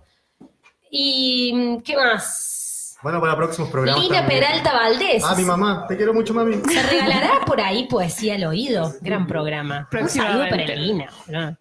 ¿Y 0.91 1.52
mm, 1.56 1.77
qué 1.81 1.95
más? 1.95 2.60
Bueno, 3.03 3.19
para 3.19 3.35
próximos 3.35 3.69
programas. 3.69 4.01
Lina 4.01 4.19
también. 4.19 4.41
Peralta 4.41 4.73
Valdés. 4.73 5.23
Ah, 5.25 5.35
mi 5.35 5.43
mamá. 5.43 5.85
Te 5.88 5.97
quiero 5.97 6.13
mucho, 6.13 6.34
mami. 6.34 6.55
¿Se 6.71 6.81
regalará 6.84 7.41
por 7.45 7.59
ahí 7.59 7.85
poesía 7.88 8.35
al 8.35 8.45
oído? 8.45 8.93
Gran 9.01 9.27
programa. 9.27 9.89
Un 9.91 10.09
saludo 10.09 10.47
para. 10.49 10.65
Lina. 10.75 11.09
¿no? 11.27 11.57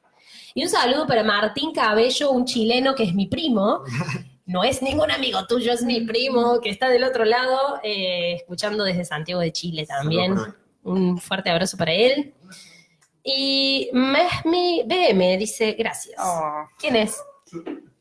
Y 0.54 0.62
un 0.62 0.68
saludo 0.68 1.06
para 1.06 1.24
Martín 1.24 1.72
Cabello, 1.72 2.30
un 2.30 2.44
chileno 2.44 2.94
que 2.94 3.04
es 3.04 3.14
mi 3.14 3.26
primo. 3.26 3.82
No 4.44 4.64
es 4.64 4.82
ningún 4.82 5.10
amigo 5.10 5.46
tuyo, 5.46 5.72
es 5.72 5.82
mi 5.82 6.00
primo 6.02 6.60
que 6.60 6.68
está 6.68 6.88
del 6.88 7.04
otro 7.04 7.24
lado, 7.24 7.80
eh, 7.82 8.34
escuchando 8.34 8.84
desde 8.84 9.04
Santiago 9.04 9.40
de 9.40 9.52
Chile 9.52 9.86
también. 9.86 10.36
Un 10.82 11.18
fuerte 11.18 11.48
abrazo 11.48 11.76
para 11.76 11.92
él. 11.92 12.34
Y 13.24 13.88
Mehmi 13.92 14.82
BM 14.84 15.38
dice, 15.38 15.72
gracias. 15.72 16.16
Oh. 16.18 16.66
¿Quién 16.78 16.96
es? 16.96 17.22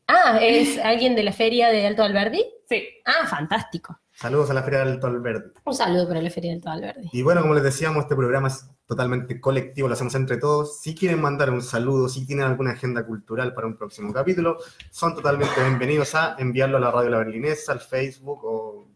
Ah, 0.08 0.38
¿es 0.42 0.78
alguien 0.78 1.14
de 1.14 1.22
la 1.22 1.32
feria 1.32 1.68
de 1.70 1.86
Alto 1.86 2.02
Alberdi? 2.02 2.44
Sí. 2.72 2.88
Ah, 3.04 3.26
fantástico. 3.26 3.98
Saludos 4.14 4.48
a 4.48 4.54
la 4.54 4.62
Feria 4.62 4.78
del 4.78 4.92
Alto 4.94 5.06
Alberdi. 5.06 5.50
Un 5.62 5.74
saludo 5.74 6.08
para 6.08 6.22
la 6.22 6.30
feria 6.30 6.52
de 6.52 6.56
Alto 6.56 6.70
Alberdi. 6.70 7.10
Y 7.12 7.20
bueno, 7.20 7.42
como 7.42 7.52
les 7.52 7.64
decíamos, 7.64 8.04
este 8.04 8.16
programa 8.16 8.48
es 8.48 8.66
totalmente 8.86 9.38
colectivo, 9.42 9.88
lo 9.88 9.94
hacemos 9.94 10.14
entre 10.14 10.38
todos. 10.38 10.80
Si 10.80 10.94
quieren 10.94 11.20
mandar 11.20 11.50
un 11.50 11.60
saludo, 11.60 12.08
si 12.08 12.26
tienen 12.26 12.46
alguna 12.46 12.70
agenda 12.70 13.04
cultural 13.04 13.52
para 13.52 13.66
un 13.66 13.76
próximo 13.76 14.10
capítulo, 14.10 14.56
son 14.90 15.14
totalmente 15.14 15.60
bienvenidos 15.60 16.14
a 16.14 16.34
enviarlo 16.38 16.78
a 16.78 16.80
la 16.80 16.90
Radio 16.90 17.10
La 17.10 17.18
Berlinesa, 17.18 17.72
al 17.72 17.80
Facebook 17.80 18.40
o... 18.42 18.88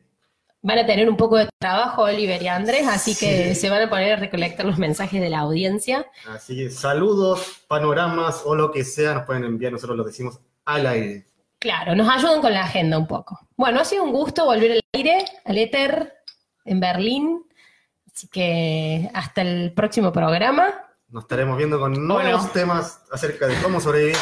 Van 0.62 0.78
a 0.78 0.86
tener 0.86 1.11
un 1.11 1.19
poco 1.19 1.36
de 1.36 1.47
trabajo 1.59 2.05
Oliver 2.05 2.43
y 2.43 2.48
Andrés, 2.48 2.89
así 2.89 3.15
que 3.15 3.55
se 3.55 3.69
van 3.69 3.82
a 3.82 3.90
poner 3.90 4.15
a 4.15 4.16
recolectar 4.16 4.65
los 4.65 4.78
mensajes 4.78 5.20
de 5.20 5.28
la 5.28 5.40
audiencia. 5.40 6.07
Así 6.31 6.57
que 6.57 6.70
saludos, 6.70 7.62
panoramas 7.69 8.40
o 8.47 8.55
lo 8.55 8.70
que 8.73 8.85
sea, 8.85 9.12
nos 9.12 9.24
pueden 9.27 9.44
enviar, 9.44 9.73
nosotros 9.73 9.98
lo 9.98 10.05
decimos 10.05 10.40
al 10.65 10.86
aire. 10.86 11.27
Claro, 11.59 11.94
nos 11.94 12.09
ayudan 12.09 12.40
con 12.40 12.55
la 12.55 12.65
agenda 12.65 12.97
un 12.97 13.07
poco. 13.07 13.45
Bueno, 13.57 13.81
ha 13.81 13.85
sido 13.85 14.05
un 14.05 14.12
gusto 14.12 14.45
volver 14.45 14.73
al 14.73 14.81
aire, 14.93 15.24
al 15.45 15.59
éter, 15.59 16.12
en 16.65 16.81
Berlín. 16.81 17.43
Así 18.15 18.28
que 18.28 19.11
hasta 19.15 19.43
el 19.43 19.73
próximo 19.74 20.12
programa. 20.12 20.74
Nos 21.09 21.24
estaremos 21.24 21.57
viendo 21.57 21.78
con 21.78 21.93
nuevos 22.07 22.33
Bueno. 22.43 22.51
temas 22.53 23.03
acerca 23.11 23.47
de 23.47 23.55
cómo 23.62 23.81
sobrevivir. 23.81 24.16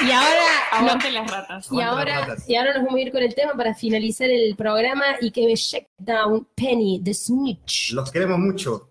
Y 0.00 0.10
ahora, 0.10 0.28
Aguante 0.72 1.10
las 1.10 1.30
ratas. 1.30 1.68
y 1.70 1.80
Aguante 1.80 2.10
las 2.10 2.16
ahora, 2.16 2.26
ratas. 2.26 2.48
y 2.48 2.56
ahora 2.56 2.72
nos 2.74 2.84
vamos 2.84 2.94
a 2.94 3.00
ir 3.00 3.12
con 3.12 3.22
el 3.22 3.34
tema 3.34 3.52
para 3.54 3.74
finalizar 3.74 4.28
el 4.30 4.54
programa 4.56 5.04
y 5.20 5.30
que 5.30 5.46
me 5.46 5.54
check 5.54 5.88
down 5.98 6.48
Penny 6.54 7.00
the 7.04 7.12
Snitch. 7.14 7.92
Los 7.92 8.10
queremos 8.10 8.38
mucho. 8.38 8.87